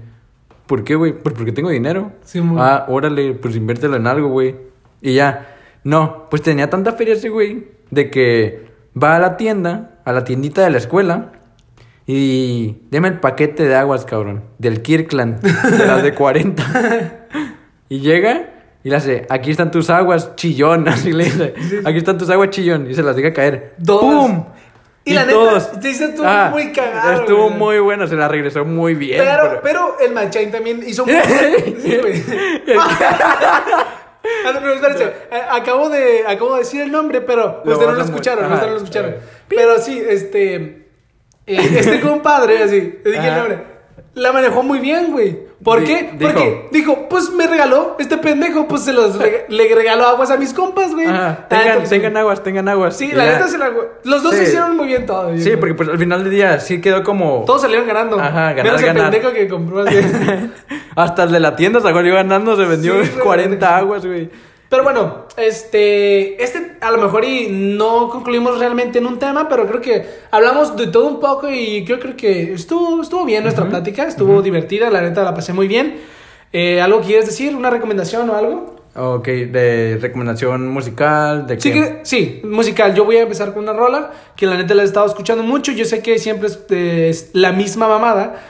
¿Por 0.66 0.84
qué, 0.84 0.94
güey? 0.94 1.12
Pues 1.12 1.34
porque 1.34 1.50
tengo 1.50 1.70
dinero. 1.70 2.12
Sí, 2.22 2.40
mo. 2.40 2.62
ah, 2.62 2.84
órale, 2.88 3.32
pues 3.34 3.56
inviértelo 3.56 3.96
en 3.96 4.06
algo, 4.06 4.28
güey. 4.28 4.54
Y 5.00 5.14
ya. 5.14 5.56
No, 5.82 6.26
pues 6.28 6.42
tenía 6.42 6.68
tanta 6.68 6.92
feria 6.92 7.14
ese 7.14 7.30
güey 7.30 7.68
de 7.90 8.10
que 8.10 8.68
va 9.00 9.16
a 9.16 9.18
la 9.18 9.36
tienda, 9.36 10.00
a 10.04 10.12
la 10.12 10.24
tiendita 10.24 10.62
de 10.62 10.70
la 10.70 10.78
escuela 10.78 11.32
y 12.10 12.78
deme 12.90 13.08
el 13.08 13.20
paquete 13.20 13.64
de 13.64 13.76
aguas, 13.76 14.06
cabrón, 14.06 14.44
del 14.56 14.80
Kirkland, 14.80 15.42
de 15.42 15.86
las 15.86 16.02
de 16.02 16.14
40. 16.14 16.64
y 17.90 18.00
llega 18.00 18.48
y 18.82 18.88
le 18.88 18.96
hace, 18.96 19.26
aquí 19.28 19.50
están 19.50 19.70
tus 19.70 19.90
aguas, 19.90 20.34
chillón, 20.34 20.88
así 20.88 21.12
le 21.12 21.24
dice, 21.24 21.52
aquí 21.84 21.98
están 21.98 22.16
tus 22.16 22.30
aguas, 22.30 22.48
chillón, 22.48 22.90
y 22.90 22.94
se 22.94 23.02
las 23.02 23.14
deja 23.14 23.34
caer. 23.34 23.74
Dos. 23.76 24.00
¡Pum! 24.00 24.46
Y 25.04 25.12
la 25.12 25.26
neta, 25.26 25.70
te 25.80 25.90
hice 25.90 26.06
estuvo 26.06 26.26
Ah, 26.26 26.48
muy 26.50 26.72
cagado, 26.72 27.20
Estuvo 27.20 27.44
güey. 27.44 27.56
muy 27.58 27.78
bueno, 27.80 28.06
se 28.06 28.14
la 28.14 28.26
regresó 28.26 28.64
muy 28.64 28.94
bien. 28.94 29.22
Pero, 29.22 29.60
pero 29.62 29.96
el 30.00 30.14
Machain 30.14 30.50
también 30.50 30.82
hizo 30.86 31.04
muy. 31.06 31.14
Ah, 34.46 34.52
eh, 35.30 35.42
acabo 35.50 35.88
de, 35.90 36.24
acabo 36.26 36.54
de 36.54 36.58
decir 36.60 36.80
el 36.80 36.90
nombre, 36.90 37.20
pero 37.20 37.62
ustedes 37.64 37.86
no 37.86 37.92
lo 37.92 38.02
escucharon, 38.02 38.44
ustedes 38.46 38.66
no 38.66 38.70
lo 38.70 38.76
escucharon. 38.78 39.10
Eh. 39.10 39.18
Pero 39.48 39.78
sí, 39.78 40.02
este, 40.06 40.77
eh, 41.48 41.70
este 41.78 42.00
compadre, 42.02 42.62
así, 42.62 42.98
le 43.04 43.10
dije 43.12 43.28
el 43.28 43.34
nombre, 43.36 43.58
la 44.14 44.32
manejó 44.32 44.62
muy 44.62 44.78
bien, 44.80 45.12
güey. 45.12 45.48
¿Por 45.62 45.80
Di- 45.80 45.86
qué? 45.86 46.10
dijo. 46.16 46.32
Porque 46.32 46.68
dijo, 46.70 47.08
pues 47.08 47.30
me 47.30 47.46
regaló, 47.48 47.96
este 47.98 48.16
pendejo, 48.16 48.68
pues 48.68 48.82
se 48.82 48.92
los 48.92 49.16
le 49.48 49.74
regaló 49.74 50.06
aguas 50.06 50.30
a 50.30 50.36
mis 50.36 50.54
compas, 50.54 50.92
güey. 50.94 51.06
Ah, 51.08 51.46
tengan, 51.48 51.66
entonces- 51.68 51.90
tengan 51.90 52.16
aguas, 52.16 52.42
tengan 52.44 52.68
aguas. 52.68 52.96
Sí, 52.96 53.10
la 53.12 53.24
neta 53.24 53.48
se 53.48 53.58
la... 53.58 53.70
Los 54.04 54.22
dos 54.22 54.34
Sí. 54.36 54.44
hicieron 54.44 54.76
muy 54.76 54.86
bien 54.86 55.04
todo. 55.04 55.36
Sí, 55.36 55.50
porque 55.58 55.74
pues 55.74 55.88
al 55.88 55.98
final 55.98 56.22
del 56.22 56.32
día 56.32 56.60
sí 56.60 56.80
quedó 56.80 57.02
como... 57.02 57.42
Todos 57.44 57.62
salieron 57.62 57.88
ganando. 57.88 58.20
Ajá, 58.20 58.52
ganar, 58.52 58.64
Menos 58.64 58.82
el 58.82 58.94
pendejo 58.94 59.32
que 59.32 59.48
compró 59.48 59.80
así. 59.82 59.96
Hasta 60.96 61.24
el 61.24 61.32
de 61.32 61.40
la 61.40 61.56
tienda 61.56 61.80
salió 61.80 62.14
ganando, 62.14 62.56
se 62.56 62.64
vendió 62.64 63.02
Sí, 63.02 63.10
güey. 63.14 63.24
40 63.24 63.76
aguas, 63.76 64.06
güey. 64.06 64.30
Pero 64.68 64.82
bueno, 64.82 65.24
este, 65.36 66.42
este 66.42 66.76
a 66.80 66.90
lo 66.90 66.98
mejor 66.98 67.24
y 67.24 67.48
no 67.48 68.10
concluimos 68.10 68.58
realmente 68.58 68.98
en 68.98 69.06
un 69.06 69.18
tema, 69.18 69.48
pero 69.48 69.66
creo 69.66 69.80
que 69.80 70.06
hablamos 70.30 70.76
de 70.76 70.88
todo 70.88 71.06
un 71.06 71.20
poco 71.20 71.48
y 71.48 71.84
yo 71.84 71.98
creo 71.98 72.16
que 72.16 72.52
estuvo, 72.52 73.00
estuvo 73.00 73.24
bien 73.24 73.42
nuestra 73.42 73.68
plática, 73.68 74.04
estuvo 74.04 74.42
divertida, 74.42 74.90
la 74.90 75.00
neta 75.00 75.24
la 75.24 75.34
pasé 75.34 75.52
muy 75.52 75.68
bien. 75.68 76.00
Eh, 76.52 76.80
¿Algo 76.80 77.00
quieres 77.00 77.26
decir? 77.26 77.56
¿Una 77.56 77.70
recomendación 77.70 78.28
o 78.28 78.36
algo? 78.36 78.78
Ok, 78.94 79.26
de 79.26 79.98
recomendación 80.00 80.68
musical, 80.68 81.46
de 81.46 81.60
Sí, 81.60 81.72
que, 81.72 82.00
sí, 82.02 82.40
musical. 82.44 82.94
Yo 82.94 83.04
voy 83.04 83.16
a 83.16 83.22
empezar 83.22 83.54
con 83.54 83.62
una 83.62 83.72
rola 83.72 84.12
que 84.34 84.46
la 84.46 84.56
neta 84.56 84.74
la 84.74 84.82
he 84.82 84.86
estado 84.86 85.06
escuchando 85.06 85.44
mucho. 85.44 85.72
Yo 85.72 85.84
sé 85.84 86.02
que 86.02 86.18
siempre 86.18 86.48
es, 86.48 86.58
eh, 86.70 87.08
es 87.08 87.30
la 87.32 87.52
misma 87.52 87.86
mamada, 87.86 88.42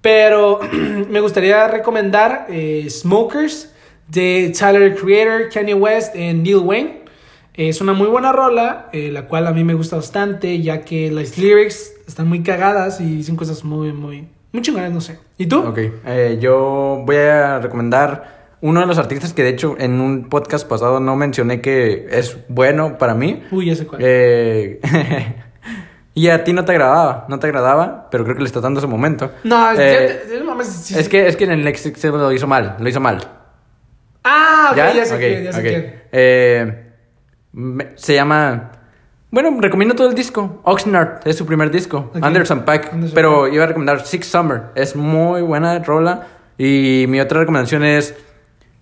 pero 0.00 0.60
me 1.10 1.20
gustaría 1.20 1.66
recomendar 1.68 2.46
eh, 2.48 2.86
Smokers 2.88 3.74
de 4.08 4.52
Tyler 4.58 4.94
Creator, 4.94 5.48
Kanye 5.52 5.74
West 5.74 6.16
y 6.16 6.32
Neil 6.34 6.56
Wayne. 6.58 6.98
Es 7.54 7.80
una 7.80 7.92
muy 7.92 8.06
buena 8.06 8.32
rola, 8.32 8.88
eh, 8.92 9.10
la 9.10 9.26
cual 9.26 9.46
a 9.46 9.52
mí 9.52 9.64
me 9.64 9.74
gusta 9.74 9.96
bastante, 9.96 10.60
ya 10.62 10.82
que 10.82 11.10
las 11.10 11.36
lyrics 11.38 11.92
están 12.06 12.28
muy 12.28 12.42
cagadas 12.42 13.00
y 13.00 13.16
dicen 13.16 13.34
cosas 13.36 13.64
muy, 13.64 13.92
muy, 13.92 14.28
muy 14.52 14.62
chingonas, 14.62 14.92
no 14.92 15.00
sé. 15.00 15.18
¿Y 15.36 15.46
tú? 15.46 15.60
Ok, 15.66 15.78
eh, 16.06 16.38
yo 16.40 17.02
voy 17.04 17.16
a 17.16 17.58
recomendar 17.58 18.38
uno 18.60 18.80
de 18.80 18.86
los 18.86 18.98
artistas 18.98 19.32
que 19.32 19.42
de 19.42 19.50
hecho 19.50 19.74
en 19.78 20.00
un 20.00 20.28
podcast 20.28 20.68
pasado 20.68 21.00
no 21.00 21.16
mencioné 21.16 21.60
que 21.60 22.06
es 22.10 22.36
bueno 22.48 22.96
para 22.96 23.14
mí. 23.14 23.42
Uy, 23.50 23.66
ya 23.66 23.74
sé 23.74 23.86
cuál. 23.86 24.00
Eh, 24.04 24.80
y 26.14 26.28
a 26.28 26.44
ti 26.44 26.52
no 26.52 26.64
te 26.64 26.72
agradaba, 26.72 27.26
no 27.28 27.38
te 27.40 27.46
agradaba, 27.48 28.08
pero 28.10 28.22
creo 28.24 28.36
que 28.36 28.42
le 28.42 28.46
está 28.46 28.60
dando 28.60 28.78
ese 28.78 28.86
momento. 28.88 29.32
no, 29.44 29.72
Eh, 29.72 29.76
ya- 30.30 30.44
ya- 30.56 30.64
sí, 30.64 30.94
es 30.96 31.04
sí. 31.04 31.10
que 31.10 31.26
es 31.26 31.36
que 31.36 31.44
en 31.44 31.50
el 31.52 31.64
Lex 31.64 31.80
se 31.96 32.08
lo 32.08 32.32
hizo 32.32 32.46
mal, 32.46 32.76
lo 32.78 32.88
hizo 32.88 33.00
mal. 33.00 33.18
Ah, 34.30 34.68
ok, 34.72 34.76
ya, 34.76 35.04
sé 35.06 35.14
Ok, 35.14 35.20
quién, 35.20 35.44
ya 35.44 35.52
sé 35.52 35.62
quién. 35.62 36.02
Eh, 36.12 36.84
me- 37.52 37.88
se 37.96 38.14
llama. 38.14 38.72
Bueno, 39.30 39.56
recomiendo 39.60 39.94
todo 39.94 40.08
el 40.08 40.14
disco. 40.14 40.60
Oxnard 40.64 41.20
es 41.26 41.36
su 41.36 41.44
primer 41.46 41.70
disco. 41.70 42.10
Anderson 42.20 42.64
Pack. 42.64 42.92
Anderson 42.92 43.14
pero 43.14 43.46
iba 43.48 43.64
a 43.64 43.66
recomendar 43.66 44.04
Six 44.06 44.26
Summer. 44.26 44.62
Es 44.74 44.96
muy 44.96 45.42
buena 45.42 45.78
rola. 45.80 46.26
Y 46.56 47.04
mi 47.08 47.20
otra 47.20 47.40
recomendación 47.40 47.84
es 47.84 48.14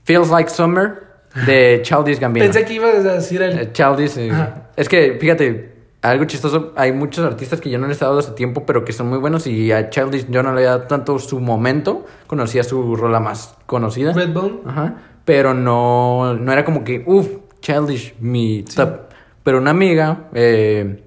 Feels 0.05 0.30
Like 0.30 0.49
Summer 0.51 1.03
de 1.47 1.80
Childish 1.84 2.18
Gambino. 2.20 2.44
Pensé 2.47 2.64
que 2.64 2.74
ibas 2.74 2.94
a 3.05 3.14
decir 3.14 3.42
el... 3.42 3.59
Eh, 3.59 3.72
Childish, 3.72 4.16
eh, 4.16 4.32
es 4.76 4.88
que 4.88 5.18
fíjate, 5.20 5.74
algo 6.01 6.24
chistoso, 6.24 6.72
hay 6.76 6.92
muchos 6.92 7.26
artistas 7.26 7.61
que 7.61 7.68
yo 7.68 7.78
no 7.78 7.86
les 7.88 8.01
he 8.01 8.05
dado 8.05 8.18
hace 8.20 8.30
tiempo, 8.32 8.64
pero 8.64 8.84
que 8.84 8.92
son 8.92 9.09
muy 9.09 9.18
buenos 9.18 9.47
y 9.47 9.72
a 9.72 9.90
Childish 9.90 10.26
yo 10.30 10.42
no 10.42 10.55
le 10.55 10.62
he 10.62 10.64
dado 10.64 10.82
tanto 10.82 11.18
su 11.18 11.40
momento, 11.40 12.07
conocía 12.28 12.62
su 12.62 12.94
rola 12.97 13.20
más 13.20 13.57
conocida. 13.66 14.12
Redbone. 14.14 14.61
Ajá. 14.64 14.94
Pero 15.27 15.53
no, 15.53 16.33
no 16.35 16.53
era 16.53 16.64
como 16.64 16.83
que, 16.85 17.03
uff, 17.05 17.29
Childish, 17.61 18.14
mi 18.20 18.62
top. 18.62 19.01
Pero 19.43 19.59
una 19.59 19.72
amiga, 19.72 20.29
eh, 20.33 21.03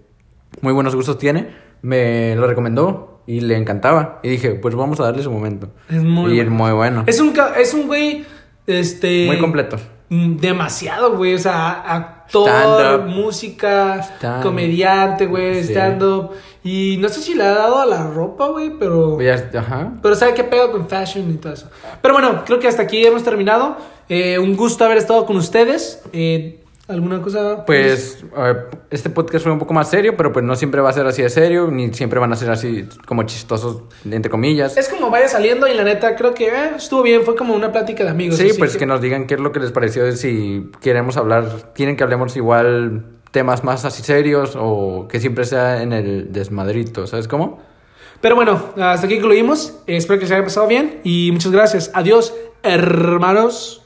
muy 0.61 0.73
buenos 0.73 0.93
gustos 0.95 1.17
tiene, 1.17 1.47
me 1.81 2.35
lo 2.35 2.45
recomendó 2.45 3.21
y 3.25 3.39
le 3.41 3.55
encantaba. 3.57 4.19
Y 4.21 4.29
dije, 4.29 4.51
pues 4.51 4.75
vamos 4.75 4.99
a 4.99 5.03
darle 5.03 5.23
su 5.23 5.31
momento. 5.31 5.69
Es 5.89 6.03
muy 6.03 6.33
y 6.35 6.39
es 6.39 6.45
bueno. 6.49 6.63
muy 6.63 6.71
bueno. 6.73 7.03
Es 7.07 7.19
un, 7.19 7.33
es 7.57 7.73
un 7.73 7.87
güey, 7.87 8.25
este... 8.67 9.25
Muy 9.25 9.39
completo. 9.39 9.77
mm, 10.09 10.35
Demasiado, 10.37 11.15
güey. 11.15 11.33
O 11.33 11.39
sea, 11.39 12.18
actor, 12.29 13.05
música, 13.07 14.01
Stand- 14.19 14.43
comediante, 14.43 15.25
güey, 15.25 15.63
Sí. 15.63 15.73
stand-up. 15.73 16.31
Y 16.63 16.97
no 16.99 17.09
sé 17.09 17.21
si 17.21 17.35
le 17.35 17.43
ha 17.43 17.53
dado 17.53 17.79
a 17.79 17.85
la 17.85 18.07
ropa, 18.07 18.47
güey, 18.49 18.71
pero... 18.77 19.19
Ya- 19.21 19.49
ajá. 19.57 19.93
Pero 20.01 20.15
sabe 20.15 20.33
qué 20.33 20.43
pedo 20.43 20.71
con 20.71 20.87
fashion 20.89 21.29
y 21.31 21.35
todo 21.37 21.53
eso. 21.53 21.69
Pero 22.01 22.13
bueno, 22.13 22.43
creo 22.45 22.59
que 22.59 22.67
hasta 22.67 22.83
aquí 22.83 23.05
hemos 23.05 23.23
terminado. 23.23 23.77
Eh, 24.09 24.39
un 24.39 24.55
gusto 24.57 24.83
haber 24.85 24.97
estado 24.97 25.25
con 25.25 25.37
ustedes. 25.37 26.01
Eh, 26.13 26.58
¿Alguna 26.89 27.21
cosa? 27.21 27.65
Pues 27.65 28.25
eh, 28.35 28.55
este 28.89 29.11
podcast 29.11 29.43
fue 29.43 29.53
un 29.53 29.59
poco 29.59 29.75
más 29.75 29.91
serio, 29.91 30.17
pero 30.17 30.33
pues 30.33 30.43
no 30.43 30.55
siempre 30.55 30.81
va 30.81 30.89
a 30.89 30.93
ser 30.93 31.05
así 31.05 31.21
de 31.21 31.29
serio, 31.29 31.67
ni 31.67 31.93
siempre 31.93 32.19
van 32.19 32.33
a 32.33 32.35
ser 32.35 32.49
así 32.49 32.89
como 33.05 33.21
chistosos, 33.23 33.83
entre 34.03 34.31
comillas. 34.31 34.75
Es 34.75 34.89
como 34.89 35.11
vaya 35.11 35.27
saliendo 35.27 35.67
y 35.67 35.75
la 35.75 35.83
neta 35.83 36.15
creo 36.15 36.33
que 36.33 36.47
eh, 36.47 36.71
estuvo 36.77 37.03
bien. 37.03 37.21
Fue 37.21 37.35
como 37.35 37.53
una 37.53 37.71
plática 37.71 38.03
de 38.03 38.09
amigos. 38.09 38.37
Sí, 38.37 38.53
pues 38.57 38.75
que 38.75 38.87
nos 38.87 39.01
digan 39.01 39.27
qué 39.27 39.35
es 39.35 39.39
lo 39.39 39.51
que 39.51 39.59
les 39.59 39.71
pareció, 39.71 40.11
si 40.13 40.71
queremos 40.81 41.15
hablar, 41.15 41.73
quieren 41.75 41.95
que 41.95 42.03
hablemos 42.03 42.35
igual 42.35 43.05
temas 43.29 43.63
más 43.63 43.85
así 43.85 44.01
serios 44.01 44.57
o 44.59 45.07
que 45.07 45.19
siempre 45.19 45.45
sea 45.45 45.83
en 45.83 45.93
el 45.93 46.33
desmadrito, 46.33 47.05
¿sabes 47.05 47.27
cómo? 47.27 47.59
Pero 48.19 48.35
bueno, 48.35 48.73
hasta 48.77 49.05
aquí 49.05 49.17
concluimos. 49.19 49.75
Espero 49.85 50.19
que 50.19 50.25
se 50.25 50.33
haya 50.33 50.43
pasado 50.43 50.65
bien 50.65 51.01
y 51.03 51.29
muchas 51.31 51.51
gracias. 51.51 51.91
Adiós, 51.93 52.33
hermanos. 52.63 53.79